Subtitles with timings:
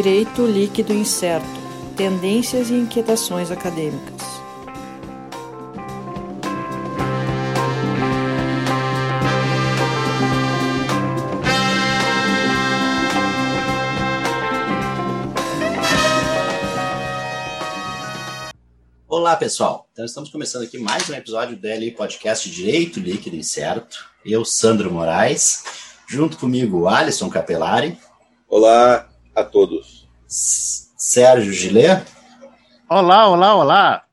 [0.00, 1.44] Direito Líquido Incerto
[1.96, 4.22] Tendências e Inquietações Acadêmicas.
[19.08, 19.88] Olá, pessoal.
[19.90, 24.08] Então, estamos começando aqui mais um episódio do DLI Podcast Direito Líquido Incerto.
[24.24, 25.64] Eu, Sandro Moraes,
[26.06, 27.98] junto comigo, Alisson Capelari.
[28.48, 29.07] Olá
[29.38, 30.08] a todos.
[30.26, 32.00] Sérgio Gilê.
[32.88, 34.04] Olá, olá, olá.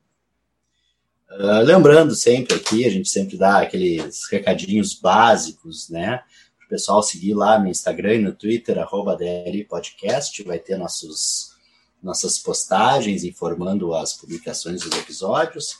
[1.31, 6.21] Uh, lembrando sempre aqui, a gente sempre dá aqueles recadinhos básicos, né?
[6.57, 10.77] Para o pessoal seguir lá no Instagram e no Twitter, arroba DLI Podcast, vai ter
[10.77, 11.53] nossos
[12.01, 15.77] nossas postagens informando as publicações dos episódios.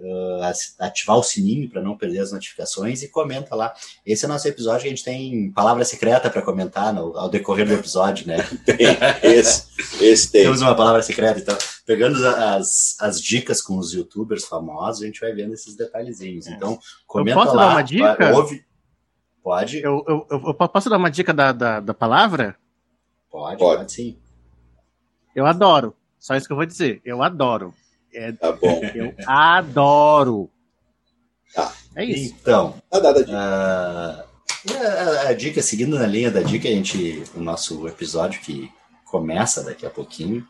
[0.00, 0.40] uh,
[0.78, 3.72] ativar o sininho para não perder as notificações e comenta lá.
[4.04, 7.66] Esse é o nosso episódio, a gente tem palavra secreta para comentar no, ao decorrer
[7.66, 8.38] do episódio, né?
[8.64, 8.78] Tem,
[9.22, 9.66] esse,
[10.00, 10.44] esse tem.
[10.44, 15.20] Temos uma palavra secreta, então, pegando as, as dicas com os youtubers famosos, a gente
[15.20, 16.46] vai vendo esses detalhezinhos.
[16.46, 16.52] É.
[16.52, 17.66] Então, comenta eu posso lá.
[17.66, 18.36] Dar uma dica?
[18.36, 18.64] Ouve.
[19.42, 19.78] Pode?
[19.78, 22.56] Eu, eu, eu, posso dar uma dica da, da, da palavra?
[23.30, 24.18] Pode, pode, pode sim.
[25.34, 25.94] Eu adoro.
[26.18, 27.00] Só isso que eu vou dizer.
[27.04, 27.72] Eu adoro.
[28.12, 28.80] É, tá bom.
[28.94, 30.50] Eu adoro.
[31.54, 31.72] Tá.
[31.96, 32.34] É isso.
[32.40, 33.36] Então, tá dada a dica.
[33.36, 38.70] A, a, a, dica, seguindo na linha da dica, a gente, o nosso episódio que
[39.06, 40.46] começa daqui a pouquinho,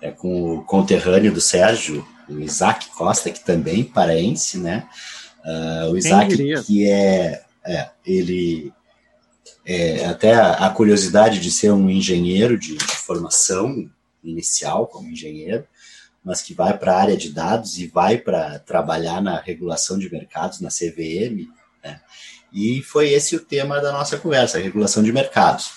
[0.00, 4.88] é com o conterrâneo do Sérgio, o Isaac Costa, que também paraense, né?
[5.44, 8.72] Uh, o Isaac, que é, é, ele
[9.64, 13.90] é, até a, a, curiosidade de ser um engenheiro de, de formação
[14.22, 15.66] inicial como engenheiro,
[16.24, 20.10] mas que vai para a área de dados e vai para trabalhar na regulação de
[20.10, 21.48] mercados, na CVM,
[21.84, 22.00] né?
[22.52, 25.72] E foi esse o tema da nossa conversa, regulação de mercados.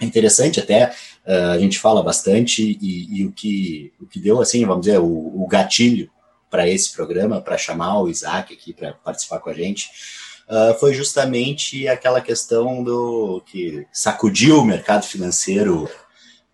[0.00, 0.92] É interessante até,
[1.26, 4.98] uh, a gente fala bastante e, e, o, que, o que deu, assim, vamos dizer,
[4.98, 6.10] o, o gatilho
[6.50, 9.90] para esse programa, para chamar o Isaac aqui para participar com a gente,
[10.48, 15.88] uh, foi justamente aquela questão do que sacudiu o mercado financeiro,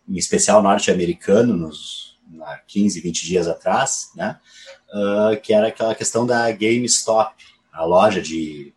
[0.09, 2.08] em especial norte-americano, nos
[2.43, 4.39] há 15, 20 dias atrás, né?
[4.93, 7.35] Uh, que era aquela questão da GameStop,
[7.73, 8.73] a loja de,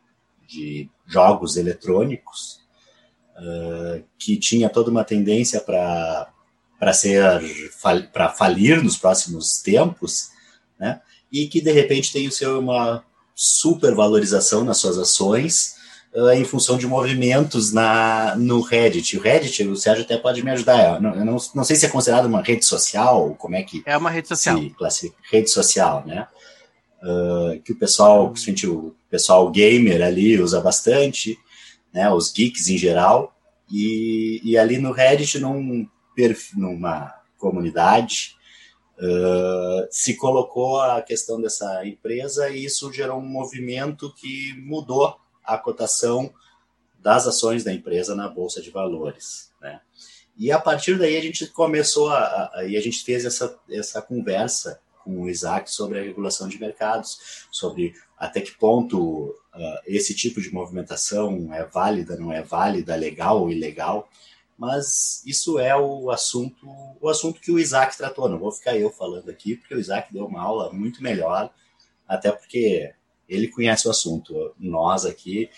[0.47, 2.59] de jogos eletrônicos,
[3.37, 6.29] uh, que tinha toda uma tendência para
[6.79, 7.23] para ser
[8.11, 10.31] para falir nos próximos tempos,
[10.79, 11.01] né?
[11.31, 15.75] E que de repente tem o seu uma supervalorização nas suas ações
[16.15, 19.17] uh, em função de movimentos na, no Reddit.
[19.17, 20.95] O Reddit, o Sérgio até pode me ajudar.
[20.95, 23.81] Eu não, eu não, não sei se é considerado uma rede social, como é que.
[23.85, 24.59] É uma rede social.
[25.31, 26.27] Rede social, né?
[27.01, 31.37] Uh, que o pessoal, principalmente o pessoal gamer ali usa bastante,
[31.93, 32.11] né?
[32.11, 33.35] Os geeks em geral.
[33.71, 38.35] E, e ali no Reddit, num perfil, numa comunidade,
[39.03, 45.15] Uh, se colocou a questão dessa empresa e isso gerou um movimento que mudou
[45.53, 46.33] a cotação
[46.99, 49.81] das ações da empresa na bolsa de valores, né?
[50.37, 54.01] E a partir daí a gente começou a, a, e a gente fez essa, essa
[54.01, 60.15] conversa com o Isaac sobre a regulação de mercados, sobre até que ponto uh, esse
[60.15, 64.09] tipo de movimentação é válida, não é válida, legal ou ilegal.
[64.57, 66.67] Mas isso é o assunto,
[67.01, 68.29] o assunto que o Isaac tratou.
[68.29, 71.51] Não vou ficar eu falando aqui, porque o Isaac deu uma aula muito melhor,
[72.07, 72.93] até porque
[73.31, 74.53] ele conhece o assunto.
[74.59, 75.49] Nós aqui,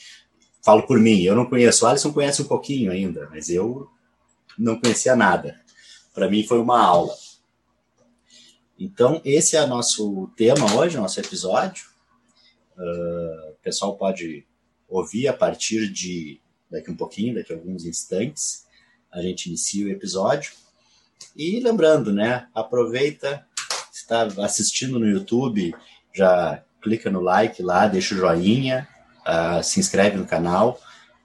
[0.61, 1.83] falo por mim, eu não conheço.
[1.83, 3.89] O Alisson conhece um pouquinho ainda, mas eu
[4.57, 5.59] não conhecia nada.
[6.13, 7.15] Para mim foi uma aula.
[8.79, 11.85] Então, esse é o nosso tema hoje, nosso episódio.
[12.77, 14.45] Uh, o pessoal pode
[14.87, 16.39] ouvir a partir de
[16.69, 18.67] daqui um pouquinho, daqui a alguns instantes.
[19.11, 20.53] A gente inicia o episódio.
[21.35, 22.47] E lembrando, né?
[22.53, 23.47] Aproveita,
[23.91, 25.73] está assistindo no YouTube,
[26.13, 28.87] já clica no like lá, deixa o joinha,
[29.21, 30.79] uh, se inscreve no canal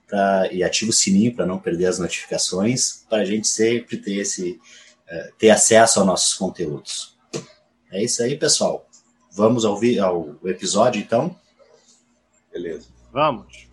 [0.07, 4.15] pra, e ativa o sininho para não perder as notificações, para a gente sempre ter,
[4.15, 7.15] esse, uh, ter acesso aos nossos conteúdos.
[7.91, 8.87] É isso aí, pessoal.
[9.31, 11.35] Vamos ouvir ao episódio, então?
[12.51, 12.87] Beleza.
[13.11, 13.68] Vamos.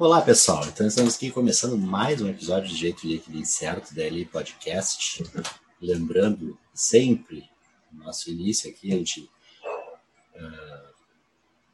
[0.00, 0.64] Olá, pessoal.
[0.66, 5.22] Então, estamos aqui começando mais um episódio de Jeito Líquido Incerto da LI Podcast.
[5.78, 7.44] Lembrando sempre,
[7.92, 9.28] no nosso início aqui, a gente.
[10.34, 10.88] Uh,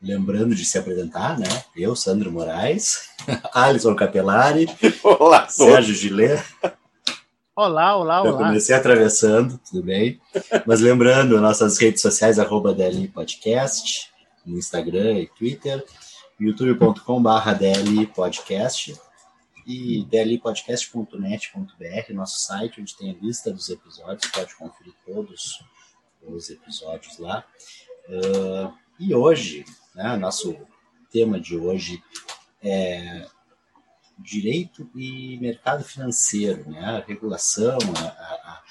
[0.03, 1.47] lembrando de se apresentar, né?
[1.77, 3.11] Eu, Sandro Moraes,
[3.55, 4.67] Alisson Capelari,
[5.05, 6.43] Olá, Sérgio Gillet.
[7.55, 8.49] Olá, olá, Eu olá.
[8.49, 10.21] comecei atravessando, tudo bem?
[10.67, 14.11] Mas lembrando, nossas redes sociais, arroba DLI Podcast,
[14.45, 15.85] no Instagram e Twitter,
[16.39, 18.95] youtube.com.br Podcast
[19.67, 25.61] e dlipodcast.net.br, nosso site, onde tem a lista dos episódios, pode conferir todos
[26.23, 27.45] os episódios lá.
[28.09, 30.57] Uh, e hoje, né, nosso
[31.11, 32.03] tema de hoje
[32.63, 33.27] é
[34.19, 36.81] direito e mercado financeiro, né?
[36.81, 38.63] a regulação, a, a,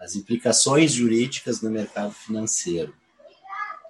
[0.00, 2.94] as implicações jurídicas no mercado financeiro.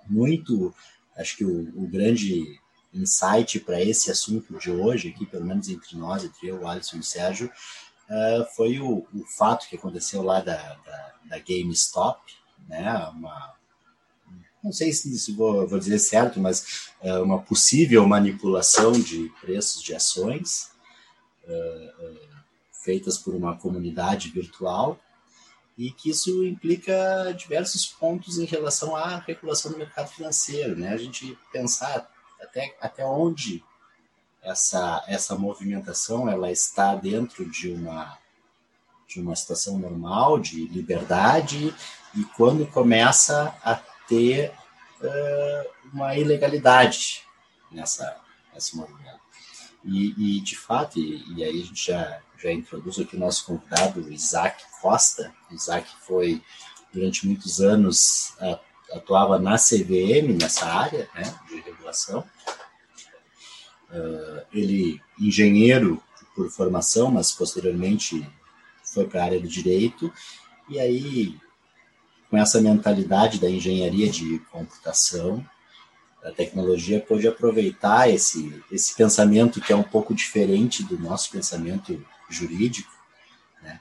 [0.07, 0.75] Muito,
[1.17, 2.62] acho que o, o grande
[2.95, 7.01] insight para esse assunto de hoje, aqui, pelo menos entre nós, entre eu, Alisson e
[7.01, 7.51] o Sérgio,
[8.09, 12.21] uh, foi o, o, fato que aconteceu lá da, da, da GameStop,
[12.69, 12.95] né?
[13.09, 13.55] uma,
[14.63, 19.83] não sei se, se vou, vou, dizer certo, mas uh, uma possível manipulação de preços
[19.83, 20.71] de ações,
[21.45, 22.33] uh,
[22.85, 24.99] feitas por uma comunidade virtual
[25.79, 30.91] e que isso implica diversos pontos em relação à regulação do mercado financeiro, né?
[30.91, 32.12] A gente pensar
[32.43, 33.65] até, até onde
[34.43, 38.19] essa, essa movimentação ela está dentro de uma
[39.07, 41.75] de uma situação normal de liberdade
[42.15, 43.75] e quando começa a
[44.09, 44.51] ter
[45.03, 47.23] uh, uma ilegalidade
[47.71, 48.23] nessa
[48.55, 49.21] nesse movimento.
[49.85, 53.45] E, e, de fato, e, e, aí a gente já, já introduz aqui o nosso
[53.45, 55.33] convidado, Isaac Costa.
[55.51, 56.43] Isaac foi,
[56.93, 58.35] durante muitos anos,
[58.93, 62.25] atuava na CVM, nessa área né, de regulação.
[63.91, 66.03] Uh, ele, engenheiro
[66.35, 68.27] por formação, mas posteriormente
[68.83, 70.13] foi para a área do direito.
[70.69, 71.37] E aí,
[72.31, 75.45] com essa mentalidade da engenharia de computação,
[76.25, 82.05] a tecnologia pôde aproveitar esse, esse pensamento que é um pouco diferente do nosso pensamento
[82.31, 82.91] jurídico,
[83.61, 83.81] né,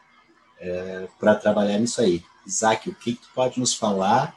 [0.59, 2.23] é, para trabalhar nisso aí.
[2.45, 4.35] Isaac, o que, que tu pode nos falar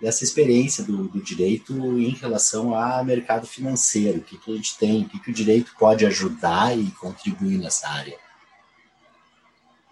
[0.00, 4.18] dessa experiência do, do, direito em relação ao mercado financeiro?
[4.18, 5.02] O que, que a gente tem?
[5.02, 8.16] O que, que o direito pode ajudar e contribuir nessa área?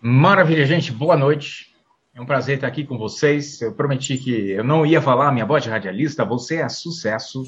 [0.01, 0.93] Maravilha, gente.
[0.93, 1.75] Boa noite.
[2.15, 3.61] É um prazer estar aqui com vocês.
[3.61, 7.43] Eu prometi que eu não ia falar minha voz de radialista, você é sucesso,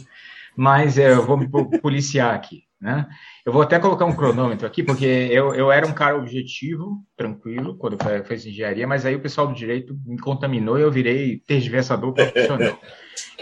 [0.57, 1.49] mas eu vou me
[1.81, 2.66] policiar aqui.
[2.81, 3.07] Né?
[3.45, 7.77] Eu vou até colocar um cronômetro aqui, porque eu, eu era um cara objetivo, tranquilo,
[7.77, 11.39] quando eu fiz engenharia, mas aí o pessoal do direito me contaminou e eu virei
[11.47, 12.79] tergiversador profissional.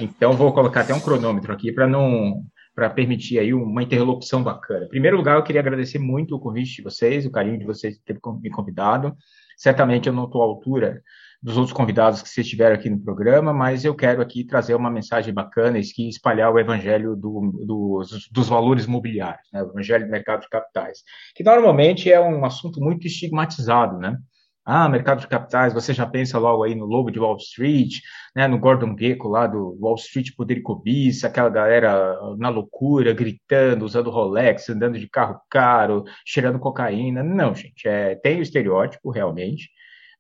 [0.01, 2.45] Então, vou colocar até um cronômetro aqui para não
[2.75, 4.87] para permitir aí uma interlocução bacana.
[4.87, 7.99] Em primeiro lugar, eu queria agradecer muito o convite de vocês, o carinho de vocês
[8.05, 9.17] ter me convidado.
[9.57, 11.01] Certamente eu não estou à altura
[11.45, 14.91] dos outros convidados que vocês tiveram aqui no programa, mas eu quero aqui trazer uma
[14.91, 18.03] mensagem bacana e espalhar o evangelho do, do,
[18.33, 19.63] dos, valores mobiliários, né?
[19.63, 21.03] o evangelho do mercado de capitais,
[21.35, 24.17] que normalmente é um assunto muito estigmatizado, né?
[24.65, 27.99] Ah, mercado de capitais, você já pensa logo aí no lobo de Wall Street,
[28.35, 33.13] né, no Gordon Gekko lá do Wall Street Poder e Cobiça, aquela galera na loucura,
[33.13, 37.23] gritando, usando Rolex, andando de carro caro, cheirando cocaína.
[37.23, 39.69] Não, gente, é, tem o estereótipo, realmente,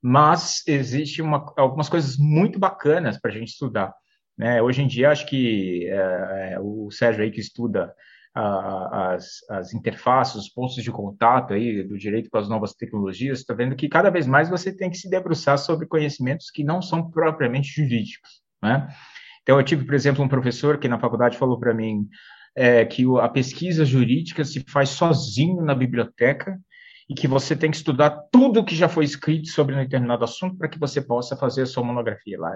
[0.06, 3.90] mas existe uma, algumas coisas muito bacanas para a gente estudar.
[4.37, 4.61] Né?
[4.61, 7.90] Hoje em dia, acho que é, o Sérgio aí que estuda
[8.34, 13.54] as, as interfaces, os pontos de contato aí do direito com as novas tecnologias, está
[13.54, 17.11] vendo que cada vez mais você tem que se debruçar sobre conhecimentos que não são
[17.11, 18.87] propriamente jurídicos, né?
[19.42, 22.06] Então, eu tive, por exemplo, um professor que na faculdade falou para mim
[22.54, 26.58] é, que a pesquisa jurídica se faz sozinho na biblioteca
[27.08, 30.25] e que você tem que estudar tudo o que já foi escrito sobre um determinado
[30.25, 32.52] assunto para que você possa fazer a sua monografia lá,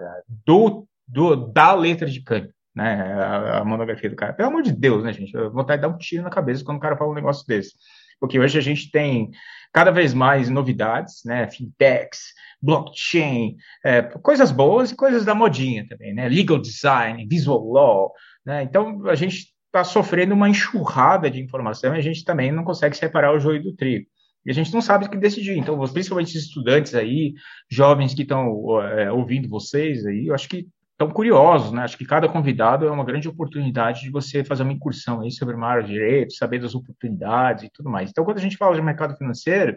[0.47, 3.03] do, do da letra de câmbio né?
[3.13, 4.33] A, a, monografia do cara.
[4.33, 5.35] Pelo amor de Deus, né, gente?
[5.35, 7.73] Eu vou de dar um tiro na cabeça quando o cara fala um negócio desse.
[8.21, 9.31] Porque hoje a gente tem
[9.73, 11.49] cada vez mais novidades, né?
[11.51, 16.29] Fintechs, blockchain, é, coisas boas e coisas da modinha também, né?
[16.29, 18.13] Legal design, visual law,
[18.47, 18.63] né?
[18.63, 22.97] Então a gente está sofrendo uma enxurrada de informação e a gente também não consegue
[22.97, 24.07] separar o joio do trigo.
[24.49, 25.59] E a gente não sabe o que decidir.
[25.59, 27.35] Então, principalmente os estudantes aí,
[27.71, 31.83] jovens que estão é, ouvindo vocês aí, eu acho que tão curiosos, né?
[31.83, 35.55] Acho que cada convidado é uma grande oportunidade de você fazer uma incursão aí sobre
[35.55, 38.09] uma área direito, saber das oportunidades e tudo mais.
[38.09, 39.77] Então, quando a gente fala de mercado financeiro,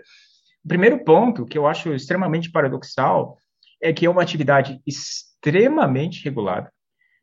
[0.64, 3.38] o primeiro ponto que eu acho extremamente paradoxal
[3.82, 6.72] é que é uma atividade extremamente regulada,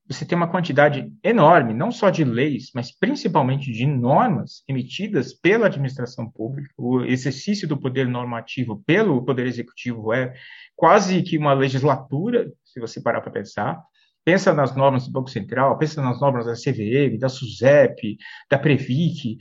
[0.08, 5.66] você tem uma quantidade enorme, não só de leis, mas principalmente de normas emitidas pela
[5.66, 6.72] administração pública.
[6.78, 10.32] O exercício do poder normativo pelo poder executivo é
[10.74, 13.78] quase que uma legislatura, se você parar para pensar.
[14.24, 18.16] Pensa nas normas do Banco Central, pensa nas normas da CVM, da SUSEP,
[18.50, 19.36] da Previc,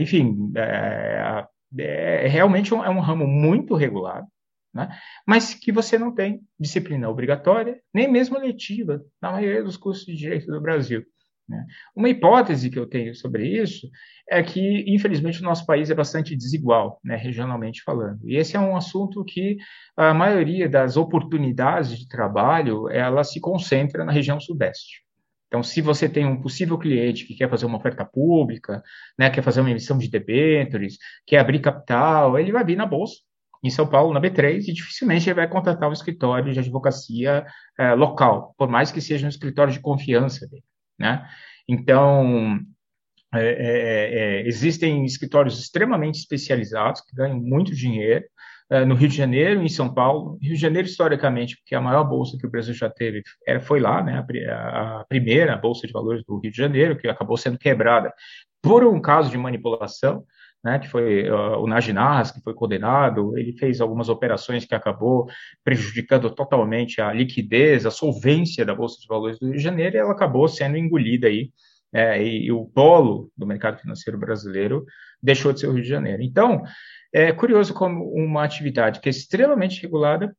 [0.00, 1.44] enfim, é,
[1.78, 4.26] é realmente um, é um ramo muito regulado
[4.74, 4.88] né?
[5.26, 10.16] mas que você não tem disciplina obrigatória, nem mesmo letiva, na maioria dos cursos de
[10.16, 11.04] direito do Brasil.
[11.48, 11.66] Né?
[11.94, 13.88] Uma hipótese que eu tenho sobre isso
[14.30, 18.20] é que, infelizmente, o nosso país é bastante desigual, né, regionalmente falando.
[18.24, 19.58] E esse é um assunto que
[19.96, 25.02] a maioria das oportunidades de trabalho ela se concentra na região sudeste.
[25.48, 28.82] Então, se você tem um possível cliente que quer fazer uma oferta pública,
[29.18, 33.16] né, quer fazer uma emissão de debêntures, quer abrir capital, ele vai vir na bolsa
[33.62, 37.46] em São Paulo, na B3, e dificilmente ele vai contratar um escritório de advocacia
[37.78, 40.64] é, local, por mais que seja um escritório de confiança dele,
[40.98, 41.26] né?
[41.68, 42.58] Então,
[43.32, 48.24] é, é, é existem escritórios extremamente especializados que ganham muito dinheiro,
[48.72, 50.38] é, no Rio de Janeiro, em São Paulo.
[50.40, 53.78] Rio de Janeiro, historicamente, porque a maior bolsa que o Brasil já teve era, foi
[53.78, 57.58] lá, né, a, a primeira bolsa de valores do Rio de Janeiro, que acabou sendo
[57.58, 58.12] quebrada
[58.62, 60.24] por um caso de manipulação
[60.62, 65.26] né, que foi uh, o Najinarras, que foi condenado, ele fez algumas operações que acabou
[65.64, 69.98] prejudicando totalmente a liquidez, a solvência da Bolsa de Valores do Rio de Janeiro, e
[69.98, 71.50] ela acabou sendo engolida aí,
[71.92, 74.86] é, e, e, o polo do mercado financeiro brasileiro
[75.22, 76.22] deixou de ser o Rio de Janeiro.
[76.22, 76.62] Então,
[77.12, 80.34] é curioso como uma atividade que é extremamente regulada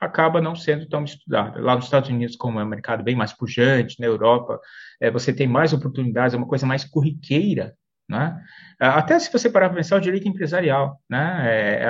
[0.00, 1.60] acaba não sendo tão estudada.
[1.60, 4.60] Lá nos Estados Unidos, como é um mercado bem mais pujante, na Europa,
[5.00, 7.74] é, você tem mais oportunidades, é uma coisa mais corriqueira
[8.08, 8.40] né?
[8.80, 11.42] Até se você parar para pensar o direito empresarial, né?
[11.44, 11.82] É,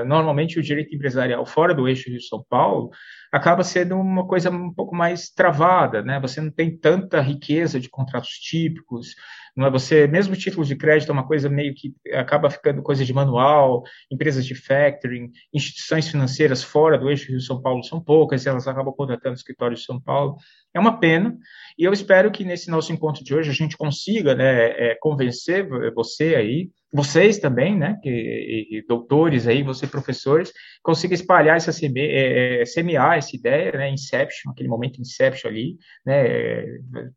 [0.00, 2.90] é, normalmente o direito empresarial fora do eixo de São Paulo
[3.30, 6.18] acaba sendo uma coisa um pouco mais travada, né?
[6.20, 9.14] Você não tem tanta riqueza de contratos típicos,
[9.56, 13.04] não é você mesmo títulos de crédito é uma coisa meio que acaba ficando coisa
[13.04, 18.46] de manual, empresas de factoring, instituições financeiras fora do eixo de São Paulo são poucas,
[18.46, 20.36] elas acabam contratando escritórios de São Paulo.
[20.76, 21.34] É uma pena,
[21.78, 25.66] e eu espero que nesse nosso encontro de hoje a gente consiga né, é, convencer
[25.94, 30.52] você aí, vocês também, né, que, e, doutores aí, você professores,
[30.82, 36.62] consiga espalhar essa é, é, semear essa ideia, né, Inception, aquele momento Inception ali, né,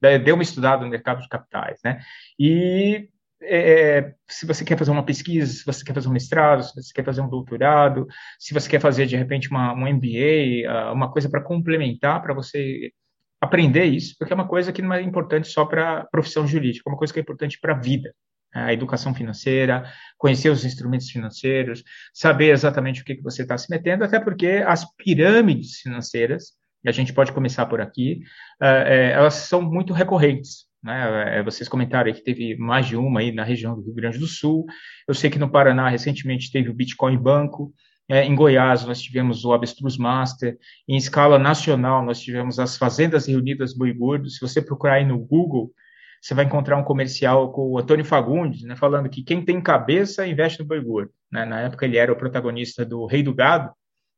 [0.04, 2.00] é, deu uma estudada no mercado de capitais, né,
[2.40, 3.10] e
[3.42, 6.94] é, se você quer fazer uma pesquisa, se você quer fazer um mestrado, se você
[6.94, 8.08] quer fazer um doutorado,
[8.40, 12.34] se você quer fazer de repente uma, um MBA, ah, uma coisa para complementar, para
[12.34, 12.92] você
[13.42, 16.84] aprender isso, porque é uma coisa que não é importante só para a profissão jurídica,
[16.88, 18.14] é uma coisa que é importante para a vida.
[18.54, 18.64] Né?
[18.64, 24.04] A educação financeira, conhecer os instrumentos financeiros, saber exatamente o que, você está se metendo,
[24.04, 26.54] até porque as pirâmides financeiras,
[26.84, 28.22] e a gente pode começar por aqui,
[28.62, 30.70] uh, é, elas são muito recorrentes.
[30.82, 31.40] Né?
[31.40, 34.28] É, vocês comentaram que teve mais de uma aí na região do Rio Grande do
[34.28, 34.66] Sul.
[35.08, 37.74] Eu sei que no Paraná recentemente teve o Bitcoin Banco,
[38.10, 40.58] é, em Goiás, nós tivemos o Avestruz Master.
[40.88, 44.32] Em escala nacional, nós tivemos as Fazendas Reunidas Boi Gordo.
[44.32, 45.72] Se você procurar aí no Google,
[46.20, 50.26] você vai encontrar um comercial com o Antônio Fagundes, né, falando que quem tem cabeça
[50.26, 51.12] investe no Boi Gordo.
[51.32, 51.46] Né?
[51.46, 53.72] Na época, ele era o protagonista do Rei do Gado,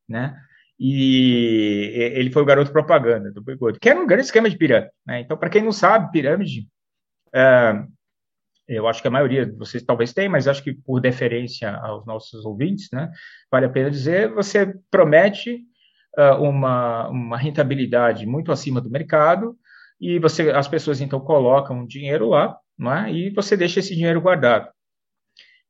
[0.07, 0.35] né?
[0.79, 4.57] E ele foi o garoto propaganda do Boi Gordo, que era um grande esquema de
[4.57, 4.91] pirâmide.
[5.05, 5.19] Né?
[5.19, 6.67] Então, para quem não sabe, pirâmide.
[7.35, 7.83] É,
[8.71, 12.05] eu acho que a maioria de vocês talvez tenha, mas acho que por deferência aos
[12.05, 13.11] nossos ouvintes, né,
[13.51, 15.61] vale a pena dizer, você promete
[16.17, 19.57] uh, uma, uma rentabilidade muito acima do mercado
[19.99, 24.69] e você, as pessoas então colocam dinheiro lá, né, e você deixa esse dinheiro guardado.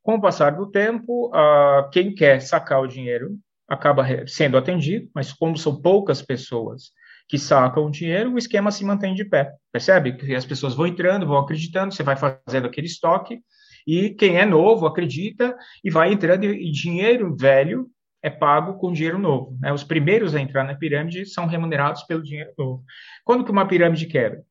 [0.04, 5.32] Com o passar do tempo, uh, quem quer sacar o dinheiro acaba sendo atendido, mas
[5.32, 6.92] como são poucas pessoas
[7.32, 9.54] que sacam o dinheiro, o esquema se mantém de pé.
[9.72, 10.18] Percebe?
[10.18, 13.40] Que as pessoas vão entrando, vão acreditando, você vai fazendo aquele estoque,
[13.88, 17.88] e quem é novo acredita e vai entrando, e dinheiro velho
[18.22, 19.58] é pago com dinheiro novo.
[19.62, 19.72] Né?
[19.72, 22.84] Os primeiros a entrar na pirâmide são remunerados pelo dinheiro novo.
[23.24, 24.44] Quando que uma pirâmide quebra?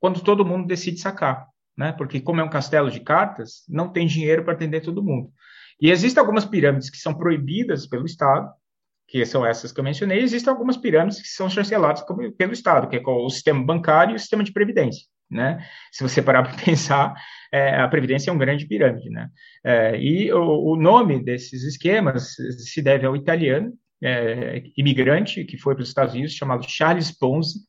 [0.00, 1.46] Quando todo mundo decide sacar.
[1.78, 1.92] Né?
[1.92, 5.30] Porque, como é um castelo de cartas, não tem dinheiro para atender todo mundo.
[5.80, 8.50] E existem algumas pirâmides que são proibidas pelo Estado,
[9.14, 12.04] que são essas que eu mencionei, existem algumas pirâmides que são chanceladas
[12.36, 15.06] pelo Estado, que é o sistema bancário e o sistema de previdência.
[15.30, 15.64] Né?
[15.92, 17.14] Se você parar para pensar,
[17.52, 19.28] é, a previdência é um grande pirâmide, né?
[19.64, 25.76] É, e o, o, nome desses esquemas se deve ao italiano é, imigrante que foi
[25.76, 27.60] para os Estados Unidos chamado Charles Ponzi.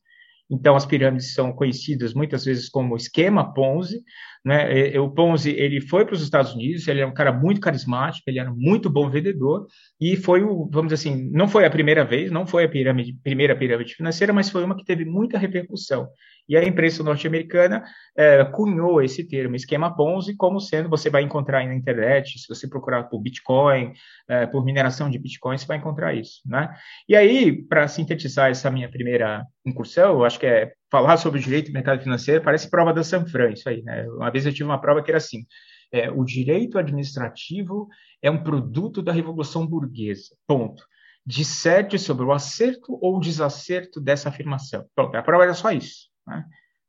[0.50, 4.02] Então, as pirâmides são conhecidas muitas vezes como esquema Ponzi,
[4.46, 4.96] Né?
[5.00, 8.38] O Ponzi ele foi para os Estados Unidos, ele é um cara muito carismático, ele
[8.38, 9.66] era muito bom vendedor
[10.00, 13.12] e foi o, vamos dizer assim, não foi a primeira vez, não foi a pirâmide,
[13.24, 16.06] primeira pirâmide financeira, mas foi uma que teve muita repercussão.
[16.48, 17.82] E a imprensa norte-americana
[18.16, 22.46] é, cunhou esse termo, esquema Ponzi, como sendo, você vai encontrar aí na internet, se
[22.46, 23.94] você procurar por Bitcoin,
[24.28, 26.72] é, por mineração de Bitcoin, você vai encontrar isso, né?
[27.08, 31.42] E aí, para sintetizar essa minha primeira incursão, eu acho que é falar sobre o
[31.42, 34.06] direito do mercado financeiro, parece prova da Sanfran, isso aí, né?
[34.08, 35.44] Uma vez eu tive uma prova que era assim,
[35.92, 37.88] é, o direito administrativo
[38.22, 40.84] é um produto da Revolução Burguesa, ponto
[41.26, 44.86] disserte sobre o acerto ou desacerto dessa afirmação.
[44.94, 46.08] Pronto, a prova era só isso.
[46.24, 46.44] Né?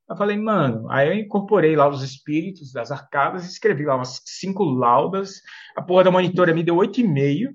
[0.07, 4.63] Eu falei, mano, aí eu incorporei lá os espíritos das arcadas, escrevi lá umas cinco
[4.63, 5.41] laudas,
[5.75, 7.53] a porra da monitora me deu oito e meio,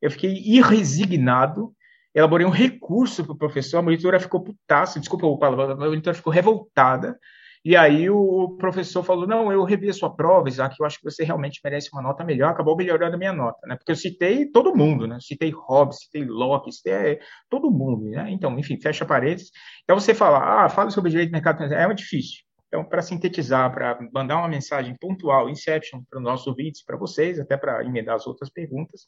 [0.00, 1.72] eu fiquei irresignado,
[2.14, 6.14] elaborei um recurso para o professor, a monitora ficou putaça, desculpa o palavrão, a monitora
[6.14, 7.18] ficou revoltada,
[7.64, 11.04] e aí o professor falou: Não, eu revi a sua prova, Isaac, eu acho que
[11.04, 12.50] você realmente merece uma nota melhor.
[12.50, 13.76] Acabou melhorando a minha nota, né?
[13.76, 15.18] Porque eu citei todo mundo, né?
[15.20, 18.28] Citei Hobbes, citei Locke, citei todo mundo, né?
[18.30, 19.52] Então, enfim, fecha paredes.
[19.84, 21.92] Então, você fala: Ah, fala sobre direito de mercado financeiro.
[21.92, 22.40] É difícil.
[22.66, 27.38] Então, para sintetizar, para mandar uma mensagem pontual, Inception, para os nossos ouvintes, para vocês,
[27.38, 29.02] até para emendar as outras perguntas,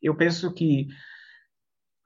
[0.00, 0.86] eu penso que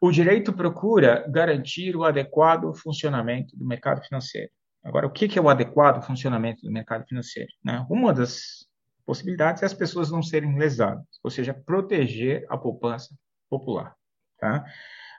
[0.00, 4.50] o direito procura garantir o adequado funcionamento do mercado financeiro.
[4.84, 7.50] Agora, o que é o adequado funcionamento do mercado financeiro?
[7.64, 7.84] Né?
[7.90, 8.66] Uma das
[9.04, 13.14] possibilidades é as pessoas não serem lesadas, ou seja, proteger a poupança
[13.48, 13.94] popular.
[14.38, 14.64] Tá?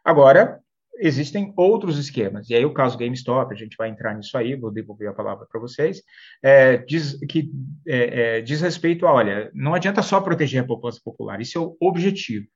[0.06, 0.62] Agora,
[1.00, 4.72] existem outros esquemas, e aí o caso GameStop, a gente vai entrar nisso aí, vou
[4.72, 6.02] devolver a palavra para vocês,
[6.42, 7.52] é, diz, que
[7.88, 11.62] é, é, diz respeito a, olha, não adianta só proteger a poupança popular, isso é
[11.62, 12.48] o objetivo.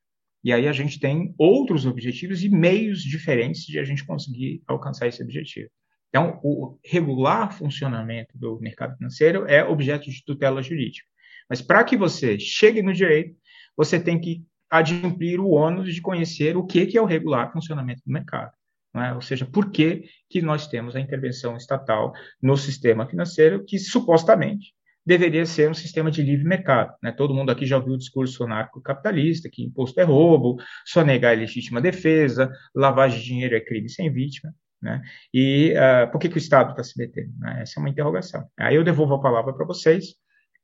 [0.43, 5.07] E aí a gente tem outros objetivos e meios diferentes de a gente conseguir alcançar
[5.07, 5.69] esse objetivo.
[6.09, 11.07] Então, o regular funcionamento do mercado financeiro é objeto de tutela jurídica.
[11.49, 13.35] Mas para que você chegue no direito,
[13.77, 18.01] você tem que adimplir o ônus de conhecer o que, que é o regular funcionamento
[18.05, 18.51] do mercado.
[18.93, 19.13] É?
[19.13, 24.73] Ou seja, por que, que nós temos a intervenção estatal no sistema financeiro, que supostamente
[25.05, 26.93] deveria ser um sistema de livre mercado.
[27.01, 27.11] Né?
[27.11, 31.81] Todo mundo aqui já ouviu o discurso anarco-capitalista, que imposto é roubo, sonegar é legítima
[31.81, 34.53] defesa, lavagem de dinheiro é crime sem vítima.
[34.81, 35.01] Né?
[35.33, 37.31] E uh, por que, que o Estado está se metendo?
[37.39, 37.61] Né?
[37.61, 38.43] Essa é uma interrogação.
[38.59, 40.15] Aí eu devolvo a palavra para vocês,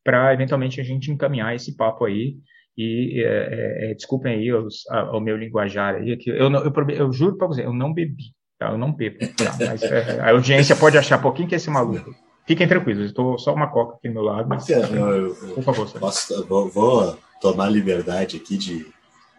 [0.04, 2.38] para eventualmente a gente encaminhar esse papo aí.
[2.78, 7.12] E é, é, desculpem aí os, o meu linguajar aí, que eu, não, eu, eu
[7.12, 8.26] juro para vocês, eu não bebi,
[8.60, 8.69] tá?
[8.69, 9.17] eu não bebo.
[9.36, 9.52] Tá?
[9.65, 12.13] Mas é, a audiência pode achar pouquinho que é esse maluco.
[12.47, 14.47] Fiquem tranquilos, eu estou só uma coca aqui do meu lado.
[14.47, 18.88] Mas, eu, eu, por favor, posso, vou, vou, tomar liberdade aqui de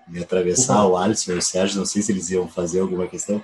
[0.06, 3.42] me atravessar o Alisson e o Sérgio, não sei se eles iam fazer alguma questão.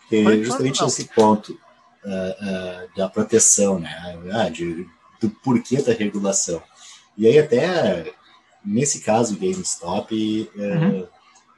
[0.00, 1.54] Porque justamente esse ponto uh,
[2.08, 4.18] uh, da proteção, né?
[4.32, 4.86] Ah, de,
[5.20, 6.60] do porquê da regulação.
[7.16, 8.12] E aí até
[8.64, 11.06] nesse caso GameStop, uh, uhum.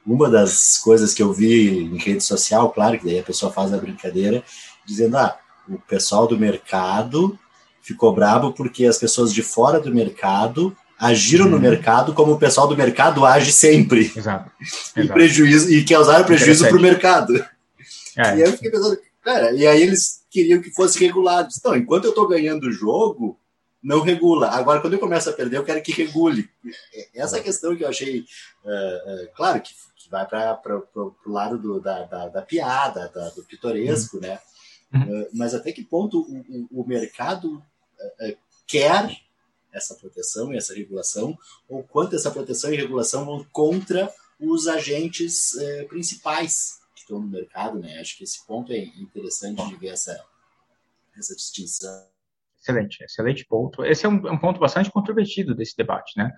[0.05, 3.73] uma das coisas que eu vi em rede social, claro que daí a pessoa faz
[3.73, 4.43] a brincadeira,
[4.85, 5.37] dizendo, ah,
[5.69, 7.37] o pessoal do mercado
[7.81, 11.51] ficou bravo porque as pessoas de fora do mercado agiram uhum.
[11.51, 14.11] no mercado como o pessoal do mercado age sempre.
[14.15, 14.51] Exato.
[14.61, 14.99] Exato.
[14.99, 17.35] E, prejuízo, e usar o prejuízo para o mercado.
[18.17, 18.21] É.
[18.21, 21.49] E aí eu fiquei pensando, cara, e aí eles queriam que fosse regulado.
[21.57, 23.39] Então, enquanto eu estou ganhando o jogo,
[23.81, 24.49] não regula.
[24.49, 26.49] Agora, quando eu começo a perder, eu quero que regule.
[27.15, 30.59] Essa questão que eu achei, uh, uh, claro, que, que vai para
[30.95, 34.23] o lado do, da, da, da, piada, da, do pitoresco, uhum.
[34.23, 34.39] né?
[34.93, 35.21] Uhum.
[35.21, 37.63] Uh, mas até que ponto o, o, mercado
[38.65, 39.19] quer
[39.71, 45.51] essa proteção e essa regulação, ou quanto essa proteção e regulação vão contra os agentes
[45.89, 47.99] principais estão no mercado, né?
[47.99, 50.23] Acho que esse ponto é interessante de ver essa,
[51.17, 52.07] essa distinção.
[52.61, 53.83] Excelente, excelente ponto.
[53.83, 56.31] Esse é um, um ponto bastante controvertido desse debate, né?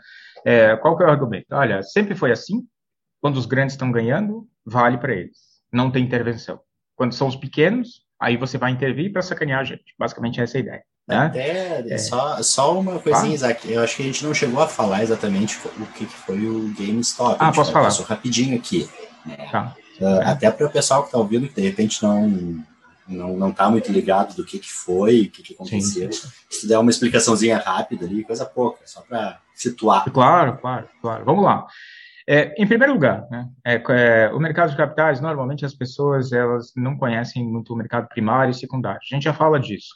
[0.45, 1.47] É, qual que é o argumento?
[1.51, 2.65] Olha, sempre foi assim.
[3.19, 5.37] Quando os grandes estão ganhando, vale para eles.
[5.71, 6.59] Não tem intervenção.
[6.95, 9.95] Quando são os pequenos, aí você vai intervir para sacanear a gente.
[9.97, 10.83] Basicamente essa é a ideia.
[11.07, 11.17] Né?
[11.17, 11.97] Até é.
[11.97, 13.33] só, só uma coisinha, tá.
[13.33, 13.71] Isaac.
[13.71, 17.37] Eu acho que a gente não chegou a falar exatamente o que foi o GameStop.
[17.39, 17.85] Ah, posso falar?
[17.85, 18.87] Passou rapidinho aqui.
[19.25, 19.49] Né?
[19.51, 19.75] Tá.
[19.99, 22.63] Uh, até para o pessoal que está ouvindo, que de repente não
[23.07, 26.11] não não está muito ligado do que, que foi, o que, que aconteceu.
[26.13, 26.29] Sim.
[26.49, 30.05] Se der uma explicaçãozinha rápida ali, coisa pouca, só para situar.
[30.11, 31.25] Claro, claro, claro.
[31.25, 31.65] Vamos lá.
[32.27, 36.71] É, em primeiro lugar, né, é, é, o mercado de capitais, normalmente as pessoas elas
[36.75, 38.99] não conhecem muito o mercado primário e secundário.
[39.01, 39.95] A gente já fala disso.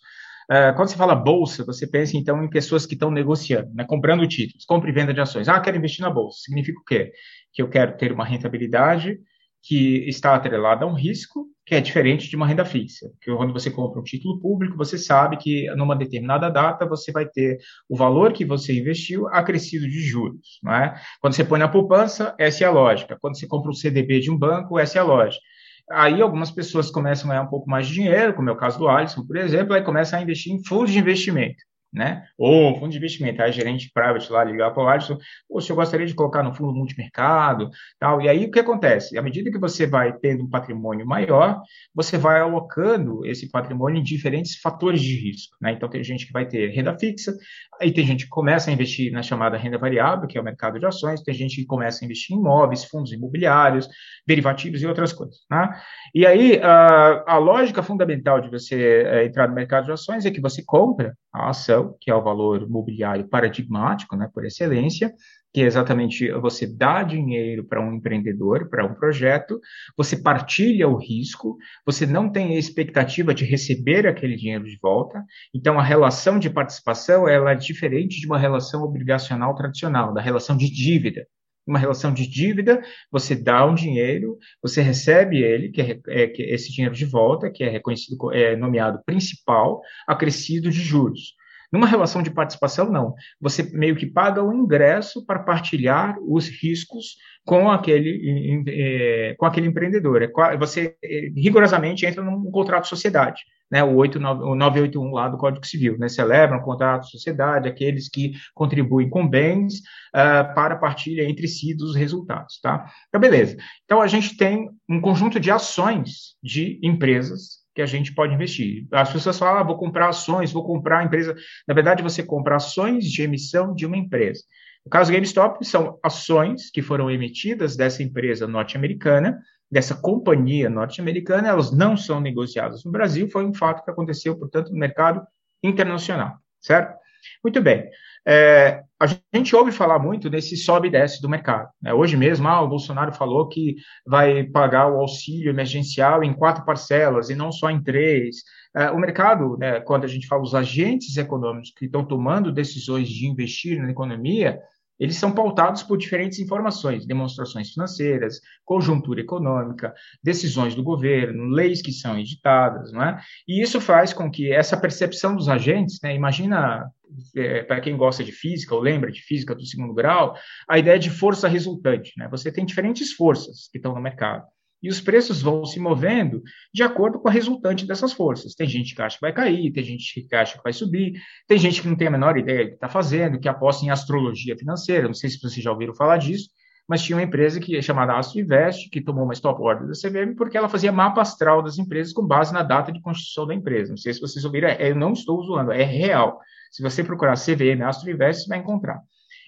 [0.50, 4.28] É, quando você fala bolsa, você pensa então em pessoas que estão negociando, né, comprando
[4.28, 5.48] títulos, compra e venda de ações.
[5.48, 6.40] Ah, quero investir na bolsa.
[6.44, 7.12] Significa o quê?
[7.54, 9.18] Que eu quero ter uma rentabilidade
[9.66, 13.10] que está atrelada a um risco que é diferente de uma renda fixa.
[13.20, 17.26] Que quando você compra um título público, você sabe que numa determinada data você vai
[17.26, 17.58] ter
[17.90, 20.60] o valor que você investiu acrescido de juros.
[20.62, 21.02] Não é?
[21.20, 23.18] Quando você põe na poupança, essa é a lógica.
[23.20, 25.42] Quando você compra um CDB de um banco, essa é a lógica.
[25.90, 28.78] Aí algumas pessoas começam a ganhar um pouco mais de dinheiro, como é o caso
[28.78, 31.64] do Alisson, por exemplo, aí começam a investir em fundos de investimento
[31.96, 32.24] né?
[32.38, 35.18] Ou um fundo de investimento, aí gerente private lá ligar para o Alisson,
[35.62, 38.22] se eu gostaria de colocar no fundo multimercado, tal.
[38.22, 39.18] E aí o que acontece?
[39.18, 41.62] À medida que você vai tendo um patrimônio maior,
[41.94, 45.72] você vai alocando esse patrimônio em diferentes fatores de risco, né?
[45.72, 47.34] Então tem gente que vai ter renda fixa,
[47.80, 50.78] aí tem gente que começa a investir na chamada renda variável, que é o mercado
[50.78, 53.88] de ações, tem gente que começa a investir em imóveis, fundos imobiliários,
[54.28, 55.70] derivativos e outras coisas, né?
[56.14, 60.32] E aí a, a lógica fundamental de você é, entrar no mercado de ações é
[60.32, 65.14] que você compra a ação que é o valor mobiliário paradigmático, né, por excelência,
[65.56, 69.58] que é exatamente você dá dinheiro para um empreendedor, para um projeto,
[69.96, 75.24] você partilha o risco, você não tem a expectativa de receber aquele dinheiro de volta,
[75.54, 80.58] então a relação de participação ela é diferente de uma relação obrigacional tradicional, da relação
[80.58, 81.26] de dívida.
[81.66, 86.44] Uma relação de dívida, você dá um dinheiro, você recebe ele, que é, é que
[86.44, 91.34] é esse dinheiro de volta, que é reconhecido, é nomeado principal, acrescido de juros.
[91.76, 93.14] Numa relação de participação, não.
[93.42, 99.68] Você meio que paga o ingresso para partilhar os riscos com aquele, é, com aquele
[99.68, 100.22] empreendedor.
[100.22, 103.84] É você é, rigorosamente entra num contrato de sociedade, né?
[103.84, 106.08] O, 8, o 981 lá do Código Civil, né?
[106.08, 109.80] Celebra um contrato de sociedade, aqueles que contribuem com bens
[110.16, 112.90] uh, para partilha entre si dos resultados, tá?
[113.10, 113.58] Então, beleza.
[113.84, 118.88] Então, a gente tem um conjunto de ações de empresas que a gente pode investir.
[118.92, 121.36] As pessoas falam, ah, vou comprar ações, vou comprar a empresa.
[121.68, 124.42] Na verdade, você compra ações de emissão de uma empresa.
[124.86, 129.38] No caso GameStop, são ações que foram emitidas dessa empresa norte-americana,
[129.70, 134.72] dessa companhia norte-americana, elas não são negociadas no Brasil, foi um fato que aconteceu, portanto,
[134.72, 135.26] no mercado
[135.62, 136.96] internacional, certo?
[137.44, 137.90] Muito bem.
[138.28, 141.70] É, a gente ouve falar muito desse sobe e desce do mercado.
[141.82, 141.94] Né?
[141.94, 147.30] Hoje mesmo, ah, o Bolsonaro falou que vai pagar o auxílio emergencial em quatro parcelas
[147.30, 148.38] e não só em três.
[148.76, 153.08] É, o mercado, né, quando a gente fala os agentes econômicos que estão tomando decisões
[153.08, 154.60] de investir na economia,
[155.00, 161.92] eles são pautados por diferentes informações, demonstrações financeiras, conjuntura econômica, decisões do governo, leis que
[161.92, 163.20] são editadas, não é?
[163.48, 166.90] E isso faz com que essa percepção dos agentes, né, imagina
[167.36, 170.36] é, para quem gosta de física ou lembra de física do segundo grau,
[170.68, 172.28] a ideia de força resultante, né?
[172.30, 174.46] Você tem diferentes forças que estão no mercado
[174.86, 178.54] e os preços vão se movendo de acordo com a resultante dessas forças.
[178.54, 181.14] Tem gente que acha que vai cair, tem gente que acha que vai subir,
[181.48, 183.90] tem gente que não tem a menor ideia do que está fazendo, que aposta em
[183.90, 185.08] astrologia financeira.
[185.08, 186.52] Não sei se vocês já ouviram falar disso,
[186.88, 189.94] mas tinha uma empresa que é chamada Astro Invest, que tomou uma stop order da
[189.94, 193.56] CVM porque ela fazia mapa astral das empresas com base na data de constituição da
[193.56, 193.90] empresa.
[193.90, 196.40] Não sei se vocês ouviram, é, eu não estou zoando, é real.
[196.70, 199.02] Se você procurar CVM Astro Invest, você vai encontrar.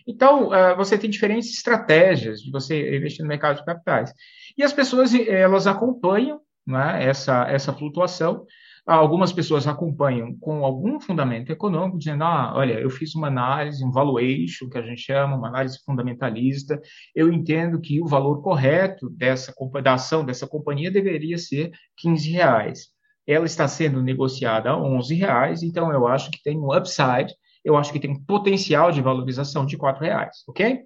[0.08, 4.14] Então, uh, você tem diferentes estratégias de você investir no mercado de capitais.
[4.58, 8.46] E as pessoas, elas acompanham né, essa, essa flutuação.
[8.86, 13.92] Algumas pessoas acompanham com algum fundamento econômico, dizendo: ah, olha, eu fiz uma análise, um
[13.92, 16.80] valuation, que a gente chama, uma análise fundamentalista.
[17.14, 22.88] Eu entendo que o valor correto dessa da ação dessa companhia deveria ser 15 reais.
[23.28, 27.34] Ela está sendo negociada a 11 reais, então eu acho que tem um upside
[27.68, 30.86] eu acho que tem um potencial de valorização de R$ reais, ok?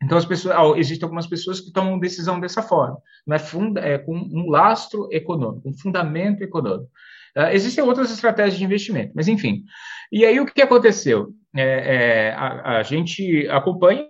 [0.00, 3.98] Então, as pessoas, existem algumas pessoas que tomam decisão dessa forma, não é, funda, é
[3.98, 6.88] com um lastro econômico, um fundamento econômico.
[7.36, 9.64] Uh, existem outras estratégias de investimento, mas enfim.
[10.12, 11.34] E aí, o que aconteceu?
[11.52, 14.06] É, é, a, a gente acompanha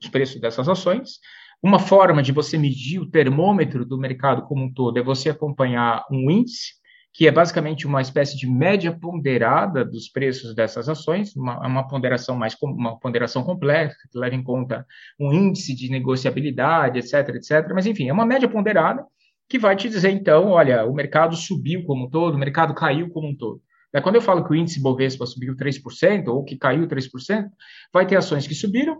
[0.00, 1.18] os preços dessas ações,
[1.62, 6.06] uma forma de você medir o termômetro do mercado como um todo é você acompanhar
[6.10, 6.74] um índice,
[7.14, 12.34] que é basicamente uma espécie de média ponderada dos preços dessas ações, uma, uma ponderação
[12.34, 14.84] mais uma ponderação complexa, que leva em conta
[15.18, 17.72] um índice de negociabilidade, etc, etc.
[17.72, 19.06] Mas enfim, é uma média ponderada
[19.48, 23.08] que vai te dizer então, olha, o mercado subiu como um todo, o mercado caiu
[23.10, 23.62] como um todo.
[23.92, 27.44] É quando eu falo que o índice Bovespa subiu 3% ou que caiu 3%,
[27.92, 28.98] vai ter ações que subiram,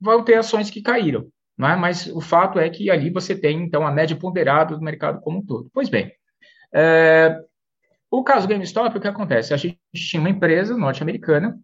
[0.00, 1.76] vão ter ações que caíram, não é?
[1.76, 5.38] Mas o fato é que ali você tem então a média ponderada do mercado como
[5.38, 5.70] um todo.
[5.72, 6.10] Pois bem,
[6.74, 7.38] é,
[8.12, 9.54] o caso GameStop, o que acontece?
[9.54, 11.58] A gente tinha uma empresa norte-americana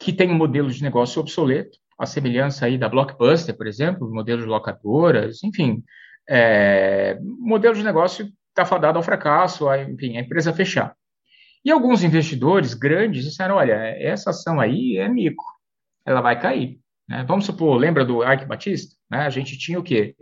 [0.00, 4.42] que tem um modelo de negócio obsoleto, a semelhança aí da Blockbuster, por exemplo, modelo
[4.42, 5.80] de locadoras, enfim,
[6.28, 10.96] é, modelo de negócio está fadado ao fracasso, a, enfim, a empresa fechar.
[11.64, 15.44] E alguns investidores grandes disseram, olha, essa ação aí é mico,
[16.04, 16.80] ela vai cair.
[17.08, 17.24] Né?
[17.28, 18.96] Vamos supor, lembra do Ike Batista?
[19.08, 19.18] Né?
[19.18, 20.16] A gente tinha o quê?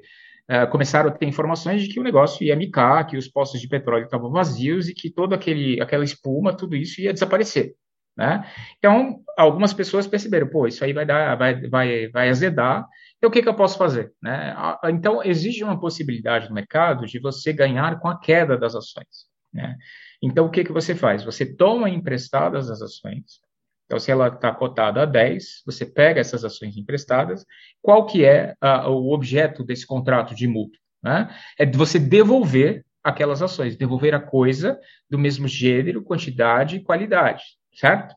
[0.51, 3.69] Uh, começaram a ter informações de que o negócio ia micar, que os postos de
[3.69, 7.75] petróleo estavam vazios e que toda aquele, aquela espuma, tudo isso ia desaparecer.
[8.17, 8.45] Né?
[8.79, 12.87] Então, algumas pessoas perceberam, pô, isso aí vai dar, vai, vai, vai azedar.
[13.17, 14.13] Então, o que, que eu posso fazer?
[14.23, 14.55] Né?
[14.91, 19.31] Então, existe uma possibilidade no mercado de você ganhar com a queda das ações.
[19.53, 19.77] Né?
[20.23, 21.25] Então, o que, que você faz?
[21.25, 23.41] Você toma emprestadas as ações.
[23.91, 27.45] Então, se ela está cotada a 10, você pega essas ações emprestadas.
[27.83, 28.55] Qual que é
[28.87, 30.81] o objeto desse contrato de mútuo?
[31.03, 31.29] Né?
[31.59, 34.79] É você devolver aquelas ações, devolver a coisa
[35.11, 37.43] do mesmo gênero, quantidade e qualidade,
[37.75, 38.15] certo?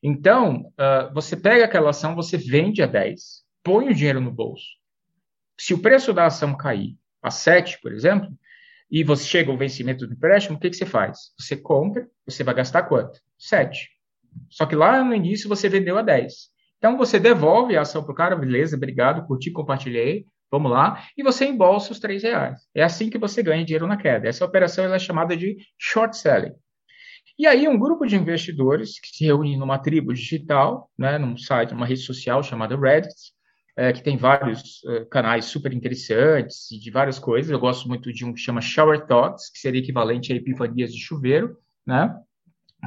[0.00, 4.76] Então, uh, você pega aquela ação, você vende a 10, põe o dinheiro no bolso.
[5.58, 8.28] Se o preço da ação cair a 7, por exemplo,
[8.88, 11.32] e você chega ao vencimento do empréstimo, o que, que você faz?
[11.36, 13.18] Você compra, você vai gastar quanto?
[13.36, 13.95] 7.
[14.50, 16.32] Só que lá no início você vendeu a 10.
[16.78, 21.22] Então você devolve a ação para o cara, beleza, obrigado, curti, compartilhei, vamos lá, e
[21.22, 22.60] você embolsa os 3 reais.
[22.74, 24.28] É assim que você ganha dinheiro na queda.
[24.28, 26.52] Essa operação é chamada de short selling.
[27.38, 31.72] E aí um grupo de investidores que se reúne numa tribo digital, né, num site,
[31.72, 33.14] numa rede social chamada Reddit,
[33.76, 37.50] é, que tem vários é, canais super interessantes e de várias coisas.
[37.50, 40.98] Eu gosto muito de um que chama Shower Thoughts, que seria equivalente a epifanias de
[40.98, 42.14] chuveiro, né?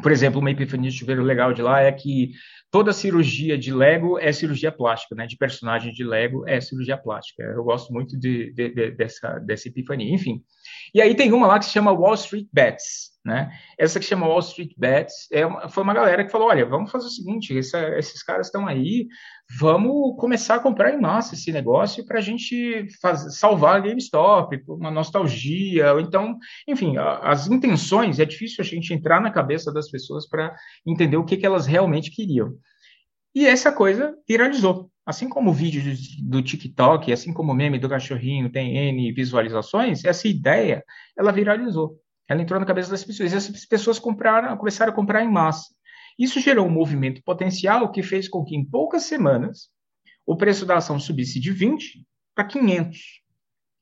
[0.01, 2.31] Por exemplo, uma epifania de chuveiro legal de lá é que
[2.71, 5.25] toda cirurgia de Lego é cirurgia plástica, né?
[5.25, 7.43] De personagem de Lego é cirurgia plástica.
[7.43, 10.13] Eu gosto muito de, de, de, dessa, dessa epifania.
[10.13, 10.41] Enfim.
[10.93, 13.51] E aí tem uma lá que se chama Wall Street Bets, né?
[13.77, 16.65] Essa que se chama Wall Street Bets é uma, foi uma galera que falou: olha,
[16.65, 19.07] vamos fazer o seguinte, essa, esses caras estão aí,
[19.57, 22.87] vamos começar a comprar em massa esse negócio para a gente
[23.31, 29.19] salvar a GameStop, uma nostalgia, ou então, enfim, as intenções, é difícil a gente entrar
[29.19, 32.53] na cabeça das pessoas para entender o que, que elas realmente queriam.
[33.33, 34.91] E essa coisa viralizou.
[35.05, 35.81] Assim como o vídeo
[36.21, 40.83] do TikTok, assim como o meme do cachorrinho tem N visualizações, essa ideia,
[41.17, 41.99] ela viralizou.
[42.27, 43.33] Ela entrou na cabeça das pessoas.
[43.33, 45.73] E essas pessoas compraram, começaram a comprar em massa.
[46.19, 49.69] Isso gerou um movimento potencial que fez com que, em poucas semanas,
[50.25, 52.05] o preço da ação subisse de 20
[52.35, 52.99] para 500.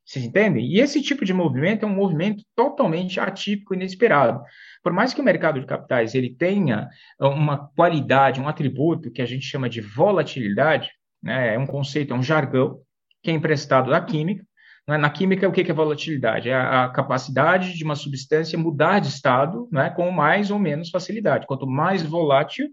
[0.06, 0.65] Vocês entendem?
[0.67, 4.41] E esse tipo de movimento é um movimento totalmente atípico inesperado.
[4.82, 6.88] Por mais que o mercado de capitais ele tenha
[7.19, 10.89] uma qualidade, um atributo que a gente chama de volatilidade,
[11.21, 12.80] né, é um conceito, é um jargão
[13.21, 14.45] que é emprestado da química.
[14.88, 14.97] Né?
[14.97, 16.50] Na química, o que é volatilidade?
[16.50, 21.45] É a capacidade de uma substância mudar de estado né, com mais ou menos facilidade.
[21.45, 22.69] Quanto mais volátil,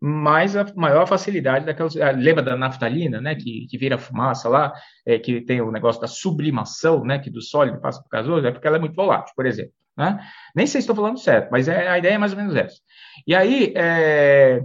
[0.00, 1.96] mais a maior facilidade daquelas.
[1.96, 3.36] Ah, lembra da naftalina, né?
[3.36, 4.72] Que, que vira fumaça lá,
[5.06, 7.20] é, que tem o negócio da sublimação, né?
[7.20, 9.72] Que do sólido passa para o gasoso, é porque ela é muito volátil, por exemplo.
[9.96, 10.18] Né?
[10.56, 12.78] Nem sei se estou falando certo, mas é, a ideia é mais ou menos essa.
[13.26, 14.64] E aí, é,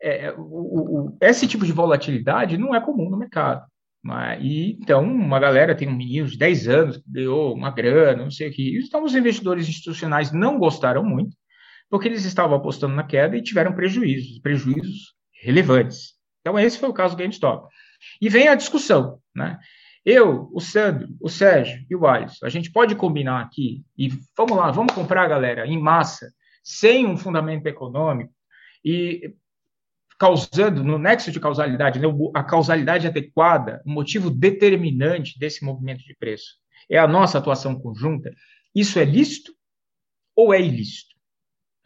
[0.00, 3.66] é, o, o, esse tipo de volatilidade não é comum no mercado.
[4.04, 4.38] Né?
[4.40, 8.48] E, então, uma galera tem um menino de 10 anos ganhou uma grana, não sei
[8.48, 8.78] o que.
[8.78, 11.36] Então, os investidores institucionais não gostaram muito,
[11.90, 16.14] porque eles estavam apostando na queda e tiveram prejuízos, prejuízos relevantes.
[16.40, 17.68] Então, esse foi o caso do GameStop.
[18.20, 19.58] E vem a discussão, né?
[20.04, 24.56] Eu, o Sandro, o Sérgio e o Alisson, a gente pode combinar aqui e vamos
[24.56, 26.32] lá, vamos comprar, galera, em massa,
[26.62, 28.32] sem um fundamento econômico
[28.84, 29.34] e
[30.18, 36.14] causando, no nexo de causalidade, né, a causalidade adequada, o motivo determinante desse movimento de
[36.16, 36.56] preço
[36.90, 38.32] é a nossa atuação conjunta,
[38.74, 39.52] isso é lícito
[40.34, 41.08] ou é ilícito?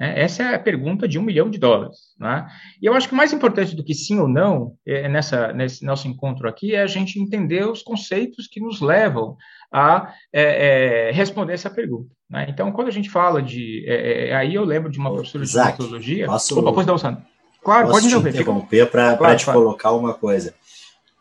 [0.01, 2.15] É, essa é a pergunta de um milhão de dólares.
[2.19, 2.47] Né?
[2.81, 5.85] E eu acho que o mais importante do que sim ou não, é, nessa, nesse
[5.85, 9.37] nosso encontro aqui, é a gente entender os conceitos que nos levam
[9.71, 12.11] a é, é, responder essa pergunta.
[12.29, 12.47] Né?
[12.49, 13.85] Então, quando a gente fala de.
[13.87, 16.27] É, é, aí eu lembro de uma professora de metodologia.
[16.27, 16.59] Posso...
[16.59, 17.23] Opa, pois não, Sandro.
[17.63, 19.61] Claro, Posso pode te interromper para claro, te claro.
[19.61, 20.55] colocar uma coisa.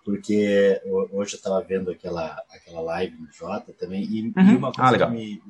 [0.04, 4.54] Porque hoje eu estava vendo aquela, aquela live no Jota também, e, uhum.
[4.54, 5.42] e uma coisa ah, que, me,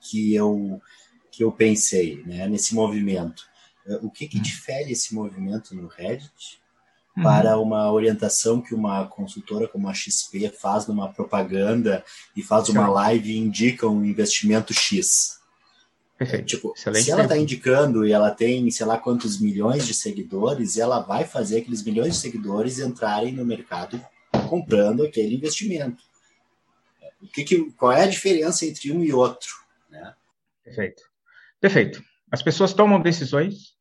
[0.00, 0.80] que, eu,
[1.30, 3.44] que eu pensei né, nesse movimento.
[3.86, 4.42] Eh, o que, que uhum.
[4.42, 6.60] difere esse movimento no Reddit
[7.16, 7.22] uhum.
[7.22, 12.04] para uma orientação que uma consultora como a XP faz numa propaganda
[12.34, 15.40] e faz uma live e indica um investimento X?
[16.18, 16.46] Perfeito.
[16.46, 20.78] Tipo, Excelente se ela está indicando e ela tem, sei lá, quantos milhões de seguidores,
[20.78, 24.00] ela vai fazer aqueles milhões de seguidores entrarem no mercado
[24.48, 26.02] comprando aquele investimento.
[27.20, 29.50] O que, que qual é a diferença entre um e outro?
[29.90, 30.14] Né?
[30.64, 31.02] Perfeito.
[31.60, 32.02] Perfeito.
[32.30, 33.76] As pessoas tomam decisões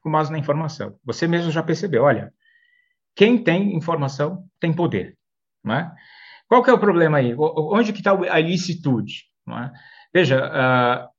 [0.00, 0.98] com base na informação.
[1.04, 2.32] Você mesmo já percebeu, olha,
[3.14, 5.16] quem tem informação tem poder.
[5.64, 5.94] Não é?
[6.48, 7.34] Qual que é o problema aí?
[7.36, 9.26] Onde que está a ilicitude?
[9.48, 9.70] É?
[10.12, 11.11] Veja, uh,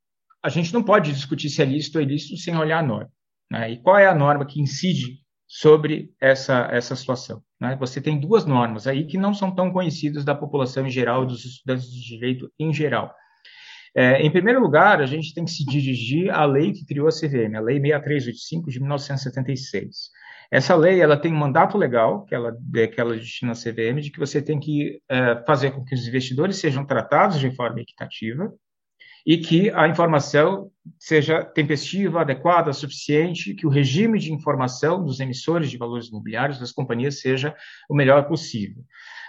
[0.44, 3.12] a gente não pode discutir se é lícito ou ilícito sem olhar a norma.
[3.50, 3.72] Né?
[3.72, 7.42] E qual é a norma que incide sobre essa, essa situação?
[7.60, 7.78] Né?
[7.80, 11.46] Você tem duas normas aí que não são tão conhecidas da população em geral, dos
[11.46, 13.14] estudantes de direito em geral.
[13.96, 17.12] É, em primeiro lugar, a gente tem que se dirigir à lei que criou a
[17.12, 20.10] CVM, a Lei 6385 de 1976.
[20.52, 24.12] Essa lei ela tem um mandato legal que ela, que ela destina à CVM de
[24.12, 28.52] que você tem que é, fazer com que os investidores sejam tratados de forma equitativa,
[29.26, 35.70] e que a informação seja tempestiva, adequada, suficiente, que o regime de informação dos emissores
[35.70, 37.56] de valores imobiliários das companhias seja
[37.90, 38.84] o melhor possível.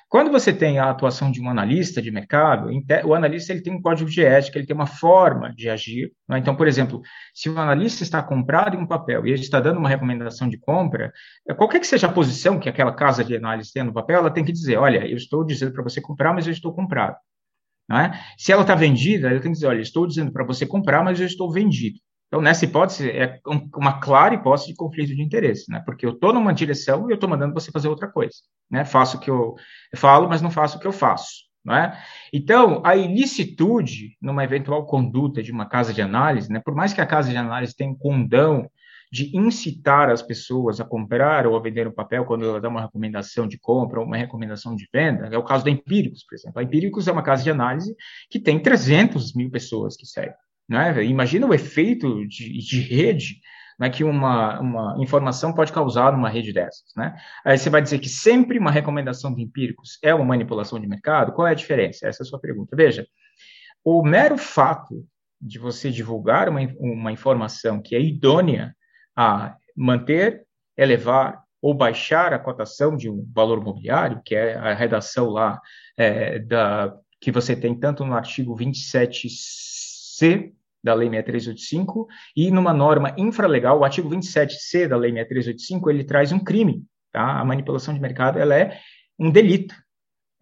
[0.08, 2.70] Quando você tem a atuação de um analista de mercado,
[3.04, 6.12] o analista ele tem um código de ética, ele tem uma forma de agir.
[6.28, 6.38] Né?
[6.38, 7.02] Então, por exemplo,
[7.34, 10.56] se o analista está comprado em um papel e ele está dando uma recomendação de
[10.56, 11.12] compra,
[11.56, 14.44] qualquer que seja a posição que aquela casa de análise tem no papel, ela tem
[14.44, 17.16] que dizer: olha, eu estou dizendo para você comprar, mas eu estou comprado.
[17.92, 18.12] É?
[18.38, 21.20] Se ela está vendida, ela tem que dizer, olha, estou dizendo para você comprar, mas
[21.20, 21.98] eu estou vendido.
[22.28, 23.38] Então, nessa hipótese, é
[23.76, 25.82] uma clara hipótese de conflito de interesse, né?
[25.84, 28.34] Porque eu estou numa direção e eu estou mandando você fazer outra coisa,
[28.70, 28.84] né?
[28.84, 29.54] Faço o que eu
[29.94, 31.96] falo, mas não faço o que eu faço, não é?
[32.32, 36.60] Então, a ilicitude numa eventual conduta de uma casa de análise, né?
[36.64, 38.68] Por mais que a casa de análise tenha um condão
[39.14, 42.80] de incitar as pessoas a comprar ou a vender um papel quando ela dá uma
[42.80, 45.28] recomendação de compra ou uma recomendação de venda.
[45.30, 46.58] É o caso da Empíricos, por exemplo.
[46.58, 47.94] A Empíricos é uma casa de análise
[48.28, 50.34] que tem 300 mil pessoas que seguem.
[50.68, 51.04] Né?
[51.04, 53.36] Imagina o efeito de, de rede
[53.78, 56.92] né, que uma, uma informação pode causar numa rede dessas.
[56.96, 57.14] Né?
[57.44, 61.32] Aí você vai dizer que sempre uma recomendação de empíricos é uma manipulação de mercado?
[61.34, 62.08] Qual é a diferença?
[62.08, 62.74] Essa é a sua pergunta.
[62.74, 63.06] Veja,
[63.84, 65.06] o mero fato
[65.40, 68.74] de você divulgar uma, uma informação que é idônea
[69.16, 70.46] a manter,
[70.76, 75.60] elevar ou baixar a cotação de um valor imobiliário, que é a redação lá
[75.96, 83.14] é, da, que você tem tanto no artigo 27C da Lei 6385 e numa norma
[83.16, 87.40] infralegal, o artigo 27C da Lei 6385, ele traz um crime, tá?
[87.40, 88.78] A manipulação de mercado, ela é
[89.18, 89.74] um delito.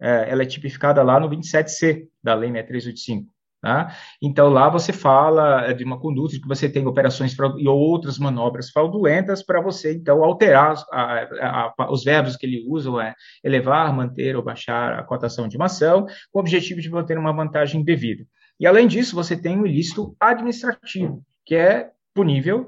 [0.01, 3.33] É, ela é tipificada lá no 27C da Lei 6385.
[3.63, 3.95] Tá?
[4.21, 8.69] Então, lá você fala de uma conduta de que você tem operações e outras manobras
[8.69, 13.95] fraudulentas para você, então, alterar a, a, a, os verbos que ele usa, é elevar,
[13.95, 17.81] manter ou baixar a cotação de uma ação, com o objetivo de manter uma vantagem
[17.85, 18.25] devida.
[18.59, 22.67] E, além disso, você tem o ilícito administrativo, que é punível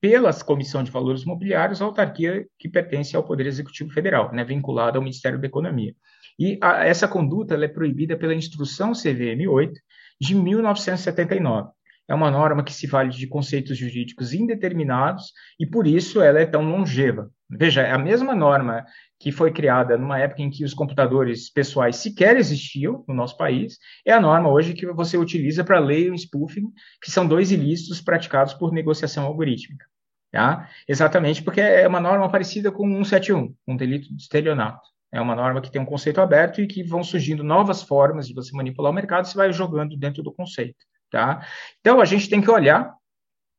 [0.00, 4.96] pela Comissão de Valores Imobiliários, a autarquia que pertence ao Poder Executivo Federal, né, vinculada
[4.96, 5.92] ao Ministério da Economia.
[6.38, 9.80] E essa conduta é proibida pela Instrução CVM 8,
[10.20, 11.70] de 1979.
[12.08, 16.46] É uma norma que se vale de conceitos jurídicos indeterminados e, por isso, ela é
[16.46, 17.28] tão longeva.
[17.50, 18.84] Veja, é a mesma norma
[19.18, 23.78] que foi criada numa época em que os computadores pessoais sequer existiam no nosso país,
[24.04, 26.70] é a norma hoje que você utiliza para ler o spoofing,
[27.02, 29.86] que são dois ilícitos praticados por negociação algorítmica.
[30.30, 30.68] Tá?
[30.86, 34.86] Exatamente porque é uma norma parecida com 171, um delito de estelionato.
[35.12, 38.34] É uma norma que tem um conceito aberto e que vão surgindo novas formas de
[38.34, 41.46] você manipular o mercado, você vai jogando dentro do conceito, tá?
[41.80, 42.92] Então, a gente tem que olhar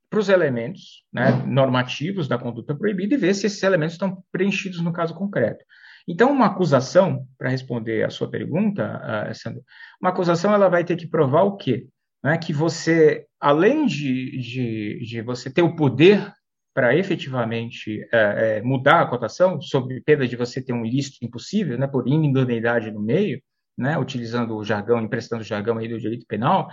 [0.10, 4.82] para os elementos né, normativos da conduta proibida e ver se esses elementos estão preenchidos
[4.82, 5.64] no caso concreto.
[6.08, 9.62] Então, uma acusação, para responder a sua pergunta, uh, Sandro,
[10.02, 11.88] uma acusação ela vai ter que provar o quê?
[12.24, 16.34] Né, que você, além de, de, de você ter o poder
[16.78, 21.76] para efetivamente é, é, mudar a cotação, sob pena de você ter um ilícito impossível,
[21.76, 23.42] né, por inidoneidade no meio,
[23.76, 26.70] né, utilizando o jargão, emprestando o jargão aí do direito penal,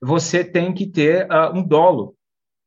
[0.00, 2.14] você tem que ter uh, um dolo,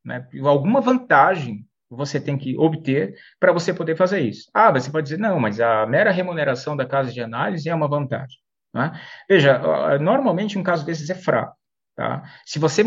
[0.04, 4.50] né, alguma vantagem você tem que obter para você poder fazer isso.
[4.52, 7.88] Ah, você pode dizer, não, mas a mera remuneração da casa de análise é uma
[7.88, 8.38] vantagem.
[8.74, 9.00] Né?
[9.26, 11.56] Veja, normalmente um caso desses é fraco.
[11.96, 12.22] Tá?
[12.44, 12.82] Se você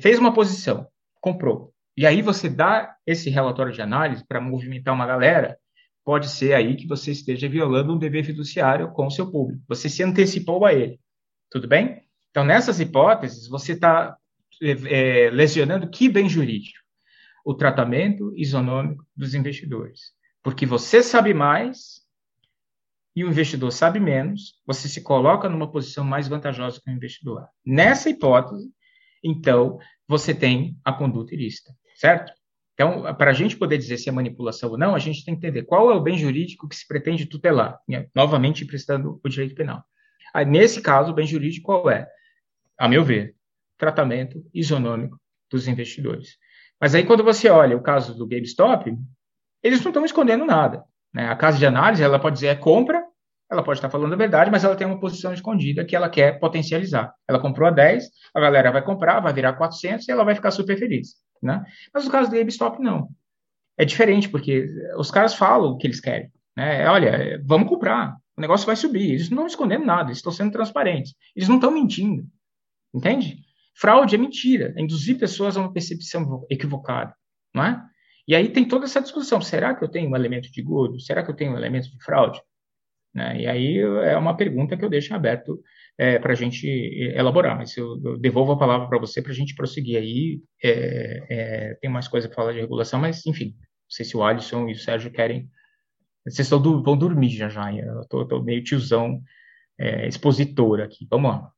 [0.00, 0.86] fez uma posição,
[1.20, 5.58] comprou, e aí você dá esse relatório de análise para movimentar uma galera,
[6.04, 9.62] pode ser aí que você esteja violando um dever fiduciário com o seu público.
[9.68, 10.98] Você se antecipou a ele.
[11.50, 12.02] Tudo bem?
[12.30, 14.16] Então, nessas hipóteses, você está
[14.62, 16.78] é, é, lesionando que bem jurídico?
[17.44, 20.12] O tratamento isonômico dos investidores.
[20.42, 22.00] Porque você sabe mais
[23.14, 27.46] e o investidor sabe menos, você se coloca numa posição mais vantajosa que o investidor.
[27.66, 28.70] Nessa hipótese,
[29.22, 32.32] então, você tem a conduta ilícita certo?
[32.72, 35.46] Então, para a gente poder dizer se é manipulação ou não, a gente tem que
[35.46, 38.06] entender qual é o bem jurídico que se pretende tutelar, né?
[38.14, 39.84] novamente prestando o direito penal.
[40.32, 42.08] Aí, nesse caso, o bem jurídico qual é?
[42.78, 43.34] A meu ver,
[43.76, 45.20] tratamento isonômico
[45.50, 46.38] dos investidores.
[46.80, 48.96] Mas aí, quando você olha o caso do GameStop,
[49.62, 50.82] eles não estão escondendo nada.
[51.12, 51.28] Né?
[51.28, 53.04] A casa de análise, ela pode dizer é compra,
[53.50, 56.38] ela pode estar falando a verdade, mas ela tem uma posição escondida que ela quer
[56.38, 57.12] potencializar.
[57.28, 60.50] Ela comprou a 10, a galera vai comprar, vai virar 400 e ela vai ficar
[60.50, 61.16] super feliz.
[61.42, 61.64] Né?
[61.92, 63.08] Mas no caso do GameStop, não.
[63.78, 64.66] É diferente, porque
[64.98, 66.30] os caras falam o que eles querem.
[66.56, 66.86] né?
[66.88, 69.10] Olha, vamos comprar, o negócio vai subir.
[69.10, 71.14] Eles não estão escondendo nada, eles estão sendo transparentes.
[71.34, 72.26] Eles não estão mentindo,
[72.94, 73.38] entende?
[73.74, 77.14] Fraude é mentira, é induzir pessoas a uma percepção equivocada,
[77.54, 77.82] não é?
[78.28, 81.00] E aí tem toda essa discussão: será que eu tenho um elemento de gordo?
[81.00, 82.40] Será que eu tenho um elemento de fraude?
[83.14, 83.42] Né?
[83.42, 85.60] E aí é uma pergunta que eu deixo aberto
[85.98, 86.66] é, para a gente
[87.14, 90.42] elaborar, mas eu, eu devolvo a palavra para você para a gente prosseguir aí.
[90.62, 94.22] É, é, tem mais coisa para falar de regulação, mas enfim, não sei se o
[94.22, 95.50] Alisson e o Sérgio querem.
[96.24, 99.22] Vocês estão, vão dormir já já, eu estou meio tiozão
[99.78, 101.06] é, expositor aqui.
[101.10, 101.52] Vamos lá.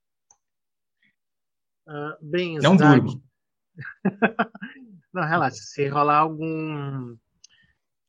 [1.87, 3.23] Uh, bem, Não durmo.
[5.13, 5.57] Não, relaxa.
[5.57, 7.17] Se rolar algum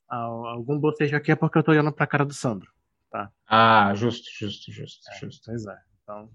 [0.07, 2.71] algum bocejo aqui é porque eu tô olhando pra cara do Sandro,
[3.13, 3.31] tá?
[3.47, 5.43] Ah, justo, justo, justo, é, justo.
[5.45, 5.77] Pois é.
[6.01, 6.29] Então,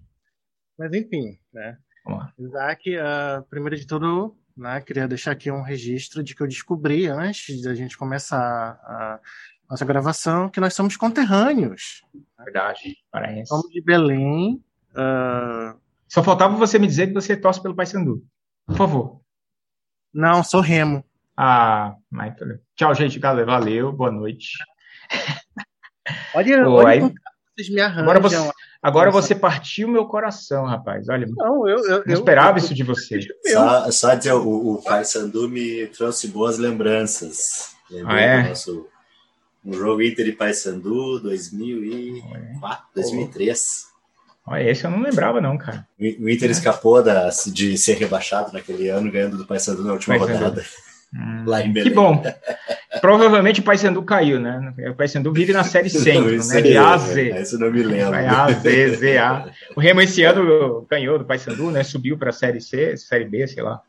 [0.79, 1.77] mas enfim, né?
[2.05, 2.33] Vamos lá.
[2.39, 7.09] Isaac, uh, primeiro de tudo, né, queria deixar aqui um registro de que eu descobri
[7.09, 9.21] antes da gente começar a
[9.69, 12.03] nossa gravação que nós somos conterrâneos.
[12.39, 13.49] Verdade, parece.
[13.49, 14.63] Somos de Belém.
[14.93, 15.79] Uh...
[16.07, 18.25] Só faltava você me dizer que você torce pelo Paysandu.
[18.67, 19.21] Por favor.
[20.15, 21.05] Não, sou Remo.
[21.37, 22.35] Ah, mas...
[22.75, 23.19] tchau, gente.
[23.19, 23.93] Galera, valeu.
[23.93, 24.53] Boa noite.
[26.35, 27.01] Olha, olha aí...
[27.01, 28.03] vocês me arranjam.
[28.03, 28.51] Agora você,
[28.83, 31.09] agora você partiu meu coração, rapaz.
[31.09, 33.21] Olha, não, eu, eu não esperava eu, isso de você.
[33.47, 37.77] Só, só dizer, o, o Paysandu me trouxe boas lembranças.
[37.91, 38.49] Lembrei ah, é?
[38.49, 38.87] nosso
[39.65, 43.89] um jogo Inter e Paysandu 2004, 2003.
[44.47, 45.87] Olha, esse eu não lembrava, não, cara.
[45.99, 46.53] O Inter é.
[46.53, 50.45] escapou da, de ser rebaixado naquele ano, ganhando do Paysandu na última Paysandu.
[50.45, 50.65] rodada.
[51.47, 51.89] Lá em Belém.
[51.89, 52.23] Que bom.
[53.01, 54.75] Provavelmente o Paysandu caiu, né?
[54.91, 56.61] O Paysandu vive na série centro, não, né?
[56.61, 57.41] De A a Z.
[57.41, 58.11] Isso não me lembro.
[58.11, 59.51] Vai A, Z, Z, A.
[59.75, 61.83] O Remo esse ano ganhou do Paysandu, né?
[61.83, 63.81] Subiu para a série C, série B, sei lá.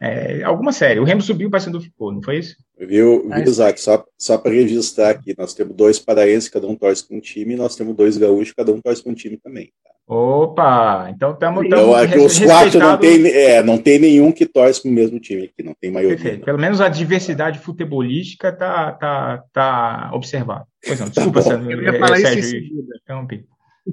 [0.00, 0.98] É, alguma série.
[0.98, 2.56] O Remo subiu, o Paysandu ficou, não foi isso?
[2.78, 3.80] Viu, viu Isaac?
[3.80, 7.54] Só, só para registrar aqui, nós temos dois paraenses, cada um torce com um time,
[7.54, 9.72] e nós temos dois gaúchos, cada um torce com um time também.
[9.84, 9.90] Tá?
[10.06, 11.10] Opa!
[11.10, 11.64] Então estamos.
[11.64, 15.18] Então, aqui os quatro não tem, é, não tem nenhum que torce com o mesmo
[15.18, 16.16] time aqui, não tem maioria.
[16.16, 16.44] Perfeito.
[16.44, 20.66] Pelo menos a diversidade futebolística está tá, tá observada.
[20.86, 21.70] Pois não, desculpa, tá Sérgio.
[21.70, 22.96] Eu ia falar Sérgio, isso em seguida.
[23.02, 23.46] Interrompi.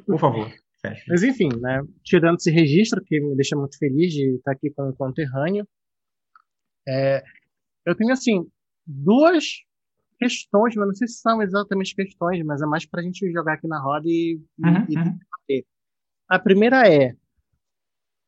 [0.06, 0.52] Por favor.
[0.82, 1.04] Sérgio.
[1.08, 4.90] Mas enfim, né, tirando esse registro, que me deixa muito feliz de estar aqui com
[4.90, 5.66] o conterrâneo,
[6.86, 7.24] é,
[7.86, 8.46] eu tenho assim
[8.86, 9.46] duas
[10.20, 13.54] questões, mas não sei se são exatamente questões, mas é mais para a gente jogar
[13.54, 15.18] aqui na roda e, uhum, e uhum.
[16.32, 17.14] A primeira é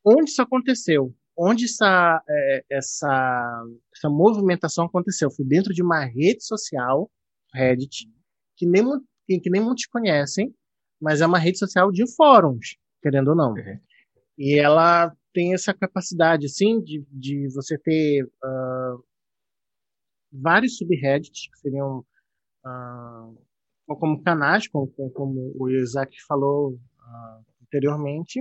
[0.04, 1.16] onde isso aconteceu?
[1.34, 3.64] Onde essa, é, essa,
[3.96, 5.30] essa movimentação aconteceu?
[5.30, 7.10] Foi dentro de uma rede social,
[7.54, 8.06] Reddit,
[8.58, 8.84] que nem,
[9.26, 10.54] que, que nem muitos conhecem,
[11.00, 13.52] mas é uma rede social de fóruns, querendo ou não.
[13.54, 13.80] Uhum.
[14.36, 19.02] E ela tem essa capacidade, assim, de, de você ter uh,
[20.30, 22.04] vários subreddits, que seriam
[22.66, 28.40] uh, como canais, como, como o Isaac falou uh, anteriormente,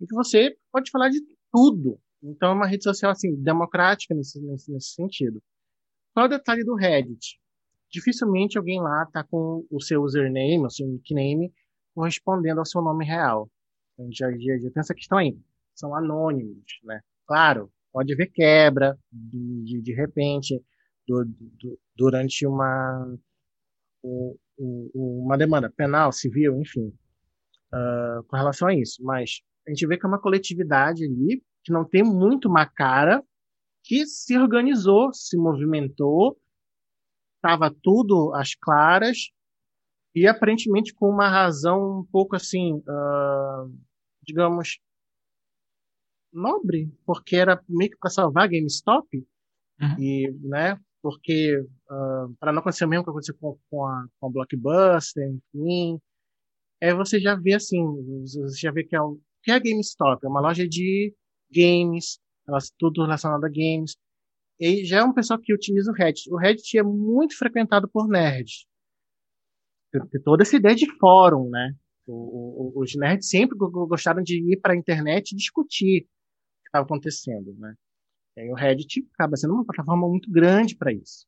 [0.00, 1.20] em que você pode falar de
[1.52, 1.98] tudo.
[2.22, 5.42] Então é uma rede social, assim, democrática nesse, nesse, nesse sentido.
[6.12, 7.38] Qual é o detalhe do Reddit?
[7.90, 11.52] Dificilmente alguém lá está com o seu username, o seu nickname,
[11.94, 13.50] correspondendo ao seu nome real.
[13.94, 15.38] Então, já, já, já tem essa questão aí
[15.74, 17.00] são anônimos, né?
[17.26, 20.58] Claro, pode haver quebra de, de, de repente
[21.06, 23.16] do, do, durante uma
[24.58, 26.96] uma demanda penal, civil, enfim,
[27.72, 29.02] uh, com relação a isso.
[29.02, 33.22] Mas a gente vê que é uma coletividade ali que não tem muito uma cara,
[33.82, 36.38] que se organizou, se movimentou,
[37.36, 39.30] estava tudo às claras
[40.14, 43.72] e aparentemente com uma razão um pouco assim, uh,
[44.22, 44.78] digamos,
[46.32, 49.06] nobre, porque era meio que para salvar a GameStop,
[49.80, 49.98] uhum.
[49.98, 54.06] e, né, porque uh, ah, para não acontecer o mesmo que aconteceu com, com, a,
[54.18, 56.00] com a Blockbuster, enfim,
[56.80, 57.82] é você já vê assim,
[58.22, 61.14] você já vê que é, o, que é a GameStop, é uma loja de
[61.50, 62.18] games,
[62.78, 63.96] tudo relacionado a games,
[64.58, 66.32] e já é um pessoal que utiliza o Reddit.
[66.32, 68.66] O Reddit é muito frequentado por nerds.
[70.10, 71.74] Tem toda essa ideia de fórum, né?
[72.06, 76.06] O, o, os nerds sempre gostaram de ir para a internet e discutir
[76.66, 77.74] estava acontecendo, né?
[78.36, 81.26] E o Reddit acaba sendo uma plataforma muito grande para isso.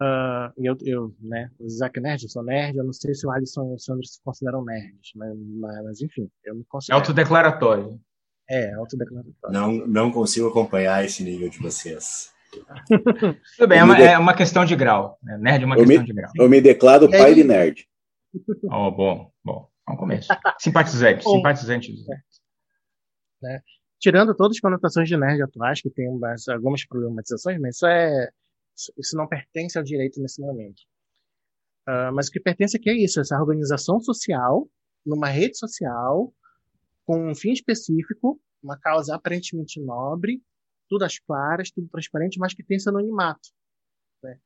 [0.00, 3.30] Uh, eu, eu, né, o Isaac Nerd, eu sou nerd, eu não sei se o
[3.32, 5.36] Alisson e o Sandro se consideram nerds, mas,
[5.82, 7.00] mas enfim, eu me considero.
[7.00, 8.00] Autodeclaratório.
[8.48, 9.34] É, autodeclaratório.
[9.50, 12.32] Não, não consigo acompanhar esse nível de vocês.
[13.58, 15.18] Tudo bem, é uma, é uma, questão de grau.
[15.20, 15.36] Né?
[15.38, 16.32] Nerd é uma eu questão me, de grau.
[16.36, 17.34] Eu me declaro pai é.
[17.34, 17.88] de nerd.
[18.70, 19.68] Oh, bom, bom.
[19.86, 20.38] Vamos começar.
[20.58, 22.40] Simpatizante, simpatizante nerds.
[23.42, 23.62] Né?
[23.98, 28.30] tirando todas as conotações de nerd atuais, que tem umas, algumas problematizações, mas isso é
[28.96, 30.80] isso não pertence ao direito nesse momento.
[31.88, 34.68] Uh, mas o que pertence aqui é isso, essa organização social,
[35.04, 36.32] numa rede social,
[37.04, 40.42] com um fim específico, uma causa aparentemente nobre,
[40.88, 43.48] tudo às claras, tudo transparente, mas que tem esse anonimato.
[44.22, 44.38] Né?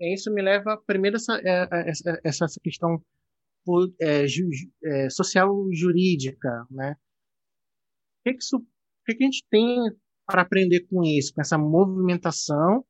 [0.00, 3.02] E isso me leva primeiro essa, é, essa, essa questão
[4.00, 4.48] é, ju,
[4.84, 6.92] é, social jurídica, né?
[6.92, 9.66] O que, que, isso, o que, que a gente tem
[10.24, 12.84] para aprender com isso, com essa movimentação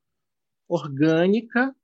[0.68, 1.74] orgânica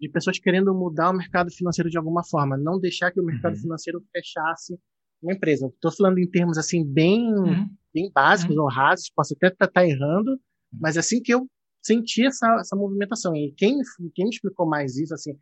[0.00, 3.54] de pessoas querendo mudar o mercado financeiro de alguma forma, não deixar que o mercado
[3.54, 3.60] uhum.
[3.60, 4.78] financeiro fechasse
[5.22, 5.68] uma empresa.
[5.68, 7.68] Estou falando em termos assim bem, uhum.
[7.92, 8.62] bem básicos uhum.
[8.62, 10.38] ou rasos, posso até estar tá, tá errando, uhum.
[10.80, 11.48] mas assim que eu
[11.82, 13.34] senti essa, essa movimentação.
[13.34, 13.78] E quem,
[14.14, 15.38] quem me explicou mais isso, assim,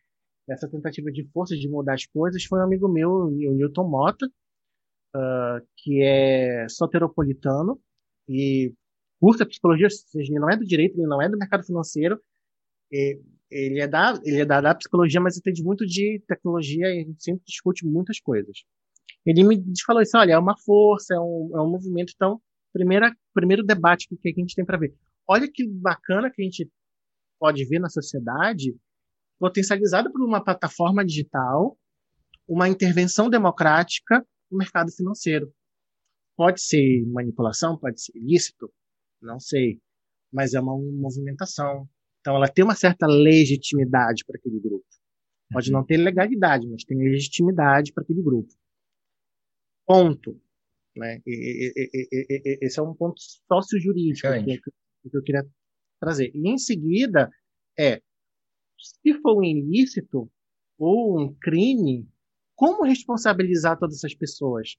[0.48, 4.26] essa tentativa de força de mudar as coisas, foi um amigo meu, o Newton Mota,
[5.16, 7.80] uh, que é soteropolitano
[8.28, 8.74] e
[9.20, 12.20] curta psicologia, ou seja, ele não é do direito, ele não é do mercado financeiro,
[13.50, 17.04] ele é da, ele é da, da psicologia, mas entende muito de tecnologia e a
[17.04, 18.64] gente sempre discute muitas coisas.
[19.24, 22.40] Ele me falou isso, olha, é uma força, é um, é um movimento, então,
[22.72, 24.94] primeira, primeiro debate que, que a gente tem para ver.
[25.28, 26.68] Olha que bacana que a gente
[27.38, 28.76] pode ver na sociedade,
[29.38, 31.78] potencializada por uma plataforma digital,
[32.48, 35.52] uma intervenção democrática no mercado financeiro.
[36.36, 38.72] Pode ser manipulação, pode ser ilícito,
[39.20, 39.80] não sei,
[40.32, 41.88] mas é uma movimentação.
[42.22, 44.86] Então, ela tem uma certa legitimidade para aquele grupo.
[45.52, 45.78] Pode uhum.
[45.78, 48.48] não ter legalidade, mas tem legitimidade para aquele grupo.
[49.84, 50.40] Ponto.
[50.96, 51.20] Né?
[51.26, 54.60] E, e, e, esse é um ponto sócio-jurídico que,
[55.10, 55.44] que eu queria
[56.00, 56.30] trazer.
[56.32, 57.28] E em seguida,
[57.76, 58.00] é,
[58.78, 60.30] se for um ilícito
[60.78, 62.08] ou um crime,
[62.54, 64.76] como responsabilizar todas essas pessoas?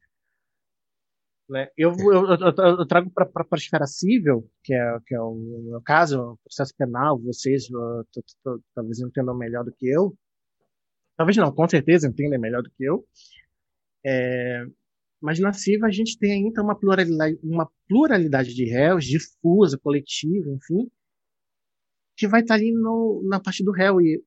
[1.53, 1.67] Né?
[1.77, 5.35] Eu, eu, eu, eu trago para a esfera civil, que é, que é o
[5.69, 7.67] meu caso, o processo penal, vocês
[8.73, 10.17] talvez entendam melhor do que eu.
[11.15, 13.05] Talvez não, com certeza entendem melhor do que eu.
[14.03, 14.65] É,
[15.21, 20.49] mas na CIVA a gente tem ainda uma pluralidade, uma pluralidade de réus, difusa, coletiva,
[20.49, 20.89] enfim,
[22.17, 24.01] que vai estar ali no, na parte do réu.
[24.01, 24.23] E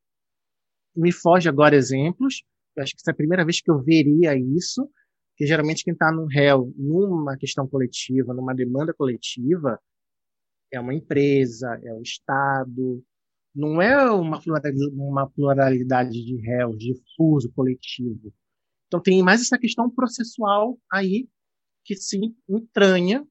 [0.94, 2.44] me foge agora exemplos.
[2.76, 4.88] Eu acho que essa é a primeira vez que eu veria isso,
[5.36, 9.78] que geralmente quem está no réu numa questão coletiva, numa demanda coletiva,
[10.72, 13.04] é uma empresa, é o Estado,
[13.54, 18.32] não é uma pluralidade, uma pluralidade de réus, difuso, coletivo.
[18.86, 21.28] Então tem mais essa questão processual aí
[21.84, 22.18] que se
[22.48, 23.26] entranha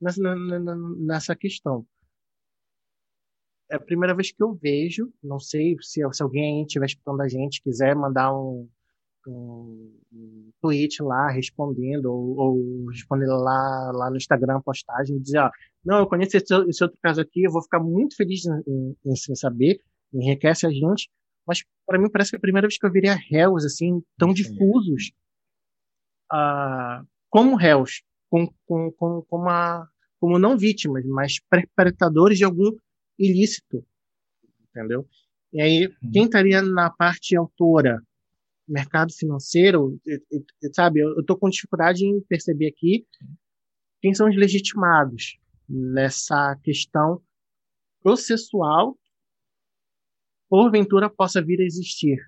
[0.00, 1.86] nessa, questão.
[3.70, 7.28] É a primeira vez que eu vejo, não sei se, se alguém estiver escutando a
[7.28, 8.68] gente, quiser mandar um,
[9.26, 15.50] um, tweet lá respondendo, ou, ou responder lá, lá no Instagram postagem dizer, ó,
[15.84, 18.96] não, eu conheço esse, esse, outro caso aqui, eu vou ficar muito feliz em, em,
[19.10, 19.80] em saber,
[20.12, 21.10] enriquece a gente,
[21.46, 24.32] mas para mim parece que é a primeira vez que eu veria réus assim tão
[24.32, 25.12] difusos
[26.32, 32.70] uh, como réus, com, com, com, com uma, como não vítimas, mas perpetradores de algum
[33.18, 33.84] ilícito,
[34.68, 35.06] entendeu?
[35.52, 36.10] E aí, uhum.
[36.12, 38.00] quem estaria na parte autora,
[38.70, 39.98] mercado financeiro,
[40.72, 43.06] sabe, eu estou com dificuldade em perceber aqui
[44.00, 47.20] quem são os legitimados nessa questão
[48.02, 48.96] processual
[50.48, 52.18] porventura possa vir a existir.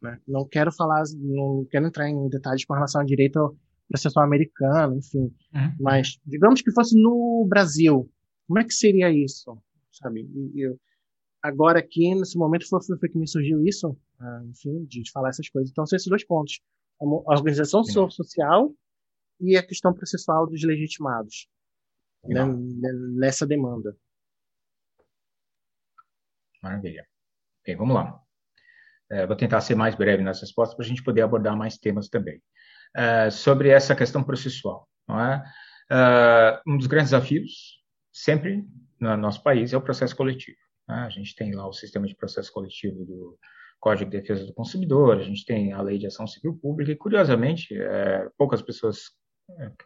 [0.00, 0.18] Né?
[0.26, 3.54] Não quero falar, não quero entrar em detalhes com relação ao direito
[3.86, 5.30] processual americano, enfim.
[5.54, 5.76] Uhum.
[5.78, 8.10] Mas digamos que fosse no Brasil,
[8.46, 9.58] como é que seria isso,
[9.92, 10.26] sabe?
[10.54, 10.78] Eu,
[11.42, 13.94] agora aqui nesse momento foi, foi, que me surgiu isso,
[14.48, 15.70] enfim, de falar essas coisas.
[15.70, 16.60] Então são esses dois pontos:
[17.00, 18.10] a organização uhum.
[18.10, 18.74] social
[19.40, 21.48] e a questão processual dos legitimados
[22.24, 22.44] né,
[23.16, 23.96] nessa demanda.
[26.62, 27.06] Maravilha.
[27.62, 28.20] Ok, vamos lá.
[29.10, 32.08] É, vou tentar ser mais breve nas respostas para a gente poder abordar mais temas
[32.08, 32.40] também.
[32.94, 34.88] É, sobre essa questão processual.
[35.08, 35.42] É?
[35.90, 36.62] é?
[36.66, 38.64] um dos grandes desafios, sempre
[39.00, 40.58] no nosso país, é o processo coletivo.
[40.88, 40.92] É?
[40.92, 43.38] A gente tem lá o sistema de processo coletivo do
[43.80, 46.96] Código de Defesa do Consumidor, a gente tem a Lei de Ação Civil Pública, e
[46.96, 49.18] curiosamente, é, poucas pessoas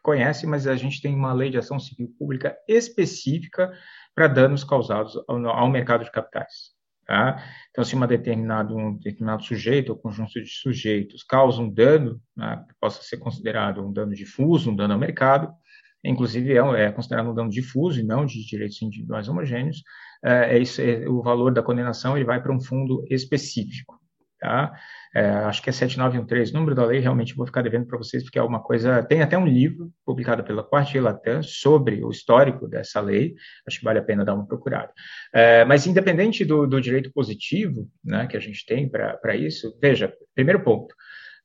[0.03, 3.73] conhecem, mas a gente tem uma lei de ação civil pública específica
[4.15, 6.75] para danos causados ao, ao mercado de capitais.
[7.07, 7.43] Tá?
[7.71, 12.65] Então, se uma determinado, um determinado sujeito ou conjunto de sujeitos causa um dano, né,
[12.67, 15.53] que possa ser considerado um dano difuso, um dano ao mercado,
[16.03, 19.83] inclusive é, é considerado um dano difuso e não de direitos individuais homogêneos,
[20.25, 24.01] é, é isso, é, o valor da condenação ele vai para um fundo específico.
[24.41, 24.73] tá?
[25.15, 28.39] É, acho que é 7913, número da lei, realmente vou ficar devendo para vocês, porque
[28.39, 29.03] é uma coisa.
[29.05, 33.35] Tem até um livro publicado pela Quartier Latam sobre o histórico dessa lei,
[33.69, 34.93] acho que vale a pena dar uma procurada.
[35.33, 40.13] É, mas, independente do, do, direito positivo né, que a gente tem para isso, veja,
[40.35, 40.95] primeiro ponto.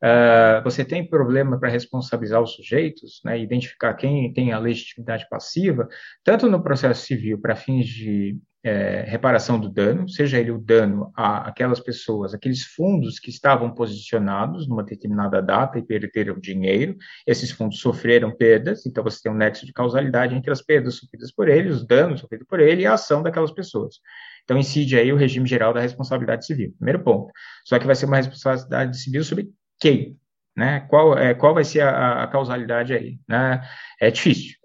[0.02, 5.90] Uh, você tem problema para responsabilizar os sujeitos, né, identificar quem tem a legitimidade passiva,
[6.24, 11.12] tanto no processo civil para fins de é, reparação do dano, seja ele o dano
[11.16, 17.52] a aquelas pessoas, aqueles fundos que estavam posicionados numa determinada data e perderam dinheiro, esses
[17.52, 21.48] fundos sofreram perdas, então você tem um nexo de causalidade entre as perdas sofridas por
[21.48, 23.96] ele, os danos sofridos por ele e a ação daquelas pessoas.
[24.44, 26.74] Então incide aí o regime geral da responsabilidade civil.
[26.78, 27.32] Primeiro ponto.
[27.64, 29.50] Só que vai ser uma responsabilidade civil sobre
[29.80, 30.18] quem?
[30.56, 30.82] Né?
[30.90, 33.20] Qual, é, qual vai ser a, a causalidade aí?
[33.28, 33.62] Né?
[34.02, 34.58] É difícil.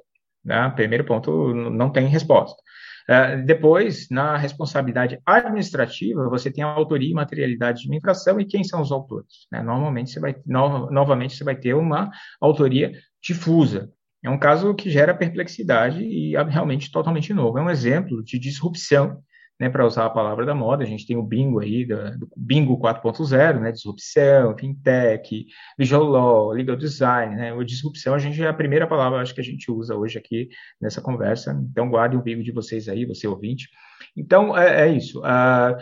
[0.45, 0.69] Né?
[0.71, 2.61] Primeiro ponto, não tem resposta.
[3.09, 8.47] Uh, depois, na responsabilidade administrativa, você tem a autoria e materialidade de uma infração e
[8.47, 9.47] quem são os autores.
[9.53, 9.63] Né?
[9.63, 12.93] Normalmente, você vai, no, novamente, você vai ter uma autoria
[13.23, 13.91] difusa.
[14.23, 17.59] É um caso que gera perplexidade e é realmente totalmente novo.
[17.59, 19.23] É um exemplo de disrupção
[19.61, 22.29] né, para usar a palavra da moda, a gente tem o bingo aí, do, do
[22.37, 25.47] bingo 4.0, né, disrupção, fintech,
[25.79, 29.41] visual law, legal design, né, o disrupção, a gente é a primeira palavra, acho que
[29.41, 30.49] a gente usa hoje aqui
[30.81, 33.69] nessa conversa, então guardem o bingo de vocês aí, você ouvinte.
[34.17, 35.77] Então, é, é isso, uh,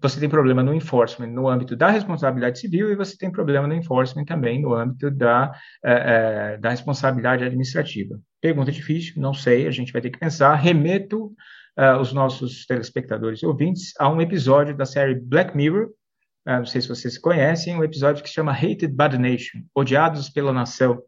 [0.00, 3.74] você tem problema no enforcement no âmbito da responsabilidade civil e você tem problema no
[3.74, 5.52] enforcement também no âmbito da,
[5.84, 8.20] uh, uh, da responsabilidade administrativa.
[8.40, 11.34] Pergunta difícil, não sei, a gente vai ter que pensar, remeto
[11.78, 15.86] uh, os nossos telespectadores e ouvintes a um episódio da série Black Mirror,
[16.46, 19.60] uh, não sei se vocês conhecem, um episódio que se chama Hated by the Nation,
[19.74, 21.02] Odiados pela Nação,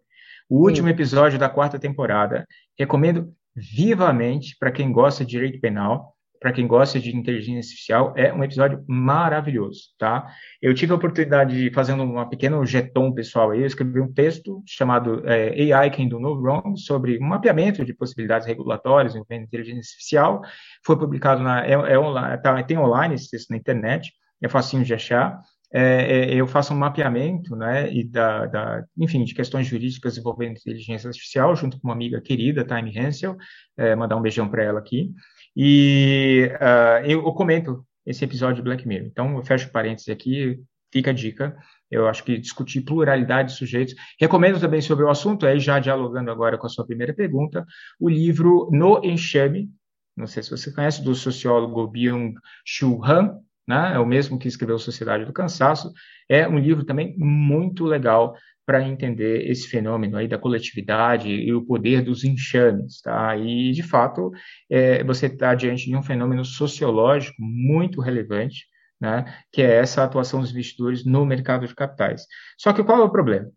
[0.48, 2.46] o último episódio da quarta temporada.
[2.78, 8.32] Recomendo vivamente para quem gosta de direito penal para quem gosta de inteligência artificial, é
[8.32, 10.26] um episódio maravilhoso, tá?
[10.60, 14.62] Eu tive a oportunidade de, fazendo uma pequena jeton pessoal aí, eu escrevi um texto
[14.66, 19.80] chamado é, AI Can Do No Wrong, sobre um mapeamento de possibilidades regulatórias envolvendo inteligência
[19.80, 20.42] artificial,
[20.84, 24.84] foi publicado na, é, é online, tá, tem online esse texto na internet, é facinho
[24.84, 29.66] de achar, é, é, eu faço um mapeamento, né, e da, da, enfim, de questões
[29.66, 33.36] jurídicas envolvendo inteligência artificial, junto com uma amiga querida, Time Hensel,
[33.76, 35.12] é, mandar um beijão para ela aqui,
[35.60, 39.08] e uh, eu, comento esse episódio de Black Mirror.
[39.08, 41.56] Então, eu fecho parênteses aqui, fica a dica.
[41.90, 43.96] Eu acho que discutir pluralidade de sujeitos.
[44.20, 47.66] Recomendo também sobre o assunto, aí já dialogando agora com a sua primeira pergunta,
[47.98, 49.68] o livro No Enxame,
[50.16, 53.94] não sei se você conhece, do sociólogo Byung-Chul Han, né?
[53.94, 55.92] é o mesmo que escreveu Sociedade do Cansaço.
[56.28, 58.36] É um livro também muito legal
[58.68, 63.34] para entender esse fenômeno aí da coletividade e o poder dos enxames, tá?
[63.34, 64.30] E, de fato,
[64.68, 68.66] é, você está diante de um fenômeno sociológico muito relevante,
[69.00, 69.24] né?
[69.50, 72.26] Que é essa atuação dos investidores no mercado de capitais.
[72.58, 73.48] Só que qual é o problema?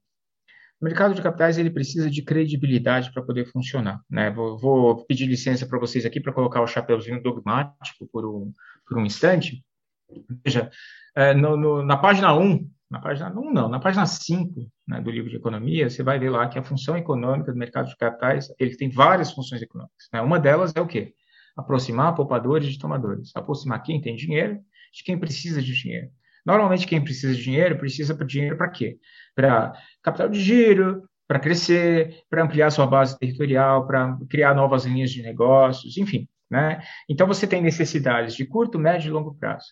[0.80, 4.00] O mercado de capitais ele precisa de credibilidade para poder funcionar.
[4.10, 4.32] Né?
[4.32, 8.54] Vou, vou pedir licença para vocês aqui para colocar o chapeuzinho dogmático por um,
[8.88, 9.62] por um instante.
[10.46, 10.72] Veja,
[11.14, 15.10] é, no, no, na página 1 na página 1 não, na página 5 né, do
[15.10, 18.54] livro de economia, você vai ver lá que a função econômica do mercado de capitais,
[18.60, 20.10] ele tem várias funções econômicas.
[20.12, 20.20] Né?
[20.22, 21.14] Uma delas é o quê?
[21.56, 23.32] Aproximar poupadores de tomadores.
[23.34, 24.60] Aproximar quem tem dinheiro
[24.94, 26.10] de quem precisa de dinheiro.
[26.46, 28.98] Normalmente quem precisa de dinheiro, precisa de dinheiro para quê?
[29.34, 29.74] Para
[30.04, 35.22] capital de giro, para crescer, para ampliar sua base territorial, para criar novas linhas de
[35.22, 36.28] negócios, enfim.
[36.50, 36.84] Né?
[37.08, 39.68] Então você tem necessidades de curto, médio e longo prazo.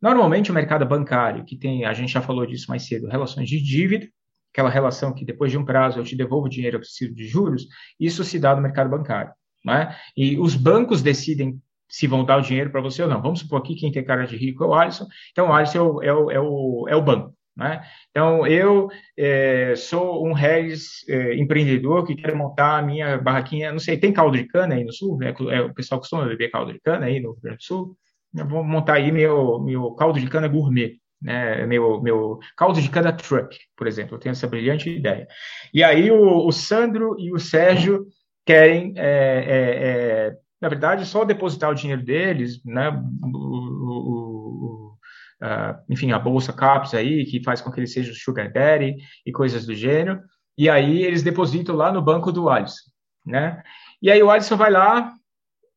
[0.00, 3.60] Normalmente, o mercado bancário, que tem, a gente já falou disso mais cedo, relações de
[3.60, 4.08] dívida,
[4.52, 7.26] aquela relação que depois de um prazo eu te devolvo o dinheiro, eu preciso de
[7.26, 7.66] juros,
[7.98, 9.32] isso se dá no mercado bancário.
[9.64, 9.94] Né?
[10.16, 13.20] E os bancos decidem se vão dar o dinheiro para você ou não.
[13.20, 15.82] Vamos supor aqui quem tem cara de rico é o Alisson, então o Alisson é
[15.82, 17.34] o, é o, é o, é o banco.
[17.56, 17.84] Né?
[18.10, 18.88] Então, eu
[19.18, 24.12] é, sou um Regis é, empreendedor que quero montar a minha barraquinha, não sei, tem
[24.12, 25.18] caldo de cana aí no Sul?
[25.18, 25.34] Né?
[25.50, 27.96] É, o pessoal costuma beber caldo de cana aí no Rio Grande do Sul?
[28.34, 32.88] Eu vou montar aí meu, meu caldo de cana gourmet, né, meu, meu caldo de
[32.88, 35.26] cana truck, por exemplo, eu tenho essa brilhante ideia.
[35.72, 38.06] E aí o, o Sandro e o Sérgio
[38.46, 42.90] querem, é, é, é, na verdade, só depositar o dinheiro deles, né,
[43.22, 44.96] o, o,
[45.42, 49.32] a, enfim, a bolsa CAPS aí, que faz com que eles sejam sugar daddy e
[49.32, 50.20] coisas do gênero,
[50.56, 52.90] e aí eles depositam lá no banco do Alisson,
[53.26, 53.62] né?
[54.02, 55.12] E aí o Alisson vai lá,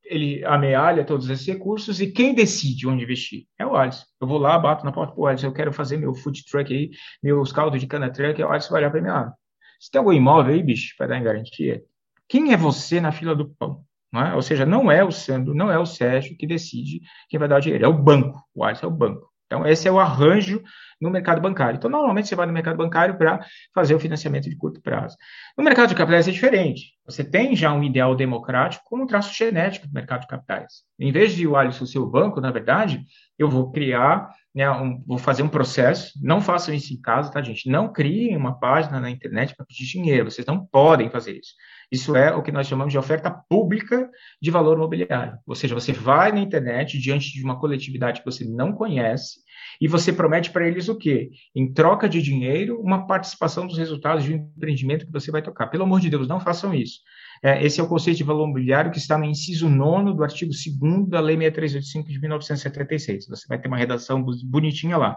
[0.04, 4.04] ele amealha todos esses recursos e quem decide onde investir é o Alisson.
[4.20, 6.90] Eu vou lá, bato na porta do Alisson, eu quero fazer meu food truck aí,
[7.22, 9.32] meus caldos de cana truck, o Alisson vai olhar para mim, ah,
[9.80, 11.82] você tem algum imóvel aí, bicho, para dar em garantia?
[12.28, 13.84] Quem é você na fila do pão?
[14.14, 14.34] É?
[14.34, 17.56] Ou seja, não é o Sandro, não é o Sérgio que decide quem vai dar
[17.56, 18.40] o dinheiro, é o banco.
[18.54, 19.33] O Alisson é o banco.
[19.54, 20.60] Então, esse é o arranjo
[21.00, 21.76] no mercado bancário.
[21.76, 25.16] Então, normalmente você vai no mercado bancário para fazer o financiamento de curto prazo.
[25.56, 26.94] No mercado de capitais é diferente.
[27.06, 30.82] Você tem já um ideal democrático como um traço genético do mercado de capitais.
[30.98, 33.04] Em vez de o Alisson ser o banco, na verdade,
[33.38, 36.12] eu vou criar, né, um, vou fazer um processo.
[36.20, 37.68] Não façam isso em casa, tá, gente?
[37.68, 40.28] Não criem uma página na internet para pedir dinheiro.
[40.28, 41.52] Vocês não podem fazer isso.
[41.94, 44.10] Isso é o que nós chamamos de oferta pública
[44.42, 45.38] de valor imobiliário.
[45.46, 49.38] Ou seja, você vai na internet diante de uma coletividade que você não conhece
[49.80, 51.30] e você promete para eles o quê?
[51.54, 55.68] Em troca de dinheiro, uma participação dos resultados de um empreendimento que você vai tocar.
[55.68, 56.98] Pelo amor de Deus, não façam isso.
[57.40, 60.50] É, esse é o conceito de valor imobiliário que está no inciso 9 do artigo
[60.50, 63.26] 2 da Lei 6385 de 1976.
[63.28, 65.16] Você vai ter uma redação bonitinha lá.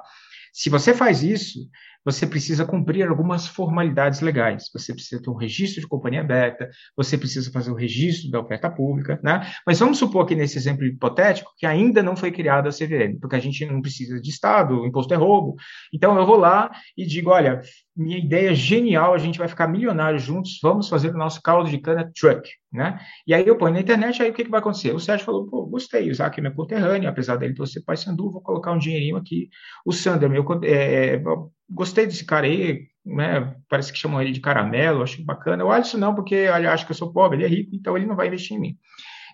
[0.53, 1.59] Se você faz isso,
[2.07, 4.69] você precisa cumprir algumas formalidades legais.
[4.71, 8.69] Você precisa ter um registro de companhia aberta, você precisa fazer o registro da oferta
[8.69, 9.45] pública, né?
[9.65, 13.35] Mas vamos supor que nesse exemplo hipotético que ainda não foi criada a CVM, porque
[13.35, 15.57] a gente não precisa de Estado, imposto é roubo.
[15.93, 17.59] Então eu vou lá e digo, olha,
[17.93, 21.69] minha ideia é genial, a gente vai ficar milionário juntos, vamos fazer o nosso caldo
[21.69, 23.01] de cana truck, né?
[23.27, 24.95] E aí eu ponho na internet, aí o que, que vai acontecer?
[24.95, 28.31] O Sérgio falou, pô, gostei, o Isaac é meu conterrâneo, apesar dele ser pai sandu,
[28.31, 29.49] vou colocar um dinheirinho aqui.
[29.85, 31.21] O Sander, meu, é, é
[31.69, 33.55] gostei desse cara aí, né?
[33.69, 35.63] Parece que chamam ele de caramelo, acho bacana.
[35.63, 38.05] Eu acho não, porque ele acha que eu sou pobre, ele é rico, então ele
[38.05, 38.77] não vai investir em mim.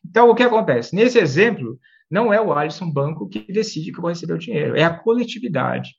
[0.06, 0.96] Então, o que acontece?
[0.96, 1.80] Nesse exemplo,
[2.10, 4.94] não é o Alisson Banco que decide que eu vou receber o dinheiro, é a
[4.94, 5.92] coletividade.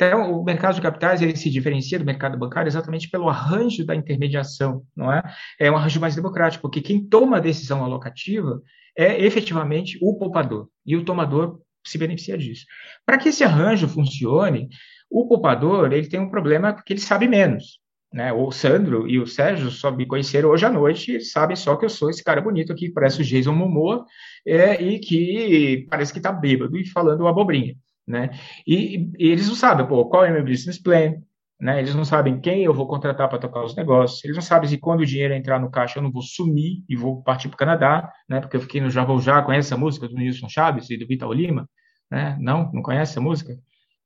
[0.00, 3.96] Então, o mercado de capitais ele se diferencia do mercado bancário exatamente pelo arranjo da
[3.96, 5.20] intermediação, não é?
[5.58, 8.62] É um arranjo mais democrático, porque quem toma a decisão alocativa
[8.96, 12.64] é efetivamente o poupador, e o tomador se beneficia disso.
[13.04, 14.68] Para que esse arranjo funcione,
[15.10, 17.80] o poupador, ele tem um problema porque ele sabe menos.
[18.12, 18.32] Né?
[18.32, 21.90] O Sandro e o Sérgio só me conheceram hoje à noite sabem só que eu
[21.90, 24.06] sou esse cara bonito aqui, que parece o Jason Momoa,
[24.46, 27.74] é, e que parece que está bêbado e falando abobrinha.
[28.06, 28.30] Né?
[28.66, 31.16] E, e, eles não sabem pô, qual é meu business plan,
[31.60, 31.78] né?
[31.78, 34.78] eles não sabem quem eu vou contratar para tocar os negócios, eles não sabem se
[34.78, 37.58] quando o dinheiro entrar no caixa eu não vou sumir e vou partir para o
[37.58, 38.40] Canadá, né?
[38.40, 41.06] porque eu fiquei no Já Vou Já, conhece essa música do Nilson Chaves e do
[41.06, 41.68] Vitor Lima?
[42.10, 42.38] Né?
[42.40, 42.72] Não?
[42.72, 43.52] Não conhece essa música?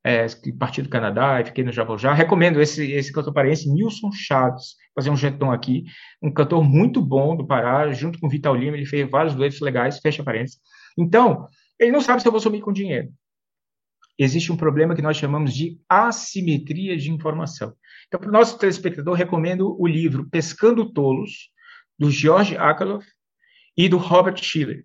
[0.05, 0.27] É,
[0.59, 5.11] parti do Canadá e fiquei no Já Recomendo esse, esse cantor paraense, Nilson Chaves, fazer
[5.11, 5.85] um jeton aqui,
[6.23, 9.99] um cantor muito bom do Pará, junto com Vital Lima, ele fez vários duetos legais,
[9.99, 10.59] fecha parênteses.
[10.99, 11.47] Então,
[11.79, 13.09] ele não sabe se eu vou sumir com dinheiro.
[14.19, 17.75] Existe um problema que nós chamamos de assimetria de informação.
[18.07, 21.51] Então, para o nosso telespectador, recomendo o livro Pescando Tolos,
[21.99, 23.07] do George Akerlof
[23.77, 24.85] e do Robert Schiller.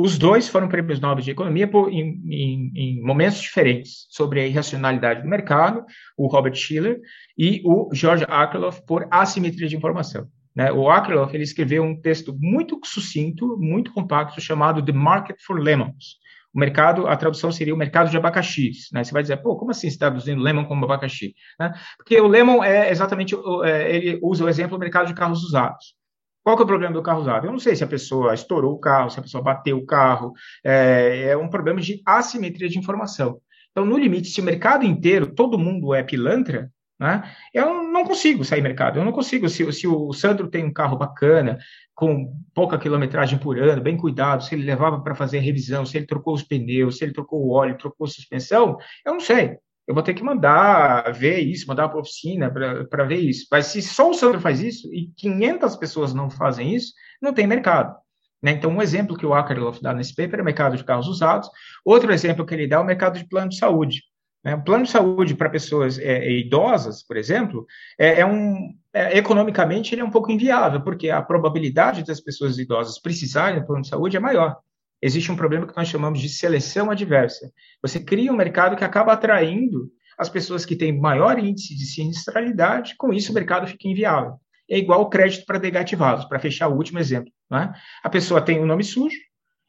[0.00, 4.46] Os dois foram prêmios Nobel de Economia por, em, em, em, momentos diferentes, sobre a
[4.46, 5.84] irracionalidade do mercado,
[6.16, 7.00] o Robert Schiller
[7.36, 10.28] e o George Akerlof por assimetria de informação.
[10.54, 10.70] Né?
[10.70, 16.18] O Akerlof ele escreveu um texto muito sucinto, muito compacto, chamado The Market for Lemons.
[16.54, 18.90] O mercado, a tradução seria o mercado de abacaxis.
[18.92, 19.02] Né?
[19.02, 21.34] Você vai dizer, pô, como assim você está traduzindo lemon como abacaxi?
[21.58, 21.74] Né?
[21.96, 23.34] Porque o lemon é exatamente,
[23.64, 25.98] é, ele usa o exemplo do mercado de carros usados.
[26.42, 27.46] Qual que é o problema do carro usado?
[27.46, 30.32] Eu não sei se a pessoa estourou o carro, se a pessoa bateu o carro.
[30.64, 33.40] É, é um problema de assimetria de informação.
[33.70, 38.44] Então, no limite, se o mercado inteiro, todo mundo é pilantra, né, eu não consigo
[38.44, 38.98] sair mercado.
[38.98, 39.48] Eu não consigo.
[39.48, 41.58] Se, se o Sandro tem um carro bacana,
[41.94, 46.06] com pouca quilometragem por ano, bem cuidado, se ele levava para fazer revisão, se ele
[46.06, 49.58] trocou os pneus, se ele trocou o óleo, trocou a suspensão, eu não sei
[49.88, 53.46] eu vou ter que mandar ver isso, mandar para a oficina para ver isso.
[53.50, 57.46] Mas se só o Sandro faz isso e 500 pessoas não fazem isso, não tem
[57.46, 57.96] mercado.
[58.42, 58.50] Né?
[58.50, 61.48] Então, um exemplo que o Akerlof dá nesse paper é o mercado de carros usados.
[61.86, 64.02] Outro exemplo que ele dá é o mercado de plano de saúde.
[64.44, 64.56] Né?
[64.56, 67.66] O plano de saúde para pessoas é, é, idosas, por exemplo,
[67.98, 72.58] é, é um, é, economicamente ele é um pouco inviável, porque a probabilidade das pessoas
[72.58, 74.58] idosas precisarem do plano de saúde é maior
[75.00, 77.50] existe um problema que nós chamamos de seleção adversa.
[77.82, 82.96] Você cria um mercado que acaba atraindo as pessoas que têm maior índice de sinistralidade,
[82.96, 84.34] com isso o mercado fica inviável.
[84.68, 87.32] É igual o crédito para negativados, para fechar o último exemplo.
[87.52, 87.70] É?
[88.02, 89.16] A pessoa tem um nome sujo,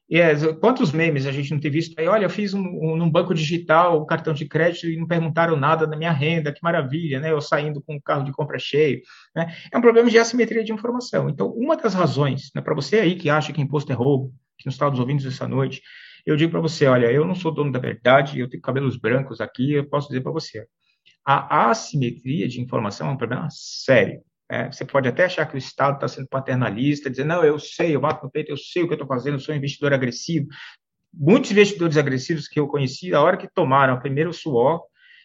[0.10, 2.08] e é, quantos memes a gente não tem visto aí?
[2.08, 5.56] Olha, eu fiz um, um, num banco digital um cartão de crédito e não perguntaram
[5.56, 7.32] nada da minha renda, que maravilha, né?
[7.32, 9.02] Eu saindo com o carro de compra cheio.
[9.36, 9.54] Né?
[9.72, 11.30] É um problema de assimetria de informação.
[11.30, 14.66] Então, uma das razões, né, para você aí que acha que imposto é roubo, que
[14.66, 15.82] nos está nos ouvindo essa noite,
[16.26, 19.40] eu digo para você, olha, eu não sou dono da verdade, eu tenho cabelos brancos
[19.42, 20.68] aqui, eu posso dizer para você,
[21.26, 24.22] a assimetria de informação é um problema sério.
[24.52, 27.96] É, você pode até achar que o Estado está sendo paternalista, dizer, não, eu sei,
[27.96, 29.94] eu bato no peito, eu sei o que eu estou fazendo, eu sou um investidor
[29.94, 30.48] agressivo.
[31.14, 34.82] Muitos investidores agressivos que eu conheci, a hora que tomaram o primeiro suor,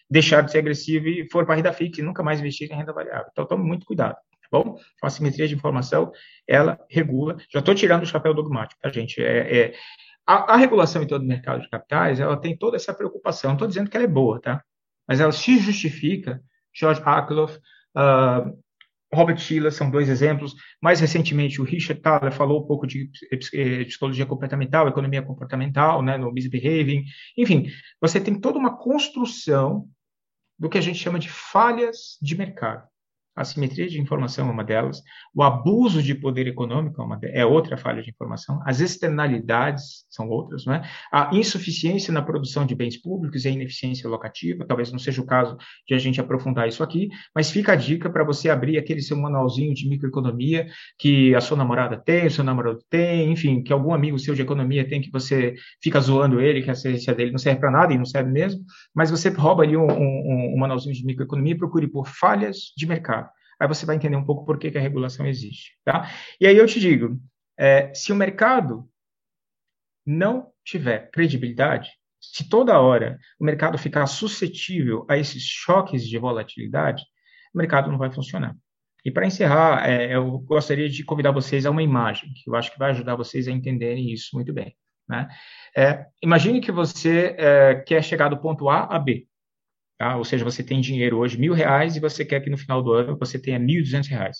[0.09, 2.79] deixaram de ser agressivos e foram para a renda fixa e nunca mais investiram em
[2.79, 3.27] renda variável.
[3.31, 4.15] Então, tome muito cuidado
[4.63, 4.77] bom?
[4.95, 6.11] Então, a simetria de informação,
[6.47, 7.37] ela regula.
[7.51, 9.21] Já estou tirando o chapéu dogmático, tá, gente?
[9.21, 9.73] É, é
[10.25, 13.49] a, a, regulação em todo o mercado de capitais, ela tem toda essa preocupação.
[13.49, 14.63] Não estou dizendo que ela é boa, tá?
[15.07, 16.41] mas ela se justifica.
[16.73, 18.63] George Akerlof, uh,
[19.13, 20.55] Robert Schiller são dois exemplos.
[20.81, 23.09] Mais recentemente, o Richard Thaler falou um pouco de
[23.85, 27.05] psicologia comportamental, economia comportamental, né, no misbehaving.
[27.37, 27.67] Enfim,
[28.01, 29.87] você tem toda uma construção
[30.57, 32.87] do que a gente chama de falhas de mercado.
[33.35, 35.01] A assimetria de informação é uma delas,
[35.33, 40.29] o abuso de poder econômico é, uma é outra falha de informação, as externalidades são
[40.29, 40.89] outras, não é?
[41.11, 45.25] A insuficiência na produção de bens públicos e a ineficiência locativa, talvez não seja o
[45.25, 49.01] caso de a gente aprofundar isso aqui, mas fica a dica para você abrir aquele
[49.01, 50.67] seu manualzinho de microeconomia
[50.97, 54.43] que a sua namorada tem, o seu namorado tem, enfim, que algum amigo seu de
[54.43, 57.93] economia tem que você fica zoando ele, que a ciência dele não serve para nada
[57.93, 58.63] e não serve mesmo,
[58.95, 62.85] mas você rouba ali um, um, um manualzinho de microeconomia e procure por falhas de
[62.85, 63.24] mercado
[63.59, 65.77] aí você vai entender um pouco por que, que a regulação existe.
[65.83, 66.09] Tá?
[66.39, 67.19] E aí eu te digo,
[67.57, 68.87] é, se o mercado
[70.05, 77.03] não tiver credibilidade, se toda hora o mercado ficar suscetível a esses choques de volatilidade,
[77.53, 78.55] o mercado não vai funcionar.
[79.03, 82.71] E para encerrar, é, eu gostaria de convidar vocês a uma imagem, que eu acho
[82.71, 84.75] que vai ajudar vocês a entenderem isso muito bem.
[85.07, 85.27] Né?
[85.77, 89.27] É, imagine que você é, quer chegar do ponto A a B.
[89.97, 90.17] Tá?
[90.17, 92.91] Ou seja, você tem dinheiro hoje, mil reais, e você quer que no final do
[92.91, 94.39] ano você tenha mil duzentos reais,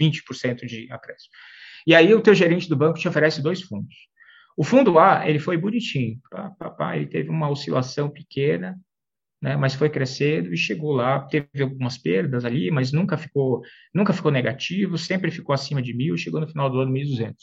[0.00, 1.32] 20% de acréscimo.
[1.86, 3.94] E aí o teu gerente do banco te oferece dois fundos.
[4.56, 8.78] O fundo A, ele foi bonitinho, pá, pá, pá, ele teve uma oscilação pequena,
[9.42, 13.60] né, mas foi crescendo e chegou lá, teve algumas perdas ali, mas nunca ficou,
[13.94, 17.34] nunca ficou negativo, sempre ficou acima de mil, chegou no final do ano 1.200.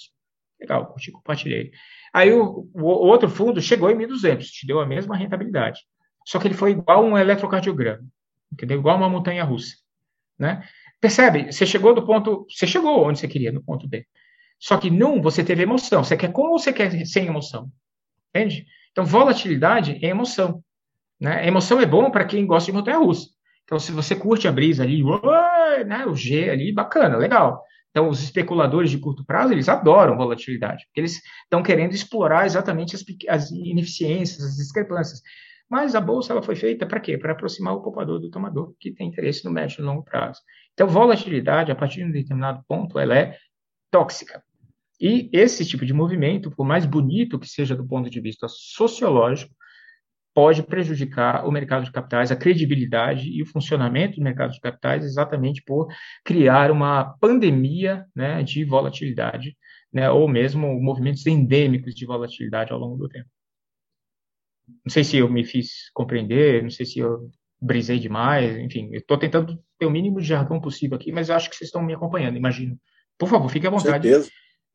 [0.59, 1.71] Legal, curti, compartilhei.
[2.13, 5.81] Aí o, o, outro fundo chegou em 1.200, te deu a mesma rentabilidade.
[6.25, 8.03] Só que ele foi igual um eletrocardiograma,
[8.51, 8.79] entendeu?
[8.79, 9.75] Igual uma montanha russa,
[10.37, 10.67] né?
[10.99, 11.51] Percebe?
[11.51, 14.05] Você chegou do ponto, você chegou onde você queria, no ponto B.
[14.57, 16.03] Só que num você teve emoção.
[16.03, 17.69] Você quer com ou você quer sem emoção?
[18.29, 18.65] Entende?
[18.91, 20.63] Então, volatilidade é emoção.
[21.19, 21.41] Né?
[21.41, 23.27] A emoção é bom para quem gosta de montanha russa.
[23.65, 25.03] Então, se você curte a brisa ali,
[25.85, 27.61] né, o G ali, bacana, legal.
[27.91, 32.95] Então, os especuladores de curto prazo, eles adoram volatilidade, porque eles estão querendo explorar exatamente
[32.95, 35.21] as, as ineficiências, as discrepâncias.
[35.73, 37.17] Mas a bolsa ela foi feita para quê?
[37.17, 40.39] Para aproximar o poupador do tomador, que tem interesse no médio e longo prazo.
[40.71, 43.39] Então, volatilidade, a partir de um determinado ponto, ela é
[43.89, 44.43] tóxica.
[45.01, 49.51] E esse tipo de movimento, por mais bonito que seja do ponto de vista sociológico,
[50.31, 55.03] pode prejudicar o mercado de capitais, a credibilidade e o funcionamento do mercado de capitais,
[55.03, 55.87] exatamente por
[56.23, 59.57] criar uma pandemia né, de volatilidade,
[59.91, 63.27] né, ou mesmo movimentos endêmicos de volatilidade ao longo do tempo.
[64.67, 67.29] Não sei se eu me fiz compreender, não sei se eu
[67.61, 71.35] brisei demais, enfim, eu estou tentando ter o mínimo de jargão possível aqui, mas eu
[71.35, 72.77] acho que vocês estão me acompanhando, imagino.
[73.17, 74.09] Por favor, fique à vontade.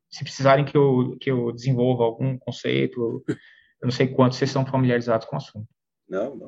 [0.09, 3.35] Se precisarem que eu, que eu desenvolva algum conceito, eu
[3.83, 5.67] não sei quanto vocês estão familiarizados com o assunto.
[6.07, 6.47] Não, não.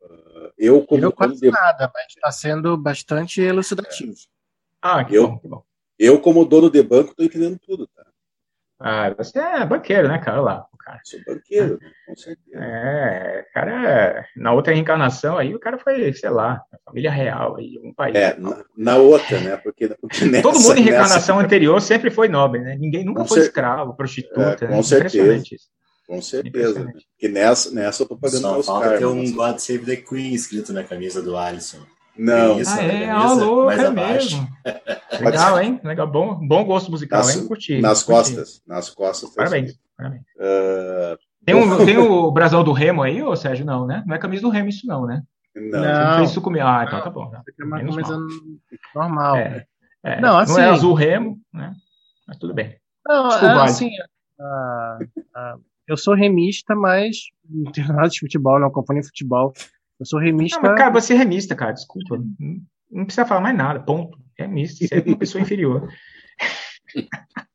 [0.00, 1.02] Uh, eu, como.
[1.02, 1.50] Eu quase de...
[1.50, 4.14] nada, mas está sendo bastante elucidativo.
[4.80, 5.62] Ah, que eu, bom, que bom.
[5.98, 8.06] Eu, como dono de banco, estou entendendo tudo, tá?
[8.86, 10.42] Ah, você é banqueiro, né, cara?
[10.42, 11.00] Olha lá, o cara.
[11.04, 12.62] Sou banqueiro, com certeza.
[12.62, 17.94] É, cara, na outra reencarnação aí, o cara foi, sei lá, família real aí, um
[17.94, 18.14] país.
[18.14, 19.56] É, na, na outra, né?
[19.56, 21.46] Porque, porque nessa, Todo mundo em reencarnação nessa...
[21.46, 22.76] anterior sempre foi nobre, né?
[22.78, 23.46] Ninguém nunca com foi cer...
[23.46, 24.66] escravo, prostituta.
[24.66, 24.82] É, com né?
[24.82, 25.42] certeza.
[26.06, 26.84] Com certeza.
[26.84, 30.74] Porque nessa, nessa eu tô pagando Só falta ter um God Save the Queen escrito
[30.74, 31.78] na camisa do Alisson.
[32.16, 32.60] Não.
[32.60, 34.48] Isso, ah, é, alô, é mesmo.
[35.20, 35.80] Legal, hein?
[35.82, 37.46] Legal, bom, bom gosto musical, nas, hein?
[37.46, 37.80] Curti.
[37.80, 38.18] Nas curti.
[38.18, 39.34] costas, nas costas.
[39.34, 40.22] Parabéns, parabéns.
[40.36, 43.66] Uh, tem, um, tem o brasão do Remo aí, ô Sérgio?
[43.66, 44.02] Não, né?
[44.06, 45.22] Não é camisa do Remo isso não, né?
[45.54, 45.80] Não.
[45.80, 46.16] não.
[46.18, 46.64] fez isso comigo.
[46.64, 47.30] Ah, então tá bom.
[47.30, 47.42] Tá.
[47.58, 48.18] É uma camisa
[48.94, 49.36] normal.
[49.36, 49.66] É,
[50.04, 51.74] é, não, assim, não é azul Remo, né?
[52.26, 52.76] Mas tudo bem.
[53.06, 53.90] Não, Desculpa, é, assim,
[54.40, 59.52] uh, uh, eu sou remista, mas não tenho nada de futebol, não acompanho futebol.
[59.98, 60.60] Eu sou remista.
[60.60, 62.16] Não, mas, cara, você é remista, cara, desculpa.
[62.16, 62.56] Não,
[62.90, 64.18] não precisa falar mais nada, ponto.
[64.36, 65.88] Remista, você é uma pessoa inferior.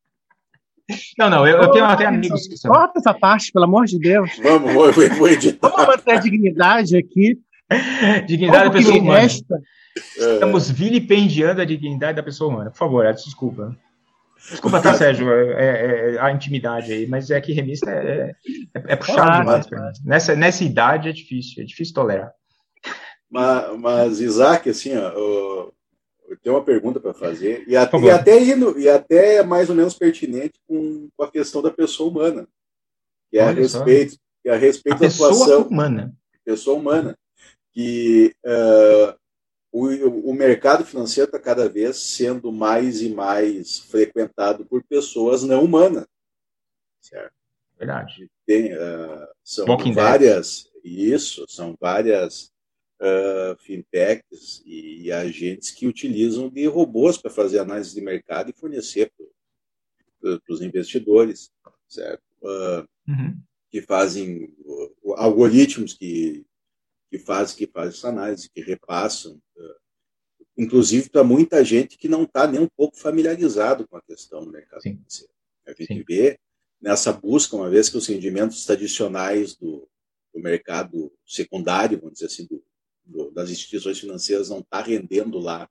[1.18, 2.72] Não, não, eu, eu tenho até amigos que são.
[2.72, 4.32] Corta essa parte, pelo amor de Deus.
[4.42, 5.70] Vamos, vou, vou editar.
[5.70, 7.38] Vamos manter a dignidade aqui.
[8.26, 9.20] Dignidade da pessoa humana.
[9.20, 9.62] Resta.
[10.18, 12.72] Estamos vilipendiando a dignidade da pessoa humana.
[12.72, 13.78] Por favor, desculpa.
[14.50, 18.36] Desculpa, tá, Sérgio, é, é, é, a intimidade aí, mas é que remista é,
[18.76, 19.78] é, é puxado ah, demais mim.
[20.06, 22.34] Nessa, nessa idade é difícil, é difícil tolerar.
[23.30, 25.74] Mas, mas Isaac, assim, ó, eu,
[26.30, 29.70] eu tenho uma pergunta para fazer, e, a, e, até indo, e até é mais
[29.70, 32.48] ou menos pertinente com, com a questão da pessoa humana,
[33.30, 35.62] que é a respeito, que a respeito a da pessoa atuação.
[35.64, 36.14] humana.
[36.44, 37.18] Pessoa humana.
[37.72, 39.18] Que uh,
[39.72, 45.63] o, o mercado financeiro está cada vez sendo mais e mais frequentado por pessoas não
[45.63, 46.07] humanas.
[47.01, 47.34] Certo?
[47.78, 48.30] Verdade.
[48.45, 51.13] Tem, uh, são Walking várias, Dead.
[51.13, 52.51] isso, são várias
[52.99, 58.59] uh, fintechs e, e, agentes que utilizam de robôs para fazer análise de mercado e
[58.59, 59.11] fornecer
[60.20, 61.51] para os investidores,
[61.88, 62.24] certo?
[62.41, 63.39] Uh, uhum.
[63.70, 64.53] Que fazem
[65.15, 66.45] algoritmos que,
[67.10, 69.41] que fazem que fazem essa análise, que repassam,
[70.60, 74.51] inclusive para muita gente que não está nem um pouco familiarizado com a questão do
[74.51, 74.97] mercado Sim.
[74.97, 75.32] financeiro.
[75.66, 76.03] A gente Sim.
[76.05, 76.38] vê
[76.82, 79.88] nessa busca, uma vez que os rendimentos tradicionais do,
[80.34, 82.64] do mercado secundário, vamos dizer assim, do,
[83.05, 85.70] do, das instituições financeiras não está rendendo lá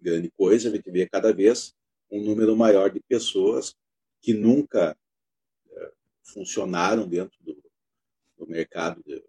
[0.00, 1.74] grande coisa, a gente vê cada vez
[2.10, 3.74] um número maior de pessoas
[4.20, 4.96] que nunca
[5.70, 7.60] é, funcionaram dentro do,
[8.38, 9.22] do mercado de,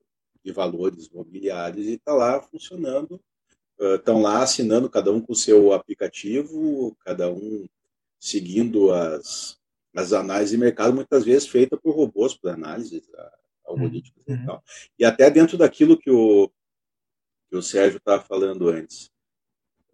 [0.44, 3.20] de, valores imobiliários e está lá funcionando,
[3.80, 7.68] estão uh, lá assinando cada um com o seu aplicativo, cada um
[8.20, 9.58] seguindo as,
[9.96, 13.04] as análises de mercado, muitas vezes feitas por robôs para análise,
[13.66, 14.36] algoritmos uhum.
[14.36, 14.64] e tal.
[15.00, 16.52] E até dentro daquilo que o,
[17.50, 19.10] que o Sérgio estava falando antes.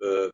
[0.02, 0.32] Uh,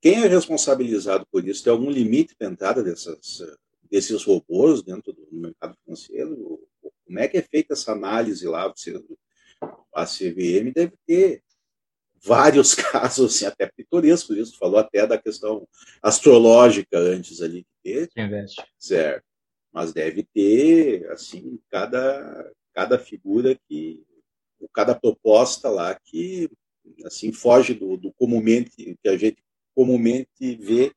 [0.00, 1.62] quem é responsabilizado por isso?
[1.62, 3.40] Tem algum limite para a entrada dessas,
[3.88, 6.60] desses robôs dentro do mercado financeiro?
[7.06, 8.72] Como é que é feita essa análise lá?
[9.94, 11.42] A CVM deve ter
[12.24, 15.66] vários casos, assim, até pitorescos, isso falou até da questão
[16.02, 18.10] astrológica antes ali que teve.
[18.78, 19.24] Certo.
[19.72, 24.04] Mas deve ter, assim, cada, cada figura que
[24.72, 26.48] cada proposta lá que
[27.04, 29.42] assim foge do, do comumente que a gente
[29.74, 30.92] comumente vê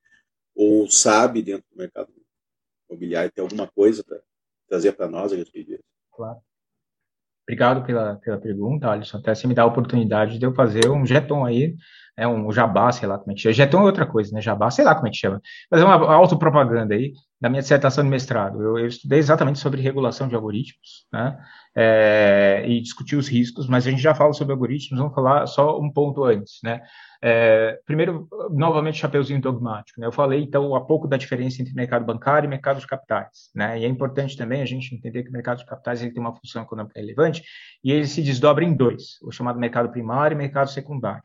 [0.54, 2.14] ou sabe dentro do mercado
[2.89, 3.32] imobiliário.
[3.32, 4.22] Tem alguma coisa para
[4.68, 5.84] trazer para nós a respeito disso?
[6.12, 6.39] Claro.
[7.48, 9.18] Obrigado pela, pela pergunta, Alisson.
[9.18, 11.76] Até você me dá a oportunidade de eu fazer um jeton aí,
[12.18, 13.53] né, um jabá, sei lá como é que chama.
[13.53, 14.41] Jeton é outra coisa, né?
[14.41, 15.41] Jabá, sei lá como é que chama.
[15.70, 18.61] Fazer uma autopropaganda aí da minha dissertação de mestrado.
[18.61, 21.38] Eu, eu estudei exatamente sobre regulação de algoritmos, né?
[21.76, 25.80] É, e discutir os riscos, mas a gente já fala sobre algoritmos, vamos falar só
[25.80, 26.82] um ponto antes, né?
[27.22, 29.99] É, primeiro, novamente, chapeuzinho dogmático.
[29.99, 30.05] Né?
[30.05, 33.49] Eu falei, então, há pouco da diferença entre mercado bancário e mercado de capitais.
[33.53, 33.80] Né?
[33.80, 36.36] E é importante também a gente entender que o mercado de capitais ele tem uma
[36.36, 37.43] função econômica relevante
[37.84, 41.24] e ele se desdobra em dois, o chamado mercado primário e mercado secundário.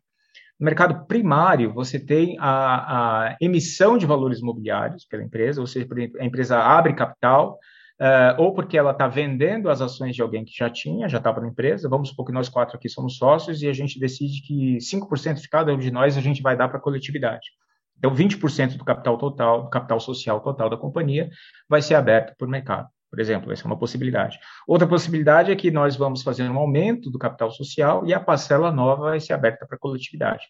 [0.60, 5.88] No mercado primário, você tem a, a emissão de valores imobiliários pela empresa, ou seja,
[6.20, 7.58] a empresa abre capital,
[8.00, 11.38] Uh, ou porque ela está vendendo as ações de alguém que já tinha, já estava
[11.38, 11.86] na empresa.
[11.86, 15.46] Vamos supor que nós quatro aqui somos sócios e a gente decide que 5% de
[15.46, 17.46] cada um de nós a gente vai dar para a coletividade.
[17.98, 21.28] Então, 20% do capital total, do capital social total da companhia,
[21.68, 22.88] vai ser aberto por mercado.
[23.10, 24.38] Por exemplo, essa é uma possibilidade.
[24.66, 28.70] Outra possibilidade é que nós vamos fazer um aumento do capital social e a parcela
[28.70, 30.44] nova vai ser aberta para a coletividade.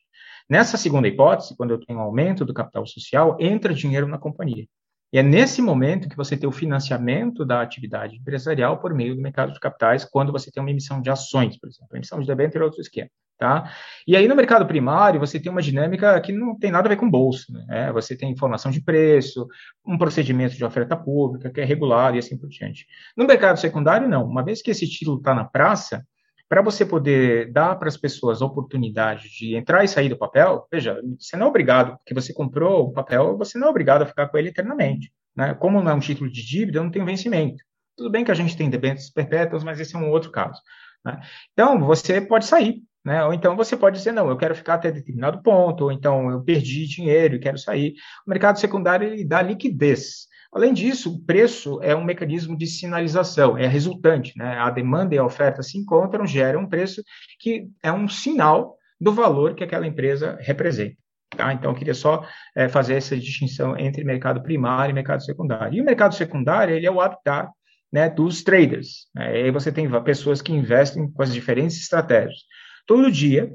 [0.48, 4.66] Nessa segunda hipótese, quando eu tenho um aumento do capital social, entra dinheiro na companhia.
[5.12, 9.20] E é nesse momento que você tem o financiamento da atividade empresarial por meio do
[9.20, 11.96] mercado de capitais, quando você tem uma emissão de ações, por exemplo.
[11.96, 13.10] Emissão de debênture é outro esquema.
[13.36, 13.72] Tá?
[14.06, 16.96] E aí, no mercado primário, você tem uma dinâmica que não tem nada a ver
[16.96, 17.50] com bolsa.
[17.66, 17.90] Né?
[17.92, 19.48] Você tem informação de preço,
[19.84, 22.86] um procedimento de oferta pública que é regulado e assim por diante.
[23.16, 24.26] No mercado secundário, não.
[24.26, 26.04] Uma vez que esse título está na praça,
[26.50, 30.66] para você poder dar para as pessoas a oportunidade de entrar e sair do papel,
[30.70, 34.06] veja, você não é obrigado, porque você comprou o papel, você não é obrigado a
[34.06, 35.12] ficar com ele eternamente.
[35.36, 35.54] Né?
[35.54, 37.62] Como não é um título de dívida, não tem vencimento.
[37.96, 40.60] Tudo bem que a gente tem debêntures perpétuas, mas esse é um outro caso.
[41.04, 41.20] Né?
[41.52, 43.24] Então, você pode sair, né?
[43.24, 46.42] Ou então você pode dizer, não, eu quero ficar até determinado ponto, ou então eu
[46.42, 47.94] perdi dinheiro e quero sair.
[48.26, 50.26] O mercado secundário ele dá liquidez.
[50.52, 54.58] Além disso, o preço é um mecanismo de sinalização, é resultante, né?
[54.58, 57.02] A demanda e a oferta se encontram, geram um preço
[57.38, 60.96] que é um sinal do valor que aquela empresa representa.
[61.36, 61.52] Tá?
[61.52, 62.26] Então, eu queria só
[62.56, 65.78] é, fazer essa distinção entre mercado primário e mercado secundário.
[65.78, 67.50] E o mercado secundário, ele é o habitat
[67.92, 69.06] né, dos traders.
[69.14, 69.40] Né?
[69.40, 72.40] E aí você tem pessoas que investem com as diferentes estratégias.
[72.86, 73.52] Todo dia,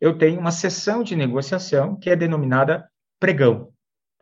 [0.00, 2.86] eu tenho uma sessão de negociação que é denominada
[3.18, 3.73] pregão.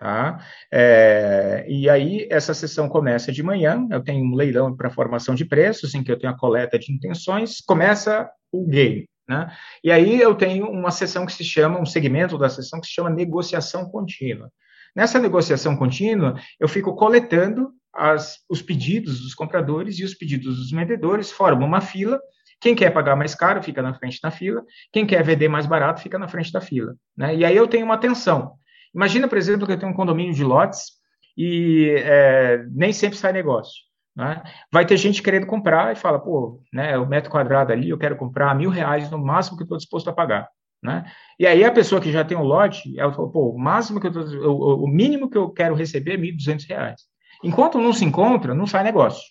[0.03, 0.44] Tá?
[0.68, 5.44] É, e aí, essa sessão começa de manhã, eu tenho um leilão para formação de
[5.44, 9.09] preços, em que eu tenho a coleta de intenções, começa o game.
[9.28, 9.48] Né?
[9.84, 12.94] E aí eu tenho uma sessão que se chama, um segmento da sessão que se
[12.94, 14.50] chama negociação contínua.
[14.92, 20.72] Nessa negociação contínua, eu fico coletando as, os pedidos dos compradores e os pedidos dos
[20.72, 22.18] vendedores, formam uma fila.
[22.61, 26.03] Quem quer pagar mais caro fica na frente da fila, quem quer vender mais barato
[26.03, 26.96] fica na frente da fila.
[27.16, 27.36] Né?
[27.36, 28.59] E aí eu tenho uma tensão.
[28.95, 30.93] Imagina, por exemplo, que eu tenho um condomínio de lotes
[31.36, 33.82] e é, nem sempre sai negócio.
[34.14, 34.43] Né?
[34.70, 38.16] Vai ter gente querendo comprar e fala, pô, né, o metro quadrado ali, eu quero
[38.16, 40.49] comprar mil reais no máximo que estou disposto a pagar.
[40.82, 41.05] Né?
[41.38, 44.01] E aí a pessoa que já tem o um lote, ela fala, pô, o máximo
[44.01, 47.03] que eu tô, o, o mínimo que eu quero receber é mil duzentos reais.
[47.43, 49.22] Enquanto não se encontra, não sai negócio.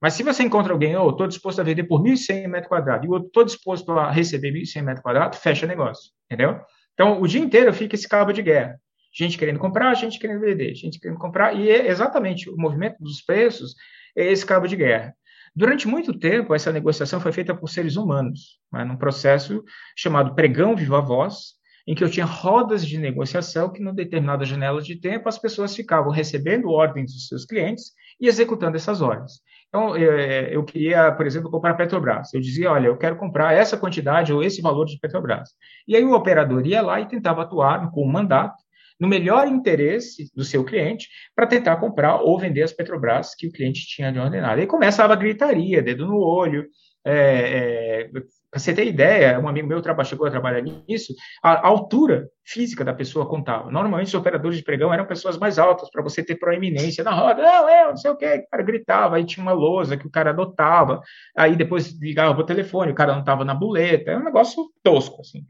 [0.00, 3.12] Mas se você encontra alguém, oh, estou disposto a vender por 1.100 metros quadrados, e
[3.12, 6.58] eu estou disposto a receber 1.100 metros quadrados, fecha negócio, entendeu?
[6.94, 8.80] Então, o dia inteiro fica esse cabo de guerra.
[9.12, 13.20] Gente querendo comprar, gente querendo vender, gente querendo comprar, e é exatamente o movimento dos
[13.22, 13.74] preços
[14.16, 15.14] é esse cabo de guerra.
[15.54, 19.64] Durante muito tempo, essa negociação foi feita por seres humanos, né, num processo
[19.96, 21.54] chamado pregão viva voz,
[21.90, 25.74] em que eu tinha rodas de negociação que, numa determinada janela de tempo, as pessoas
[25.74, 29.40] ficavam recebendo ordens dos seus clientes e executando essas ordens.
[29.68, 32.32] Então, é, eu queria, por exemplo, comprar Petrobras.
[32.32, 35.48] Eu dizia, olha, eu quero comprar essa quantidade ou esse valor de Petrobras.
[35.88, 38.62] E aí o operador ia lá e tentava atuar com um mandato
[39.00, 43.52] no melhor interesse do seu cliente para tentar comprar ou vender as Petrobras que o
[43.52, 44.60] cliente tinha de ordenado.
[44.60, 46.68] Aí começava a gritaria, dedo no olho,
[47.04, 48.08] é, é,
[48.50, 52.92] para você ter ideia, um amigo meu chegou a trabalhar nisso, a, altura física da
[52.92, 53.70] pessoa contava.
[53.70, 57.42] Normalmente os operadores de pregão eram pessoas mais altas, para você ter proeminência na roda.
[57.42, 58.44] Não, eu, não sei o quê.
[58.46, 61.00] O cara gritava, aí tinha uma lousa que o cara adotava,
[61.36, 64.10] aí depois ligava para o telefone, o cara não estava na boleta.
[64.10, 65.44] É um negócio tosco, assim.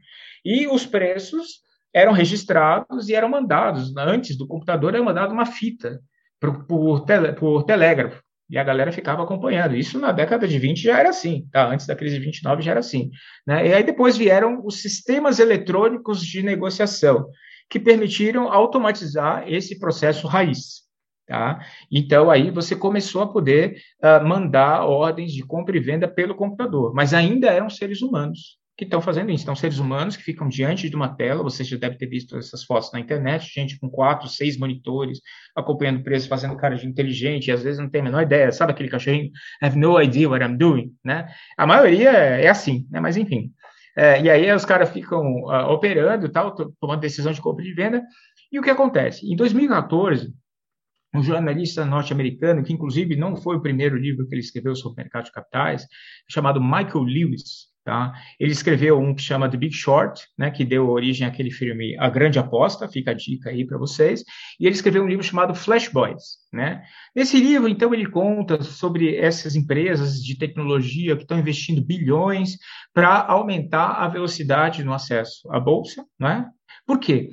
[0.45, 1.61] E os preços
[1.93, 3.95] eram registrados e eram mandados.
[3.97, 5.99] Antes do computador, era mandado uma fita
[6.39, 8.21] por, por, tele, por telégrafo
[8.51, 9.75] e a galera ficava acompanhando.
[9.75, 11.67] Isso na década de 20 já era assim, tá?
[11.67, 13.09] Antes da crise de 29 já era assim.
[13.47, 13.69] Né?
[13.69, 17.29] E aí depois vieram os sistemas eletrônicos de negociação,
[17.69, 20.81] que permitiram automatizar esse processo raiz.
[21.25, 21.65] Tá?
[21.89, 26.93] Então, aí você começou a poder uh, mandar ordens de compra e venda pelo computador,
[26.93, 29.43] mas ainda eram seres humanos que estão fazendo isso.
[29.43, 32.63] Então, seres humanos que ficam diante de uma tela, você já deve ter visto essas
[32.63, 35.19] fotos na internet, gente com quatro, seis monitores,
[35.55, 38.51] acompanhando o preço, fazendo cara de inteligente, e às vezes não tem a menor ideia,
[38.51, 39.29] sabe aquele cachorrinho,
[39.61, 41.27] have no idea what I'm doing, né?
[41.57, 42.99] A maioria é assim, né?
[42.99, 43.51] Mas enfim.
[43.95, 47.73] É, e aí os caras ficam uh, operando tal, tomando decisão de compra e de
[47.73, 48.01] venda,
[48.51, 49.25] e o que acontece?
[49.31, 50.33] Em 2014,
[51.13, 55.03] um jornalista norte-americano, que inclusive não foi o primeiro livro que ele escreveu sobre o
[55.03, 55.85] mercado de capitais,
[56.29, 58.13] chamado Michael Lewis, Tá?
[58.39, 62.09] Ele escreveu um que chama The Big Short, né, que deu origem àquele filme A
[62.09, 64.23] Grande Aposta, fica a dica aí para vocês,
[64.59, 66.37] e ele escreveu um livro chamado Flash Boys.
[66.53, 66.83] Né?
[67.15, 72.57] Nesse livro, então, ele conta sobre essas empresas de tecnologia que estão investindo bilhões
[72.93, 76.05] para aumentar a velocidade no acesso à bolsa.
[76.19, 76.47] Né?
[76.85, 77.31] Por quê?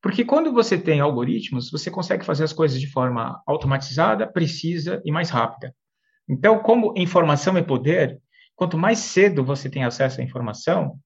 [0.00, 5.10] Porque quando você tem algoritmos, você consegue fazer as coisas de forma automatizada, precisa e
[5.10, 5.74] mais rápida.
[6.28, 8.20] Então, como informação é poder,
[8.60, 10.98] quanto mais cedo você tem acesso à informação,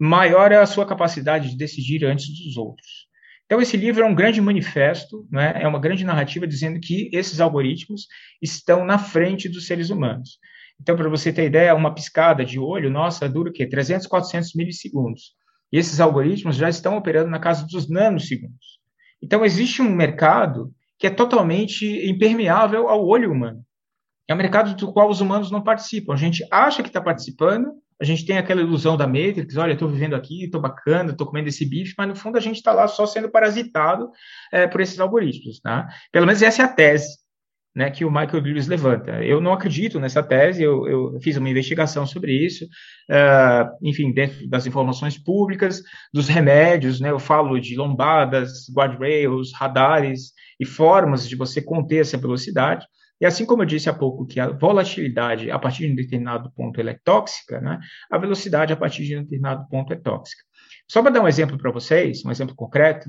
[0.00, 3.06] maior é a sua capacidade de decidir antes dos outros.
[3.46, 5.52] Então, esse livro é um grande manifesto, né?
[5.62, 8.08] é uma grande narrativa dizendo que esses algoritmos
[8.42, 10.40] estão na frente dos seres humanos.
[10.80, 13.64] Então, para você ter ideia, uma piscada de olho, nossa, dura o quê?
[13.64, 15.36] 300, 400 milissegundos.
[15.72, 18.80] E esses algoritmos já estão operando na casa dos nanosegundos.
[19.22, 23.64] Então, existe um mercado que é totalmente impermeável ao olho humano.
[24.28, 26.12] É um mercado do qual os humanos não participam.
[26.12, 29.88] A gente acha que está participando, a gente tem aquela ilusão da Matrix, olha, estou
[29.88, 32.88] vivendo aqui, estou bacana, estou comendo esse bife, mas no fundo a gente está lá
[32.88, 34.10] só sendo parasitado
[34.52, 35.60] é, por esses algoritmos.
[35.64, 35.86] Né?
[36.10, 37.22] Pelo menos essa é a tese
[37.74, 39.24] né, que o Michael Lewis levanta.
[39.24, 44.46] Eu não acredito nessa tese, eu, eu fiz uma investigação sobre isso, uh, enfim, dentro
[44.48, 51.34] das informações públicas, dos remédios, né, eu falo de lombadas, guardrails, radares e formas de
[51.34, 52.86] você conter essa velocidade.
[53.22, 56.50] E assim como eu disse há pouco que a volatilidade a partir de um determinado
[56.56, 57.78] ponto é tóxica, né,
[58.10, 60.42] a velocidade a partir de um determinado ponto é tóxica.
[60.90, 63.08] Só para dar um exemplo para vocês, um exemplo concreto,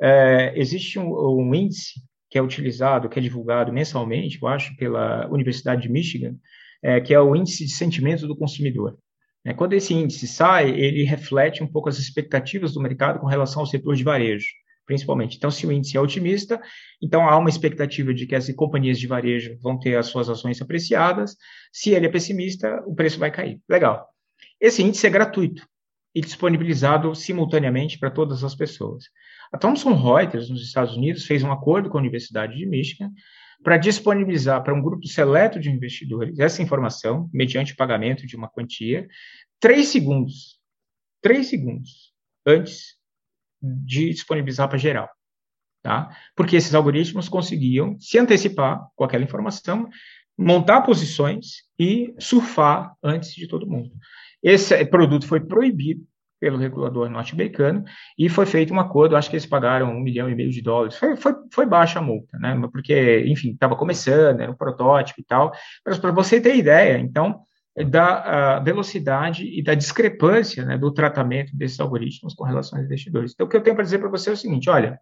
[0.00, 5.28] é, existe um, um, índice que é utilizado, que é divulgado mensalmente, eu acho, pela
[5.30, 6.34] Universidade de Michigan,
[6.82, 8.98] é, que é o índice de sentimento do consumidor.
[9.44, 13.60] É, quando esse índice sai, ele reflete um pouco as expectativas do mercado com relação
[13.60, 14.48] ao setor de varejo
[14.86, 15.36] principalmente.
[15.36, 16.60] Então, se o índice é otimista,
[17.00, 20.60] então há uma expectativa de que as companhias de varejo vão ter as suas ações
[20.60, 21.36] apreciadas.
[21.72, 23.60] Se ele é pessimista, o preço vai cair.
[23.68, 24.08] Legal.
[24.60, 25.66] Esse índice é gratuito
[26.14, 29.04] e disponibilizado simultaneamente para todas as pessoas.
[29.52, 33.10] A Thomson Reuters, nos Estados Unidos, fez um acordo com a Universidade de Michigan
[33.62, 39.06] para disponibilizar para um grupo seleto de investidores essa informação, mediante pagamento de uma quantia,
[39.60, 40.58] três segundos,
[41.20, 42.12] três segundos
[42.46, 42.96] antes
[43.62, 45.08] de disponibilizar para geral.
[45.82, 46.10] Tá?
[46.36, 49.88] Porque esses algoritmos conseguiam se antecipar com aquela informação,
[50.38, 53.90] montar posições e surfar antes de todo mundo.
[54.42, 56.04] Esse produto foi proibido
[56.40, 57.84] pelo regulador norte-americano
[58.18, 60.96] e foi feito um acordo, acho que eles pagaram um milhão e meio de dólares.
[60.96, 62.60] Foi, foi, foi baixa a multa, né?
[62.72, 65.52] Porque, enfim, estava começando, era um protótipo e tal.
[65.86, 67.42] Mas para você ter ideia, então,
[67.88, 73.32] da velocidade e da discrepância né, do tratamento desses algoritmos com relação aos investidores.
[73.32, 74.98] Então, o que eu tenho para dizer para você é o seguinte: olha,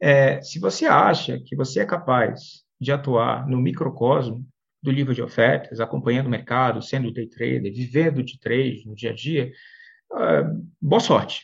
[0.00, 4.44] é, se você acha que você é capaz de atuar no microcosmo,
[4.82, 9.10] do livro de ofertas, acompanhando o mercado, sendo day trader, vivendo de trade no dia
[9.10, 9.52] a dia,
[10.12, 11.42] uh, boa sorte,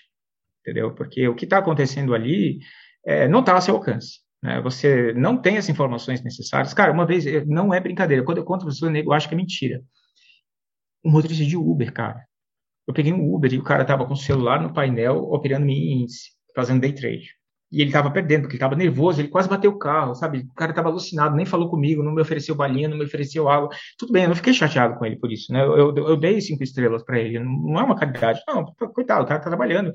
[0.60, 0.92] entendeu?
[0.92, 2.58] Porque o que está acontecendo ali
[3.06, 4.18] é, não está ao seu alcance.
[4.42, 4.60] Né?
[4.62, 6.74] Você não tem as informações necessárias.
[6.74, 9.36] Cara, uma vez, não é brincadeira, quando eu conto para você, eu acho que é
[9.36, 9.82] mentira.
[11.04, 12.24] Um motorista de Uber, cara.
[12.86, 16.02] Eu peguei um Uber e o cara estava com o celular no painel operando em
[16.02, 17.38] índice, fazendo day trade
[17.70, 20.38] e ele estava perdendo, porque ele estava nervoso, ele quase bateu o carro, sabe?
[20.50, 23.68] O cara estava alucinado, nem falou comigo, não me ofereceu balinha, não me ofereceu água.
[23.98, 25.62] Tudo bem, eu não fiquei chateado com ele por isso, né?
[25.62, 28.40] Eu, eu, eu dei cinco estrelas para ele, não é uma caridade.
[28.48, 28.64] Não,
[28.94, 29.92] coitado, o cara está trabalhando.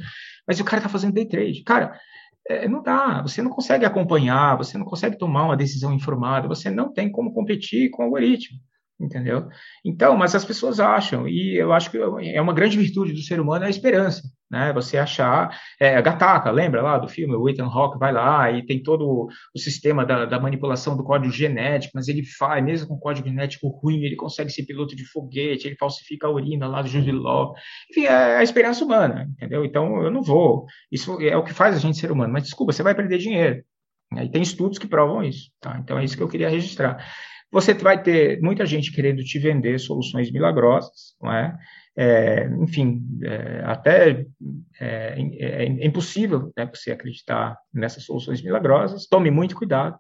[0.47, 1.63] Mas o cara está fazendo day trade.
[1.63, 1.99] Cara,
[2.47, 6.69] é, não dá, você não consegue acompanhar, você não consegue tomar uma decisão informada, você
[6.69, 8.59] não tem como competir com o algoritmo
[8.99, 9.48] entendeu?
[9.84, 13.40] Então, mas as pessoas acham, e eu acho que é uma grande virtude do ser
[13.40, 14.72] humano é a esperança, né?
[14.74, 18.65] Você achar, é, a Gataca, lembra lá do filme, o Ethan Hawke vai lá e
[18.65, 22.98] tem todo o sistema da, da, manipulação do código genético, mas ele faz, mesmo com
[22.98, 26.88] código genético ruim, ele consegue ser piloto de foguete, ele falsifica a urina lá do
[26.88, 27.53] Jude Law,
[27.90, 29.65] enfim, é a esperança humana, entendeu?
[29.65, 32.72] Então, eu não vou, isso é o que faz a gente ser humano, mas desculpa,
[32.72, 33.64] você vai perder dinheiro,
[34.22, 35.78] e tem estudos que provam isso, tá?
[35.80, 37.03] Então, é isso que eu queria registrar.
[37.53, 41.55] Você vai ter muita gente querendo te vender soluções milagrosas, não é?
[41.95, 44.25] É, enfim, é, até
[44.81, 49.05] é, é, é impossível né, você acreditar nessas soluções milagrosas.
[49.05, 49.95] Tome muito cuidado.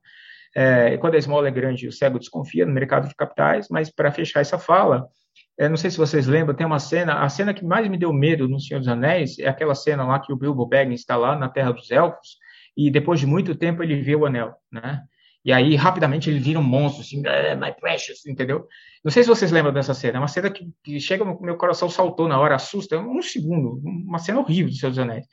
[0.55, 4.11] É, quando a esmola é grande, o cego desconfia no mercado de capitais, mas para
[4.11, 5.07] fechar essa fala,
[5.55, 8.11] é, não sei se vocês lembram, tem uma cena, a cena que mais me deu
[8.11, 11.37] medo no Senhor dos Anéis é aquela cena lá que o Bilbo Baggins está lá
[11.37, 12.37] na Terra dos Elfos
[12.75, 15.03] e depois de muito tempo ele vê o anel, né?
[15.45, 18.67] E aí, rapidamente, ele vira um monstro, assim, ah, my precious, entendeu?
[19.03, 20.17] Não sei se vocês lembram dessa cena.
[20.17, 24.19] É uma cena que, que chega, meu coração saltou na hora, assusta, um segundo, uma
[24.19, 25.25] cena horrível de Seus Anéis.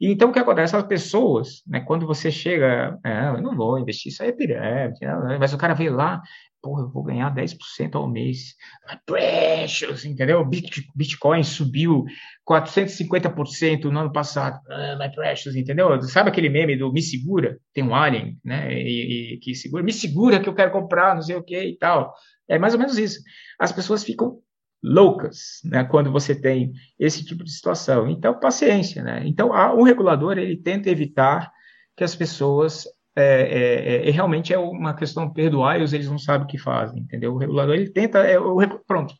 [0.00, 0.74] E então, o que acontece?
[0.74, 4.98] As pessoas, né, quando você chega, é, eu não vou investir, isso aí é pirâmide,
[5.00, 5.36] né?
[5.38, 6.22] mas o cara veio lá,
[6.62, 8.54] porra, eu vou ganhar 10% ao mês.
[9.04, 10.42] Precious, entendeu?
[10.94, 12.04] Bitcoin subiu
[12.48, 14.58] 450% no ano passado.
[14.70, 16.00] Ah, my precious, entendeu?
[16.02, 17.58] Sabe aquele meme do me segura?
[17.74, 18.72] Tem um alien, né?
[18.72, 21.76] E, e, que segura, me segura que eu quero comprar, não sei o que e
[21.76, 22.14] tal.
[22.48, 23.20] É mais ou menos isso.
[23.58, 24.38] As pessoas ficam
[24.82, 28.08] loucas, né, quando você tem esse tipo de situação.
[28.08, 29.22] Então, paciência, né?
[29.26, 31.50] Então, o regulador ele tenta evitar
[31.96, 32.86] que as pessoas
[33.16, 37.00] é, é, é, realmente é uma questão perdoar e eles não sabem o que fazem,
[37.00, 37.34] entendeu?
[37.34, 39.14] O regulador ele tenta, é, o, pronto.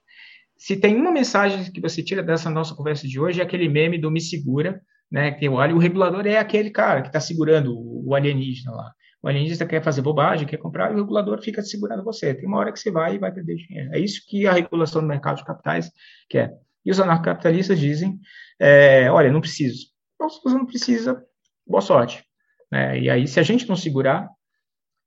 [0.57, 3.99] Se tem uma mensagem que você tira dessa nossa conversa de hoje é aquele meme
[3.99, 4.81] do me segura,
[5.11, 5.33] né?
[5.33, 8.93] Que o, o regulador é aquele cara que está segurando o, o alienígena lá.
[9.23, 12.35] O alienista quer fazer bobagem, quer comprar, e o regulador fica segurando você.
[12.35, 13.95] Tem uma hora que você vai e vai perder dinheiro.
[13.95, 15.91] É isso que a regulação do mercado de capitais
[16.29, 16.53] quer.
[16.85, 18.19] E os anarcocapitalistas dizem:
[18.59, 19.89] é, olha, não preciso.
[20.15, 21.23] Então, se você não precisa,
[21.67, 22.25] boa sorte.
[22.71, 23.01] Né?
[23.01, 24.29] E aí, se a gente não segurar,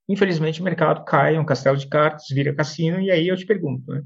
[0.07, 3.45] infelizmente o mercado cai, é um castelo de cartas, vira cassino, e aí eu te
[3.45, 4.03] pergunto, né?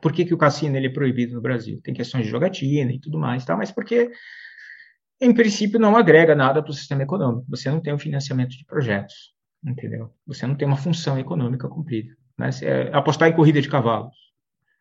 [0.00, 1.80] por que, que o cassino ele é proibido no Brasil?
[1.82, 3.56] Tem questões de jogatina e tudo mais, tá?
[3.56, 4.10] mas porque,
[5.20, 7.46] em princípio, não agrega nada para o sistema econômico.
[7.48, 9.34] Você não tem um financiamento de projetos,
[9.64, 10.12] entendeu?
[10.26, 12.14] Você não tem uma função econômica cumprida.
[12.38, 12.50] Né?
[12.62, 14.14] É apostar em corrida de cavalos.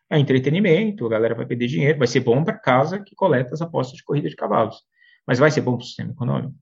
[0.10, 3.62] É entretenimento, a galera vai perder dinheiro, vai ser bom para casa que coleta as
[3.62, 4.84] apostas de corrida de cavalos.
[5.26, 6.56] Mas vai ser bom para o sistema econômico?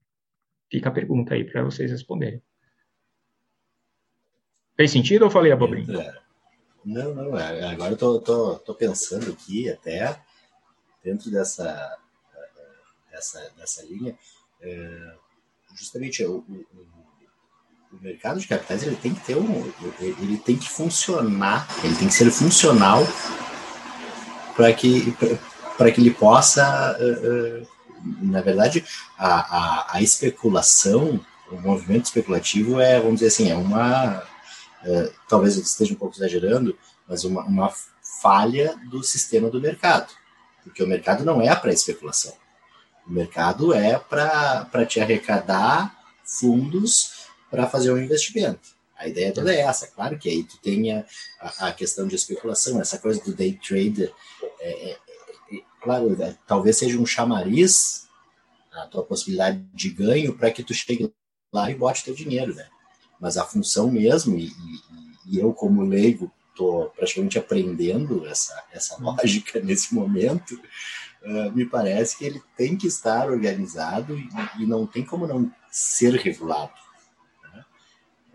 [0.72, 2.41] Fica a pergunta aí para vocês responderem.
[4.76, 6.02] Fez sentido ou falei abobrinha?
[6.02, 6.26] É.
[6.84, 7.38] Não, não.
[7.38, 10.19] É, agora eu tô, tô, tô pensando aqui até
[11.03, 11.97] dentro dessa,
[13.16, 14.18] dessa, dessa linha.
[14.62, 15.16] É,
[15.76, 16.66] justamente o, o,
[17.94, 22.08] o, mercado de capitais ele tem que ter um, ele tem que funcionar, ele tem
[22.08, 23.04] que ser funcional
[24.56, 25.16] para que
[25.78, 27.76] para que ele possa uh,
[28.22, 28.86] na verdade,
[29.18, 31.20] a, a, a, especulação,
[31.52, 34.24] o movimento especulativo é, vamos dizer assim, é uma,
[34.84, 36.78] é, talvez eu esteja um pouco exagerando,
[37.08, 37.74] mas uma, uma
[38.22, 40.14] falha do sistema do mercado,
[40.64, 42.34] porque o mercado não é para especulação.
[43.07, 48.76] O mercado é para te arrecadar fundos para fazer um investimento.
[48.98, 49.88] A ideia toda é essa.
[49.88, 51.06] Claro que aí tu tem a,
[51.60, 54.11] a, questão de especulação, essa coisa do day trader
[54.60, 54.98] é, é,
[55.82, 58.07] claro, é, talvez seja um chamariz
[58.72, 61.14] a tua possibilidade de ganho para que tu chegue
[61.53, 62.68] lá e bote teu dinheiro, né?
[63.19, 64.52] Mas a função mesmo, e, e,
[65.27, 69.15] e eu como leigo estou praticamente aprendendo essa, essa uhum.
[69.15, 70.60] lógica nesse momento,
[71.26, 74.30] uh, me parece que ele tem que estar organizado e,
[74.60, 76.72] e não tem como não ser regulado.
[77.53, 77.65] Né?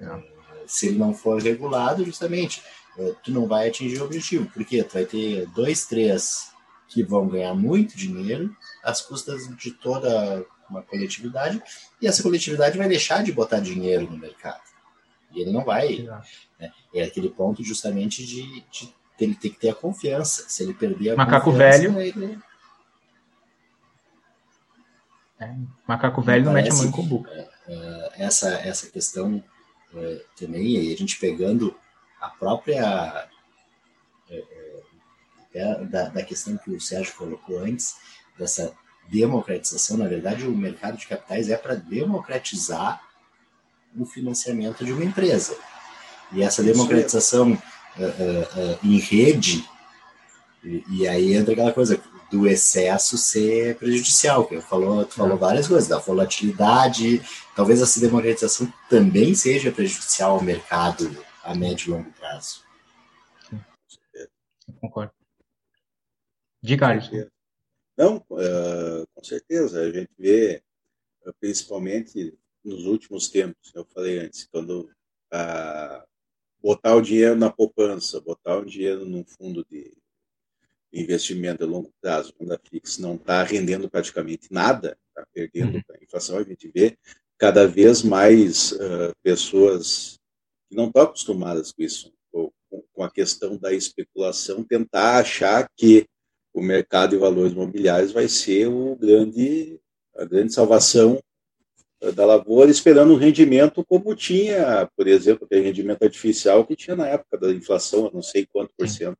[0.00, 0.22] Uh,
[0.66, 2.62] se ele não for regulado, justamente,
[2.98, 6.50] uh, tu não vai atingir o objetivo, porque tu vai ter dois, três
[6.88, 11.62] que vão ganhar muito dinheiro às custas de toda uma coletividade,
[12.00, 14.60] e essa coletividade vai deixar de botar dinheiro no mercado.
[15.32, 16.08] E ele não vai.
[16.58, 16.72] Né?
[16.94, 20.44] É aquele ponto justamente de, de ele ter que ter a confiança.
[20.48, 22.00] Se ele perder a Macaco confiança, velho.
[22.00, 22.38] Ele...
[25.40, 25.54] É,
[25.86, 27.26] macaco velho não mete a mão em.
[27.30, 29.42] É, é, essa, essa questão
[29.94, 31.74] é, também, aí a gente pegando
[32.20, 33.28] a própria.
[35.52, 37.96] É, da, da questão que o Sérgio colocou antes,
[38.38, 38.72] dessa
[39.08, 43.02] democratização, na verdade, o mercado de capitais é para democratizar
[43.96, 45.56] o financiamento de uma empresa.
[46.32, 49.68] E essa democratização uh, uh, uh, em rede,
[50.62, 52.00] e, e, aí entra aquela coisa
[52.30, 57.20] do excesso ser prejudicial, que eu falou, tu falou várias coisas, da volatilidade,
[57.56, 61.10] talvez essa democratização também seja prejudicial ao mercado
[61.42, 62.62] a médio e longo prazo.
[63.48, 63.60] Sim.
[64.80, 65.12] Concordo.
[66.62, 67.28] Diga, Alisson.
[67.96, 69.80] Não, uh, com certeza.
[69.80, 70.62] A gente vê,
[71.26, 74.90] uh, principalmente nos últimos tempos, eu falei antes, quando
[75.32, 76.06] uh,
[76.62, 79.99] botar o dinheiro na poupança, botar o dinheiro num fundo de
[80.92, 85.82] investimento a longo prazo, quando a Fix não está rendendo praticamente nada, está perdendo uhum.
[85.90, 86.96] a inflação, a gente vê
[87.38, 88.74] cada vez mais
[89.22, 90.18] pessoas
[90.68, 92.52] que não estão acostumadas com isso, com,
[92.92, 96.06] com a questão da especulação, tentar achar que
[96.52, 99.80] o mercado de valores imobiliários vai ser o grande,
[100.16, 101.18] a grande salvação
[102.14, 107.06] da lavoura, esperando um rendimento como tinha, por exemplo, aquele rendimento artificial que tinha na
[107.06, 109.18] época da inflação, não sei quanto por cento.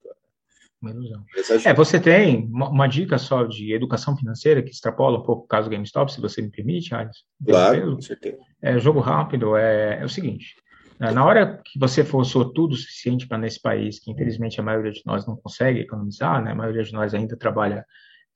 [0.80, 1.24] Uma ilusão.
[1.64, 5.68] É, você tem uma, dica só de educação financeira que extrapola um pouco o caso
[5.68, 7.20] GameStop, se você me permite, Alice?
[7.44, 8.38] Claro, com certeza.
[8.62, 10.54] É, jogo rápido é, é o seguinte,
[10.98, 14.62] né, na hora que você for sortudo o suficiente para nesse país, que infelizmente a
[14.62, 16.52] maioria de nós não consegue economizar, né?
[16.52, 17.84] a maioria de nós ainda trabalha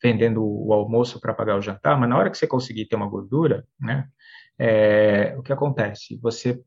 [0.02, 3.08] vendendo o almoço para pagar o jantar, mas na hora que você conseguir ter uma
[3.08, 4.06] gordura, né,
[4.58, 6.18] é, o que acontece?
[6.22, 6.60] Você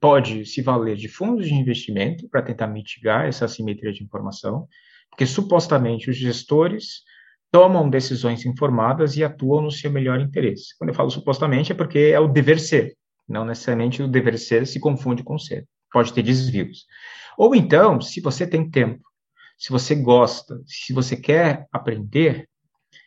[0.00, 4.66] pode se valer de fundos de investimento para tentar mitigar essa assimetria de informação,
[5.12, 7.02] porque supostamente os gestores
[7.50, 10.76] tomam decisões informadas e atuam no seu melhor interesse.
[10.78, 12.96] Quando eu falo supostamente é porque é o dever ser,
[13.28, 15.68] não necessariamente o dever ser se confunde com ser.
[15.92, 16.86] Pode ter desvios.
[17.36, 19.04] Ou então, se você tem tempo,
[19.58, 22.48] se você gosta, se você quer aprender,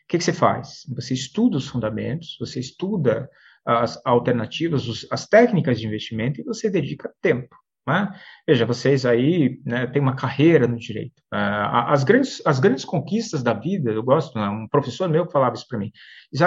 [0.04, 0.82] o que, que você faz?
[0.94, 3.28] Você estuda os fundamentos, você estuda
[3.64, 7.56] as alternativas, as técnicas de investimento e você dedica tempo.
[7.86, 8.12] Né?
[8.46, 11.20] Veja, vocês aí né, têm uma carreira no direito.
[11.32, 15.54] Uh, as, grandes, as grandes conquistas da vida, eu gosto, né, um professor meu falava
[15.54, 15.92] isso para mim,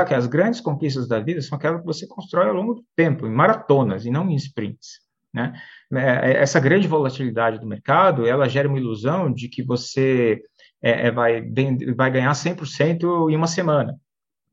[0.08, 3.26] que as grandes conquistas da vida são aquelas que você constrói ao longo do tempo,
[3.26, 5.00] em maratonas e não em sprints.
[5.34, 5.54] Né?
[5.94, 10.42] É, essa grande volatilidade do mercado, ela gera uma ilusão de que você
[10.82, 11.42] é, é vai,
[11.96, 13.96] vai ganhar 100% em uma semana.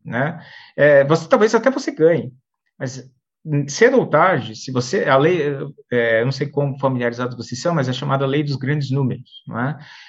[0.05, 0.41] Né?
[0.77, 2.33] É, você, talvez até você ganhe,
[2.79, 3.11] mas
[3.69, 5.41] cedo ou tarde, se você, a lei,
[5.91, 9.45] é, não sei como familiarizados vocês são, mas é chamada lei dos grandes números,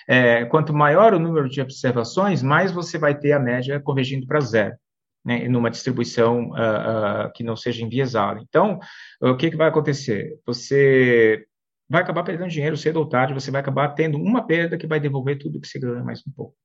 [0.07, 0.39] é?
[0.41, 4.39] é quanto maior o número de observações, mais você vai ter a média convergindo para
[4.39, 4.75] zero,
[5.23, 8.39] né, numa distribuição uh, uh, que não seja enviesada.
[8.41, 8.79] Então,
[9.21, 10.39] o que, que vai acontecer?
[10.45, 11.45] Você
[11.89, 14.99] vai acabar perdendo dinheiro cedo ou tarde, você vai acabar tendo uma perda que vai
[14.99, 16.55] devolver tudo que você ganha mais um pouco.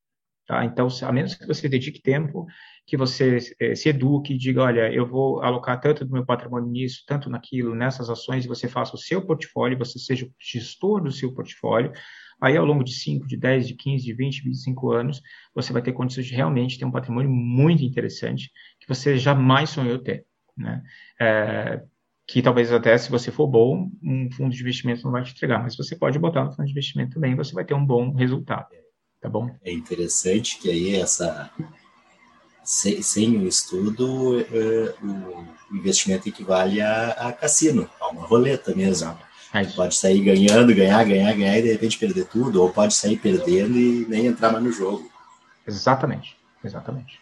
[0.53, 0.67] Tá?
[0.67, 2.47] Então, a menos que você dedique tempo,
[2.87, 7.05] que você eh, se eduque, diga, olha, eu vou alocar tanto do meu patrimônio nisso,
[7.07, 11.11] tanto naquilo, nessas ações, e você faça o seu portfólio, você seja o gestor do
[11.11, 11.91] seu portfólio,
[12.39, 15.23] aí ao longo de 5, de 10, de 15, de 20, 25 anos,
[15.55, 19.99] você vai ter condições de realmente ter um patrimônio muito interessante, que você jamais sonhou
[20.01, 20.27] ter.
[20.55, 20.83] Né?
[21.19, 21.83] É,
[22.29, 25.63] que talvez até, se você for bom, um fundo de investimento não vai te entregar,
[25.63, 28.82] mas você pode botar no fundo de investimento também, você vai ter um bom resultado
[29.23, 29.49] tá bom?
[29.65, 31.51] É interessante que aí essa
[32.65, 39.17] sem, sem o estudo é, o investimento equivale a, a, cassino, a uma roleta mesmo.
[39.77, 43.77] Pode sair ganhando, ganhar, ganhar, ganhar e de repente perder tudo, ou pode sair perdendo
[43.77, 45.11] e nem entrar mais no jogo.
[45.67, 47.21] Exatamente, exatamente.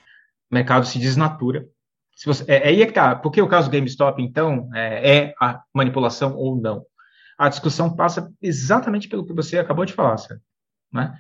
[0.51, 1.67] O mercado se desnatura.
[2.15, 3.17] Se você, é, é aí é que tá.
[3.17, 6.85] Por que o caso do GameStop, então, é, é a manipulação ou não?
[7.37, 10.45] A discussão passa exatamente pelo que você acabou de falar, Sérgio.
[10.93, 11.13] Né?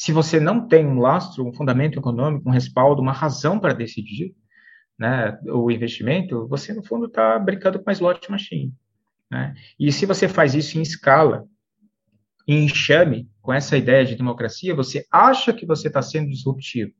[0.00, 4.34] Se você não tem um lastro, um fundamento econômico, um respaldo, uma razão para decidir
[4.98, 8.72] né, o investimento, você, no fundo, está brincando com uma slot machine.
[9.30, 9.54] Né?
[9.78, 11.46] E se você faz isso em escala,
[12.48, 16.92] em enxame, com essa ideia de democracia, você acha que você está sendo disruptivo,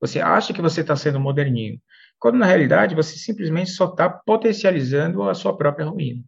[0.00, 1.78] você acha que você está sendo moderninho,
[2.18, 6.24] quando na realidade você simplesmente só está potencializando a sua própria ruína.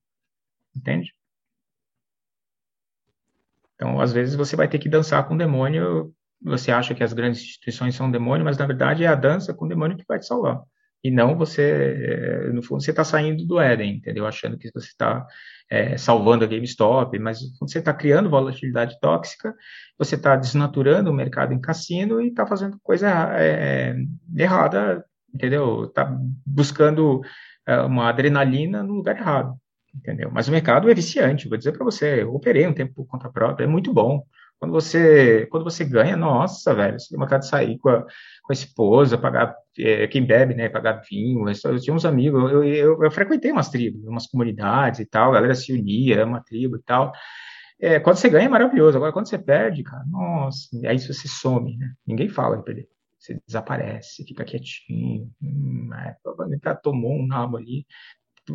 [0.76, 1.14] Entende?
[3.80, 6.12] Então, às vezes, você vai ter que dançar com o demônio.
[6.42, 9.64] Você acha que as grandes instituições são demônio, mas na verdade é a dança com
[9.64, 10.60] o demônio que vai te salvar.
[11.02, 14.26] E não você, no fundo, você está saindo do Éden, entendeu?
[14.26, 15.26] Achando que você está
[15.70, 19.54] é, salvando a GameStop, mas quando você está criando volatilidade tóxica,
[19.98, 23.08] você está desnaturando o mercado em cassino e está fazendo coisa
[23.38, 23.96] é,
[24.36, 25.02] errada,
[25.34, 25.84] entendeu?
[25.84, 26.04] Está
[26.44, 27.22] buscando
[27.66, 29.54] é, uma adrenalina no lugar errado,
[29.94, 30.30] entendeu?
[30.32, 33.30] Mas o mercado é viciante, vou dizer para você, eu operei um tempo por conta
[33.30, 34.24] própria, é muito bom.
[34.58, 38.50] Quando você, quando você ganha, nossa, velho, você tem vontade de sair com a, com
[38.50, 41.46] a esposa, pagar, é, quem bebe, né, pagar vinho.
[41.64, 45.34] Eu tinha uns amigos, eu, eu, eu, frequentei umas tribos, umas comunidades e tal, a
[45.34, 47.10] galera se unia, uma tribo e tal.
[47.80, 51.78] É, quando você ganha é maravilhoso, agora quando você perde, cara, nossa, aí você some,
[51.78, 51.94] né?
[52.06, 52.88] Ninguém fala de perder.
[53.18, 57.86] Você desaparece, fica quietinho, hum, é, tomou um rabo ali,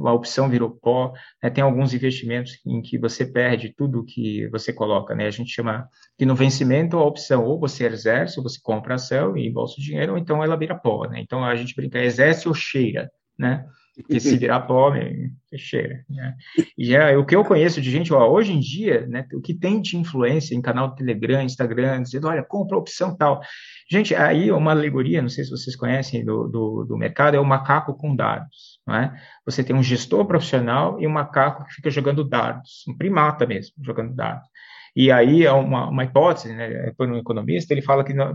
[0.03, 1.49] a opção virou pó, né?
[1.49, 5.27] tem alguns investimentos em que você perde tudo que você coloca, né?
[5.27, 8.95] A gente chama que no vencimento a opção ou você exerce, ou você compra a
[8.95, 11.19] ação e embolsa o dinheiro, ou então ela vira pó, né?
[11.19, 13.65] Então a gente brinca, exerce ou cheira, né?
[14.01, 16.03] Porque se virar você cheira.
[16.09, 16.35] Né?
[16.77, 19.53] E é, o que eu conheço de gente, ó, hoje em dia, né, o que
[19.53, 23.41] tem de influência em canal do Telegram, Instagram, dizendo, olha, compra a opção tal.
[23.89, 27.45] Gente, aí uma alegoria, não sei se vocês conhecem do, do, do mercado, é o
[27.45, 28.79] macaco com dados.
[28.85, 29.13] Não é?
[29.45, 33.75] Você tem um gestor profissional e um macaco que fica jogando dados, um primata mesmo,
[33.81, 34.47] jogando dados.
[34.95, 38.33] E aí é uma, uma hipótese, né, por um economista, ele fala que não,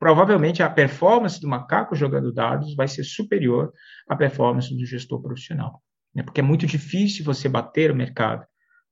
[0.00, 3.70] provavelmente a performance do macaco jogando dados vai ser superior
[4.08, 5.82] à performance do gestor profissional,
[6.14, 6.22] né?
[6.22, 8.42] porque é muito difícil você bater o mercado.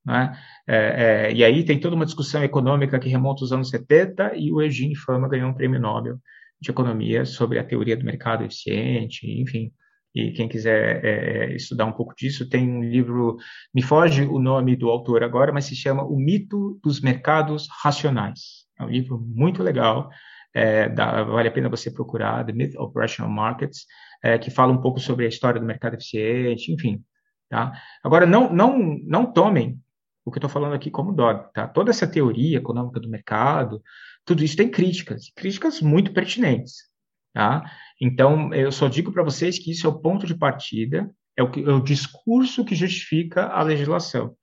[0.05, 0.37] Né?
[0.67, 4.51] É, é, e aí tem toda uma discussão econômica que remonta aos anos 70 e
[4.51, 6.19] o Eugene Fama ganhou um prêmio Nobel
[6.61, 9.71] de economia sobre a teoria do mercado eficiente, enfim.
[10.13, 13.37] E quem quiser é, estudar um pouco disso, tem um livro,
[13.73, 18.65] me foge o nome do autor agora, mas se chama O Mito dos Mercados Racionais.
[18.79, 20.09] É um livro muito legal,
[20.53, 23.85] é, vale a pena você procurar, The Myth of Rational Markets,
[24.23, 27.03] é, que fala um pouco sobre a história do mercado eficiente, enfim.
[27.49, 27.71] Tá?
[28.03, 29.79] Agora, não, não, não tomem
[30.25, 31.51] o que eu estou falando aqui como dog.
[31.53, 31.67] Tá?
[31.67, 33.81] Toda essa teoria econômica do mercado,
[34.25, 36.89] tudo isso tem críticas, críticas muito pertinentes.
[37.33, 37.63] Tá?
[37.99, 41.47] Então, eu só digo para vocês que isso é o ponto de partida, é o,
[41.47, 44.35] é o discurso que justifica a legislação.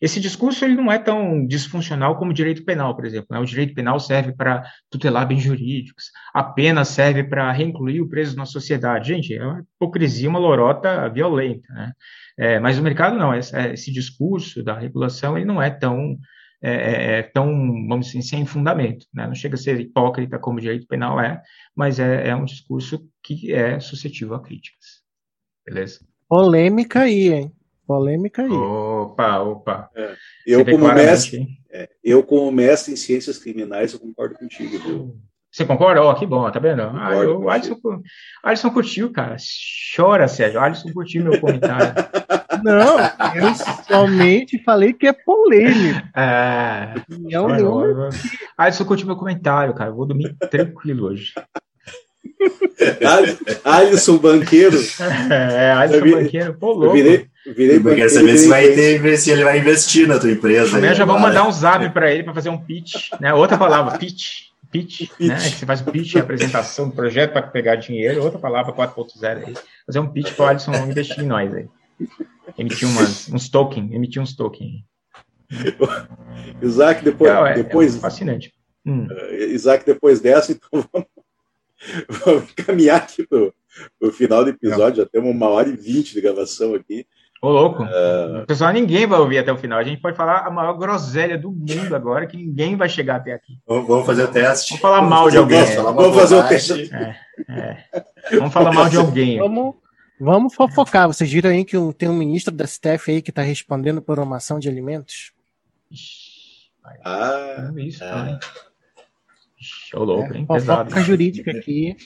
[0.00, 3.28] Esse discurso ele não é tão disfuncional como o direito penal, por exemplo.
[3.30, 3.38] Né?
[3.38, 8.36] O direito penal serve para tutelar bens jurídicos, a pena serve para reincluir o preso
[8.36, 9.08] na sociedade.
[9.08, 11.72] Gente, é uma hipocrisia, uma lorota violenta.
[11.72, 11.92] Né?
[12.38, 16.18] É, mas o mercado não, esse, esse, discurso da regulação ele não é tão,
[16.60, 17.46] é, é, é, tão
[17.88, 19.06] vamos dizer, sem fundamento.
[19.14, 19.26] Né?
[19.26, 21.40] Não chega a ser hipócrita como o direito penal é,
[21.74, 25.02] mas é, é um discurso que é suscetível a críticas.
[25.64, 26.00] Beleza?
[26.28, 27.52] Polêmica aí, hein?
[27.86, 28.50] Polêmica aí.
[28.50, 29.90] Opa, opa.
[29.94, 30.14] É.
[30.46, 35.16] Eu, como mestre, é, eu, como mestre em ciências criminais, eu concordo contigo, viu?
[35.54, 36.02] Você concorda?
[36.02, 36.82] Ó, oh, que bom, tá vendo?
[36.82, 37.76] Ah, eu, o Alisson,
[38.42, 39.36] Alisson curtiu, cara.
[39.94, 40.58] Chora, Sérgio.
[40.58, 41.94] O Alisson curtiu meu comentário.
[42.64, 42.98] Não,
[43.34, 43.54] eu
[43.86, 46.00] somente falei que é polêmico.
[46.16, 46.94] É.
[47.08, 48.08] Não, não.
[48.56, 49.90] Alisson curtiu meu comentário, cara.
[49.90, 51.34] Eu vou dormir tranquilo hoje.
[53.64, 54.78] Alisson Banqueiro.
[55.30, 56.86] É, Alisson vi, Banqueiro, pô, louco.
[56.86, 58.08] Eu virei, virei banqueiro.
[58.08, 60.76] Quer saber se, vai ter, se ele vai investir na tua empresa.
[60.76, 63.32] Amanhã já vamos mandar um zap para ele para fazer um pitch, né?
[63.32, 64.44] Outra palavra, pitch.
[64.70, 65.28] Pitch, pitch.
[65.28, 65.38] né?
[65.38, 69.54] Você faz o pitch, a apresentação do projeto para pegar dinheiro, outra palavra 4.0 aí.
[69.86, 71.68] Fazer um pitch para o Alisson investir em nós aí.
[72.58, 74.84] Emitir umas, uns token, emitir uns token.
[76.62, 77.32] Isaac, depois.
[77.32, 78.52] Não, é, depois é fascinante.
[78.86, 79.06] Hum.
[79.06, 81.08] Uh, Isaac, depois dessa, então vamos,
[82.08, 83.52] vamos caminhar aqui para
[84.00, 84.98] o final do episódio.
[84.98, 85.04] Não.
[85.04, 87.06] Já temos uma hora e vinte de gravação aqui.
[87.42, 87.82] Ô, louco.
[87.82, 88.46] Uh...
[88.46, 89.78] Pessoal, ninguém vai ouvir até o final.
[89.78, 93.34] A gente pode falar a maior groselha do mundo agora, que ninguém vai chegar até
[93.34, 93.58] aqui.
[93.66, 94.70] Vamos fazer o teste.
[94.70, 95.58] Vamos falar mal de alguém.
[95.58, 95.76] É.
[95.76, 96.90] Vamos fazer o teste.
[96.94, 97.16] É,
[97.50, 98.36] é.
[98.38, 99.38] Vamos falar mal de alguém.
[99.38, 99.74] Vamos,
[100.18, 101.06] vamos fofocar.
[101.06, 104.38] Vocês viram aí que tem um ministro da STF aí que está respondendo por uma
[104.38, 105.32] ação de alimentos?
[107.04, 108.38] Ah, é isso, é.
[109.94, 110.46] Show louco, é, hein?
[110.46, 111.96] Fofoca jurídica aqui.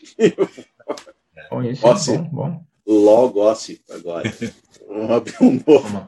[1.51, 1.83] bom, isso,
[2.13, 2.61] bom, bom.
[2.87, 3.43] Logo,
[3.91, 4.33] agora.
[4.89, 6.07] Vamos abrir um novo,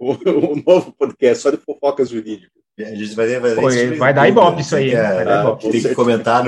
[0.00, 2.50] um novo podcast só de fofocas jurídicas.
[2.78, 4.94] A gente vai, vai, vai, vai dar ibope isso aí.
[4.94, 6.42] É, vai tem que comentar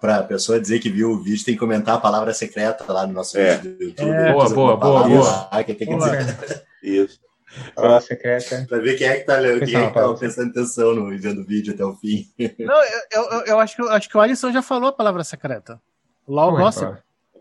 [0.00, 3.06] para a pessoa dizer que viu o vídeo, tem que comentar a palavra secreta lá
[3.06, 3.56] no nosso é.
[3.56, 4.10] vídeo do YouTube.
[4.10, 5.48] É, boa, boa, boa, boa.
[5.50, 6.64] Ah, que tem que dizer.
[6.82, 7.20] Isso.
[7.74, 8.66] Palavra secreta.
[8.68, 11.84] Para ver quem é que está é tá prestando atenção no vendo o vídeo até
[11.84, 12.26] o fim.
[12.58, 15.80] Não, eu, eu, eu, acho, que, acho que o Alisson já falou a palavra secreta.
[16.26, 16.96] Logo, gossip.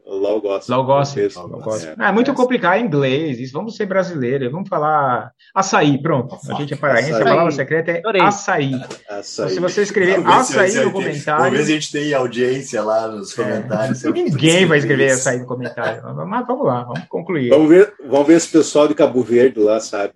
[0.06, 1.34] Law Gossip.
[1.34, 2.02] Gossip.
[2.02, 2.10] É.
[2.10, 3.40] é muito complicado em inglês.
[3.40, 4.52] Isso, vamos ser brasileiros.
[4.52, 6.02] Vamos falar açaí.
[6.02, 6.38] Pronto.
[6.50, 7.12] A gente é paraense.
[7.12, 7.22] Açaí.
[7.22, 8.74] A palavra secreta é açaí.
[9.10, 9.46] açaí.
[9.46, 11.56] Então, se você escrever açaí no comentário.
[11.58, 13.44] Se a gente tem audiência lá nos é.
[13.44, 14.04] comentários.
[14.04, 14.12] É.
[14.12, 16.04] Ninguém vai escrever açaí no comentário.
[16.28, 17.50] Mas vamos lá, vamos concluir.
[17.50, 20.14] Vamos ver, vamos ver se o pessoal de Cabo Verde lá sabe.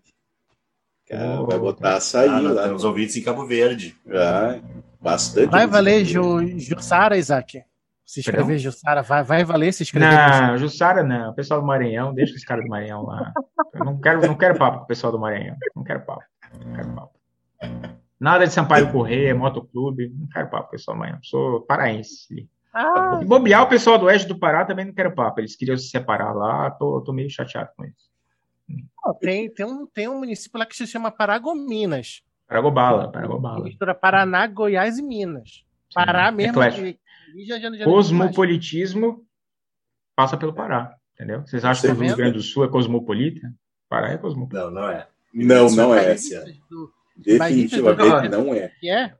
[1.12, 2.64] Oh, vai botar açaí ah, lá.
[2.64, 3.96] Temos ouvintes em Cabo Verde.
[4.10, 4.58] Ah,
[5.00, 5.52] bastante.
[5.52, 7.64] Vai valer Jussara, Isaac?
[8.06, 11.32] Se escrever Jussara, vai, vai valer se escrever Não, Jussara não.
[11.32, 13.34] O pessoal do Maranhão, deixa os caras do Maranhão lá.
[13.74, 15.56] Eu não quero, não quero papo com o pessoal do Maranhão.
[15.76, 16.24] Não quero papo.
[16.64, 17.20] Não quero papo.
[18.20, 20.14] Nada de Sampaio Correia, Motoclube.
[20.16, 21.20] Não quero papo com o pessoal do Maranhão.
[21.24, 22.48] Sou paraense.
[22.72, 23.20] Ah.
[23.22, 25.40] E bobear o pessoal do Oeste do Pará também não quero papo.
[25.40, 26.70] Eles queriam se separar lá.
[26.70, 28.12] Tô, tô meio chateado com isso.
[29.20, 32.22] tem, tem, um, tem um município lá que se chama Paragominas.
[32.48, 33.64] Paragobala, Paragobala.
[33.64, 35.66] Mistura Paraná, Goiás e Minas.
[35.94, 36.62] Pará mesmo.
[37.34, 39.26] De, Cosmopolitismo
[40.16, 41.42] passa pelo Pará, entendeu?
[41.42, 43.54] Vocês acham que o Rio Grande do Sul é cosmopolita?
[43.90, 44.66] Pará é cosmopolita.
[44.66, 45.08] Não, não é.
[45.34, 46.16] Não, não é.
[47.18, 48.72] Definitivamente não é.
[48.84, 49.14] é?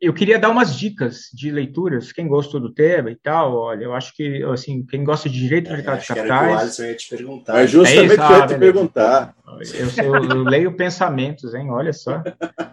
[0.00, 3.94] Eu queria dar umas dicas de leituras, quem gostou do tema e tal, olha, eu
[3.94, 6.78] acho que, assim, quem gosta de direito do mercado de capitais...
[6.78, 7.52] ia te perguntar.
[7.54, 9.36] Mas justamente é isso, ah, eu ia te perguntar.
[9.46, 12.18] Eu, eu, eu, leio pensamentos, hein, olha só.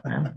[0.04, 0.36] Né?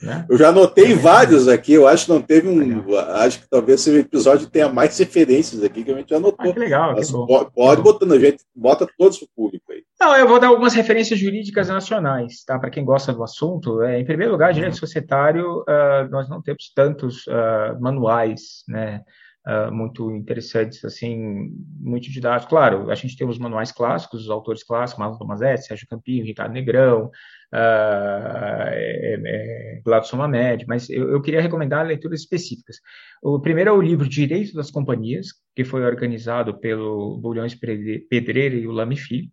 [0.00, 0.26] Né?
[0.28, 2.96] Eu já anotei é vários aqui, eu acho que não teve um.
[2.98, 6.50] Acho que talvez esse episódio tenha mais referências aqui que a gente já anotou.
[6.50, 9.82] Ah, que legal, que pode, pode botando, a gente bota todos o público aí.
[10.00, 12.58] Não, eu vou dar algumas referências jurídicas nacionais, tá?
[12.58, 13.82] Para quem gosta do assunto.
[13.82, 19.00] É, em primeiro lugar, direito societário, uh, nós não temos tantos uh, manuais, né?
[19.44, 21.50] Uh, muito interessantes, assim,
[21.80, 22.48] muito didáticos.
[22.48, 26.52] Claro, a gente tem os manuais clássicos, os autores clássicos, Marlon Tomazetti, Sérgio Campinho, Ricardo
[26.52, 27.10] Negrão,
[27.52, 32.76] uh, é, é, Gladson Mamed, mas eu, eu, queria recomendar leituras específicas.
[33.22, 38.66] O primeiro é o livro Direito das Companhias, que foi organizado pelo Bulhões Pedreira e
[38.66, 39.28] o Lame Filho.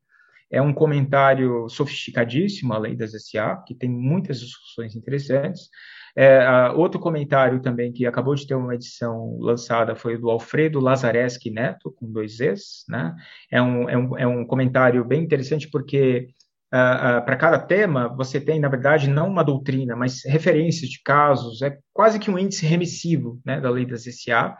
[0.52, 5.70] É um comentário sofisticadíssimo à lei das SA, que tem muitas discussões interessantes.
[6.16, 11.52] É, outro comentário também que acabou de ter uma edição lançada foi do Alfredo Lazareschi
[11.52, 12.84] Neto, com dois Es.
[12.90, 13.16] Né?
[13.52, 16.30] É, um, é, um, é um comentário bem interessante porque
[16.74, 21.02] uh, uh, para cada tema você tem, na verdade, não uma doutrina, mas referências de
[21.04, 24.56] casos, é quase que um índice remissivo né, da lei das SA.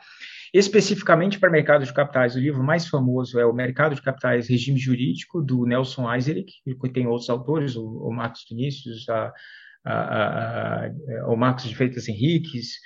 [0.53, 4.80] Especificamente para mercado de capitais, o livro mais famoso é o Mercado de Capitais Regime
[4.80, 9.31] Jurídico, do Nelson Eiserich, que tem outros autores, o, o Marcos Vinícius, a,
[9.86, 10.91] a, a,
[11.27, 12.80] o Marcos de Freitas Henriques,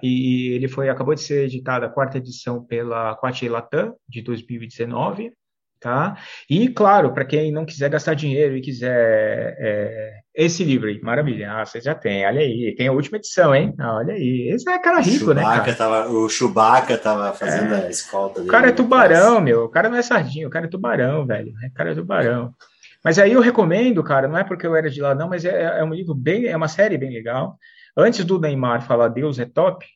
[0.00, 5.32] e ele foi acabou de ser editada a quarta edição pela Quatia Latam, de 2019,
[5.80, 6.16] tá?
[6.48, 11.52] E, claro, para quem não quiser gastar dinheiro e quiser é, esse livro aí, maravilha,
[11.52, 13.74] ah, você já tem, olha aí, tem a última edição, hein?
[13.78, 15.74] Ah, olha aí, esse é cara rico, Chewbacca né, cara?
[15.74, 17.86] Tava, o Chewbacca tava fazendo é.
[17.86, 18.48] a escolta dele.
[18.48, 21.52] O cara é tubarão, meu, o cara não é sardinha, o cara é tubarão, velho,
[21.52, 22.54] o cara é tubarão.
[23.02, 25.78] Mas aí eu recomendo, cara, não é porque eu era de lá, não, mas é,
[25.78, 27.56] é um livro bem, é uma série bem legal.
[27.96, 29.86] Antes do Neymar falar Deus é top,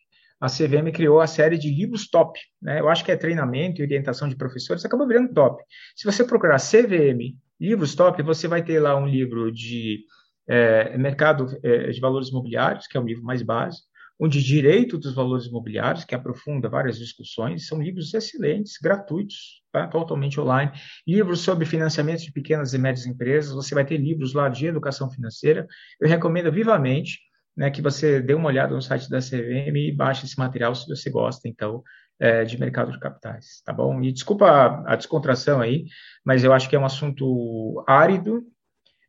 [0.44, 2.38] a CVM criou a série de livros top.
[2.60, 2.80] Né?
[2.80, 5.62] Eu acho que é treinamento e orientação de professores, acabou virando top.
[5.96, 10.00] Se você procurar CVM livros top, você vai ter lá um livro de
[10.48, 13.86] é, mercado é, de valores imobiliários, que é o livro mais básico
[14.18, 17.66] um de Direito dos Valores Imobiliários, que aprofunda várias discussões.
[17.66, 19.88] São livros excelentes, gratuitos, tá?
[19.88, 20.70] totalmente online.
[21.06, 23.52] Livros sobre financiamento de pequenas e médias empresas.
[23.52, 25.66] Você vai ter livros lá de educação financeira.
[26.00, 27.18] Eu recomendo vivamente
[27.56, 30.88] né, que você dê uma olhada no site da CVM e baixe esse material se
[30.88, 31.82] você gosta, então,
[32.18, 34.02] é, de mercado de capitais, tá bom?
[34.02, 35.86] E desculpa a, a descontração aí,
[36.24, 38.44] mas eu acho que é um assunto árido,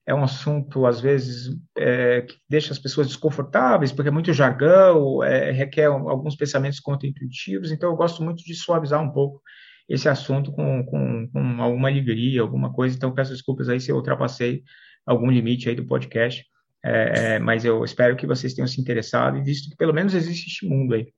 [0.07, 5.23] é um assunto, às vezes, é, que deixa as pessoas desconfortáveis, porque é muito jargão,
[5.23, 9.41] é, requer alguns pensamentos contra-intuitivos, então eu gosto muito de suavizar um pouco
[9.89, 13.95] esse assunto com, com, com, alguma alegria, alguma coisa, então peço desculpas aí se eu
[13.95, 14.63] ultrapassei
[15.05, 16.45] algum limite aí do podcast,
[16.85, 20.13] é, é mas eu espero que vocês tenham se interessado e visto que pelo menos
[20.13, 21.11] existe este mundo aí.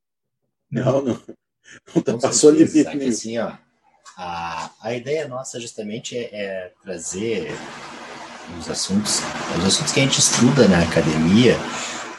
[0.72, 1.22] Não, não,
[2.06, 3.10] não passou limite nenhum.
[3.10, 3.52] Assim, ó,
[4.18, 7.52] a, a ideia nossa justamente é, é trazer
[8.58, 9.20] os assuntos,
[9.58, 11.56] os assuntos que a gente estuda na academia,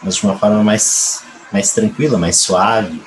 [0.03, 3.03] mas de uma forma mais, mais tranquila, mais suave,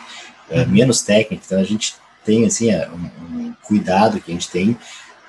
[0.50, 0.70] é, uhum.
[0.70, 1.44] menos técnica.
[1.46, 1.96] Então a gente
[2.26, 4.78] tem assim é, um, um cuidado que a gente tem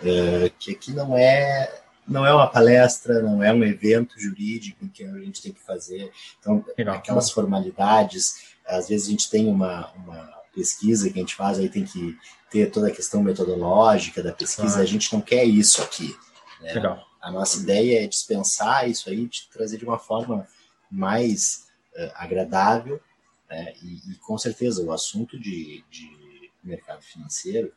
[0.03, 5.05] é, que aqui não é não é uma palestra, não é um evento jurídico que
[5.05, 6.13] a gente tem que fazer.
[6.39, 6.97] Então, Legal.
[6.97, 11.69] aquelas formalidades, às vezes a gente tem uma, uma pesquisa que a gente faz, aí
[11.69, 12.19] tem que
[12.51, 16.15] ter toda a questão metodológica da pesquisa, a gente não quer isso aqui.
[16.61, 16.75] Né?
[16.75, 17.07] Legal.
[17.21, 20.47] A nossa ideia é dispensar isso aí, de trazer de uma forma
[20.91, 23.01] mais uh, agradável,
[23.49, 23.73] né?
[23.83, 27.73] e, e, com certeza o assunto de, de mercado financeiro,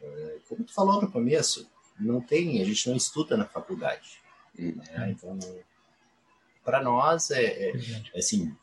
[0.00, 1.68] é, como tu falou no começo,
[1.98, 4.18] não tem, a gente não estuda na faculdade.
[4.58, 4.74] Hum.
[4.76, 5.10] Né?
[5.10, 5.38] Então,
[6.64, 8.54] para nós, é, é, é, assim,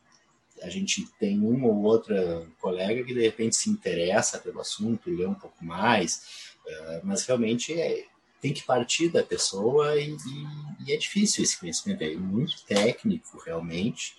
[0.62, 5.26] a gente tem uma ou outra colega que de repente se interessa pelo assunto, lê
[5.26, 8.06] um pouco mais, uh, mas realmente é,
[8.40, 13.40] tem que partir da pessoa e, e, e, é difícil esse conhecimento, é muito técnico
[13.44, 14.16] realmente.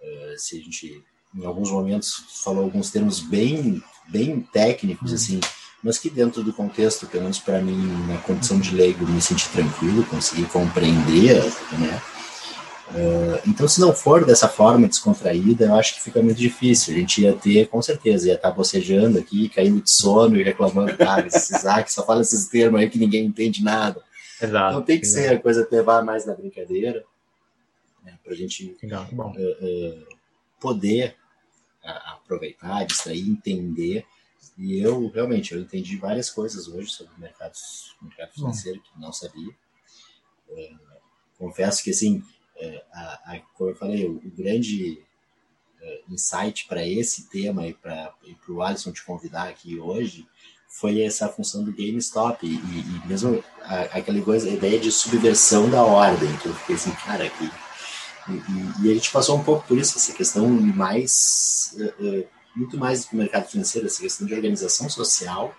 [0.00, 1.04] Uh, se a gente,
[1.34, 5.16] em alguns momentos, falou alguns termos bem, bem técnicos, uhum.
[5.16, 5.40] assim,
[5.82, 9.48] mas que dentro do contexto, pelo menos para mim, na condição de leigo, me senti
[9.50, 11.42] tranquilo, consegui compreender,
[11.78, 12.02] né?
[12.90, 16.94] Uh, então, se não for dessa forma descontraída, eu acho que fica muito difícil.
[16.94, 20.96] A gente ia ter, com certeza, ia estar bocejando aqui, caindo de sono e reclamando,
[20.96, 24.02] cara, esse Isaac só fala esses termos aí que ninguém entende nada.
[24.40, 24.70] Exato.
[24.70, 25.28] Então tem que exato.
[25.28, 27.04] ser a coisa levar mais na brincadeira,
[28.02, 30.06] né, para a gente uh, uh,
[30.58, 31.14] poder
[31.84, 34.04] aproveitar, distrair, entender.
[34.56, 37.54] E eu, realmente, eu entendi várias coisas hoje sobre o mercado,
[38.02, 39.54] mercado financeiro que não sabia.
[41.38, 42.22] confesso que, assim,
[42.56, 45.00] é, a, a, como eu falei, o, o grande
[45.80, 48.12] uh, insight para esse tema e para
[48.48, 50.26] o Alisson te convidar aqui hoje
[50.68, 54.92] foi essa função do GameStop e, e, e mesmo a, aquela coisa, a ideia de
[54.92, 57.50] subversão da ordem, que eu fiquei assim, cara, aqui.
[58.28, 62.28] E, e, a gente passou um pouco por isso, essa questão mais, uh, uh,
[62.58, 65.54] muito mais do que o mercado financeiro, essa questão de organização social,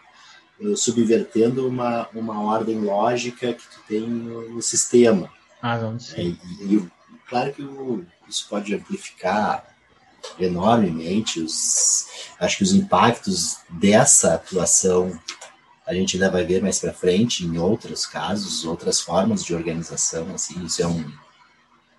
[0.76, 5.31] subvertendo uma, uma ordem lógica que tu tem no, no sistema.
[5.61, 6.38] Ah, não sei.
[6.61, 6.91] É, e, e,
[7.27, 9.65] claro que o, isso pode amplificar
[10.38, 12.05] enormemente os,
[12.38, 15.17] acho que os impactos dessa atuação
[15.88, 20.35] a gente ainda vai ver mais para frente em outros casos, outras formas de organização,
[20.35, 21.11] assim, isso é um,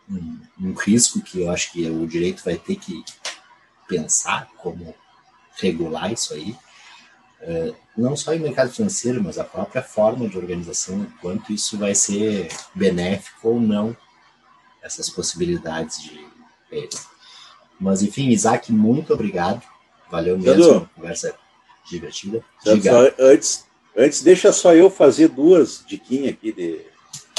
[0.08, 3.02] um, um risco que eu acho que o direito vai ter que
[3.90, 4.94] pensar como
[5.60, 6.56] regular isso aí,
[7.42, 11.94] uh, não só em mercado financeiro, mas a própria forma de organização, quanto isso vai
[11.94, 13.94] ser benéfico ou não,
[14.80, 16.30] essas possibilidades de.
[17.78, 19.62] Mas, enfim, Isaac, muito obrigado.
[20.10, 20.62] Valeu mesmo.
[20.62, 21.34] Sandro, conversa
[21.90, 22.44] divertida.
[22.62, 22.72] Só,
[23.18, 26.80] antes, antes, deixa só eu fazer duas diquinhas aqui de,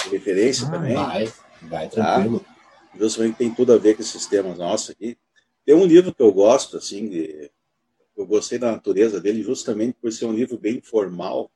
[0.03, 0.93] de referência ah, também.
[0.95, 2.39] Vai, vai tranquilo.
[2.41, 2.51] Tá?
[2.99, 5.17] Justamente tem tudo a ver com esses temas nossos aqui.
[5.65, 7.51] Tem um livro que eu gosto, assim, de,
[8.15, 11.51] eu gostei da natureza dele justamente por ser um livro bem formal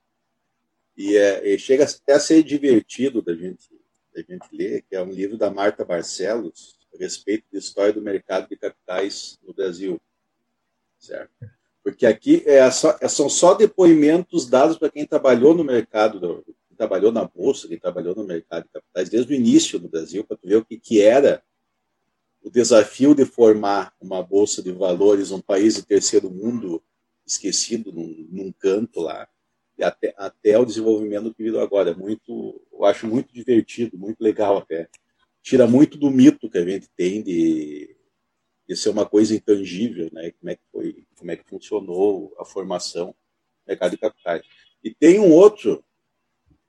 [0.98, 3.70] e, é, e chega até a ser divertido da gente,
[4.14, 8.02] da gente ler, que é um livro da Marta Barcelos a respeito da história do
[8.02, 10.00] mercado de capitais no Brasil,
[10.98, 11.32] certo?
[11.84, 16.78] Porque aqui é só, é, são só depoimentos dados para quem trabalhou no mercado, quem
[16.78, 20.38] trabalhou na bolsa, quem trabalhou no mercado de capitais desde o início no Brasil, para
[20.44, 21.44] ver o que, que era
[22.46, 26.80] o desafio de formar uma bolsa de valores, um país de terceiro mundo
[27.26, 29.28] esquecido num, num canto lá,
[29.82, 31.90] até, até o desenvolvimento que virou agora.
[31.90, 34.88] É muito, eu acho muito divertido, muito legal até.
[35.42, 37.98] Tira muito do mito que a gente tem de,
[38.68, 40.30] de ser uma coisa intangível, né?
[40.40, 44.44] Como é que foi, como é que funcionou a formação do mercado de capitais.
[44.84, 45.84] E tem um outro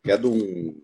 [0.03, 0.83] que é de um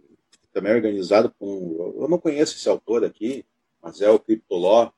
[0.52, 3.42] também organizado por um, eu não conheço esse autor aqui,
[3.82, 4.90] mas é o Criptoló,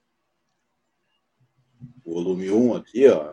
[2.04, 3.32] volume 1 aqui, ó.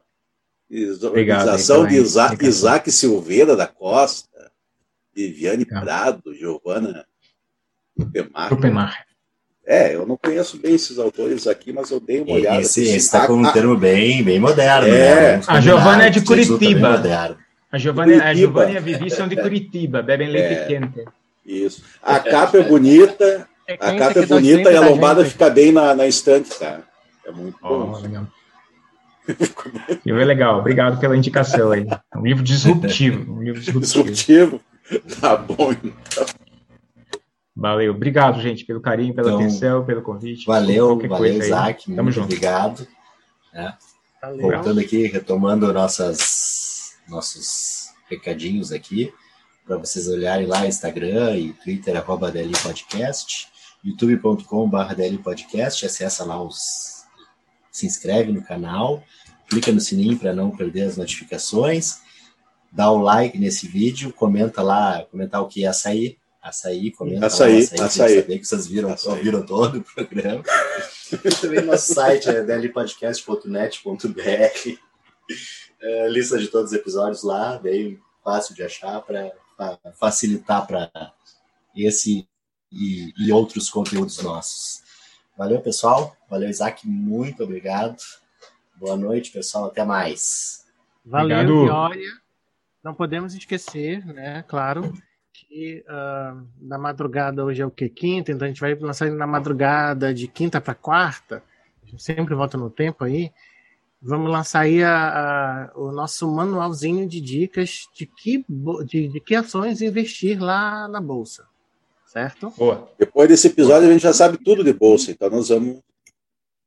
[1.03, 4.52] Organização de Isaac, Isaac, Silveira da Costa,
[5.14, 5.84] Viviane Legal.
[5.84, 7.06] Prado, Giovana
[8.49, 9.06] Rupemar.
[9.65, 12.61] É, eu não conheço bem esses autores aqui, mas eu dei uma olhada.
[12.61, 14.88] Esse está com um termo bem, bem moderno.
[14.88, 15.38] É.
[15.38, 15.44] Né?
[15.45, 17.38] A Giovana é de Curitiba.
[17.72, 20.65] A Giovana, a Giovana e a Vivi são de Curitiba, bebem leite é.
[20.65, 21.06] quente.
[21.45, 21.84] Isso.
[22.02, 23.48] A capa é bonita,
[23.80, 26.84] a capa é bonita e a lombada fica bem na, na estante, cara.
[27.26, 27.93] É muito bom.
[27.93, 28.27] Oh, legal.
[30.22, 31.88] é legal, obrigado pela indicação aí.
[32.14, 33.34] É um livro disruptivo.
[33.34, 34.11] Um livro disruptivo.
[34.11, 34.61] disruptivo.
[35.22, 36.26] Tá bom, então.
[37.56, 40.45] Valeu, obrigado, gente, pelo carinho, pela então, atenção, pelo convite.
[40.45, 41.85] Valeu, valeu, Isaac.
[41.85, 42.26] Tamo muito junto.
[42.26, 42.88] obrigado.
[43.53, 43.73] É.
[44.39, 49.14] Voltando aqui, retomando nossas, nossos recadinhos aqui,
[49.65, 53.48] para vocês olharem lá Instagram e Twitter, arroba DL Podcast,
[53.84, 57.06] youtube.com.br Podcast, acessa lá os.
[57.72, 59.03] se inscreve no canal,
[59.48, 62.02] clica no sininho para não perder as notificações,
[62.72, 67.53] dá o like nesse vídeo, comenta lá, comentar o que ia sair Açaí, comenta açaí,
[67.53, 68.22] lá, açaí, açaí.
[68.22, 70.44] saber que vocês viram, ouviram todo o programa.
[71.40, 74.78] Também nosso site é delipodcast.net.br.
[75.80, 79.32] É, lista de todos os episódios lá, bem fácil de achar para
[79.99, 80.90] facilitar para
[81.76, 82.28] esse
[82.72, 84.81] e, e outros conteúdos nossos.
[85.38, 86.15] Valeu, pessoal.
[86.30, 86.88] Valeu, Isaac.
[86.88, 87.98] Muito obrigado.
[88.76, 89.65] Boa noite, pessoal.
[89.65, 90.65] Até mais.
[91.06, 91.65] Valeu, Obrigado.
[91.65, 92.22] e olha,
[92.84, 94.93] não podemos esquecer, né, claro,
[95.34, 97.89] que uh, na madrugada hoje é o que?
[97.89, 101.43] Quinta, então a gente vai lançar na madrugada de quinta para quarta,
[101.84, 103.31] a gente sempre volta no tempo aí,
[104.02, 108.45] vamos lançar aí a, a, o nosso manualzinho de dicas de que,
[108.85, 111.48] de, de que ações investir lá na Bolsa,
[112.12, 112.54] certo?
[112.58, 112.90] Boa.
[113.00, 115.80] Depois desse episódio a gente já sabe tudo de Bolsa, então nós vamos...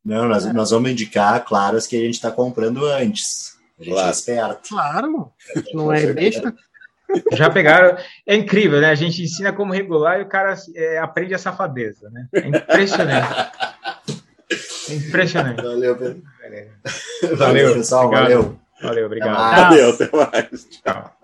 [0.05, 3.57] Não, nós, nós vamos indicar, claro, as que a gente está comprando antes.
[3.79, 4.09] A gente claro.
[4.09, 4.69] é esperto.
[4.69, 5.33] Claro,
[5.73, 6.55] não é besta.
[7.33, 7.97] Já pegaram.
[8.27, 8.91] É incrível, né?
[8.91, 12.29] A gente ensina como regular e o cara é, aprende a safadeza, né?
[12.33, 13.29] É impressionante.
[14.89, 15.62] É impressionante.
[15.62, 16.23] Valeu, Pedro.
[16.43, 18.05] Valeu, valeu pessoal.
[18.05, 18.25] Obrigado.
[18.25, 18.61] Valeu.
[18.83, 19.37] Valeu, obrigado.
[19.37, 20.65] Valeu, até mais.
[20.66, 21.23] Tchau.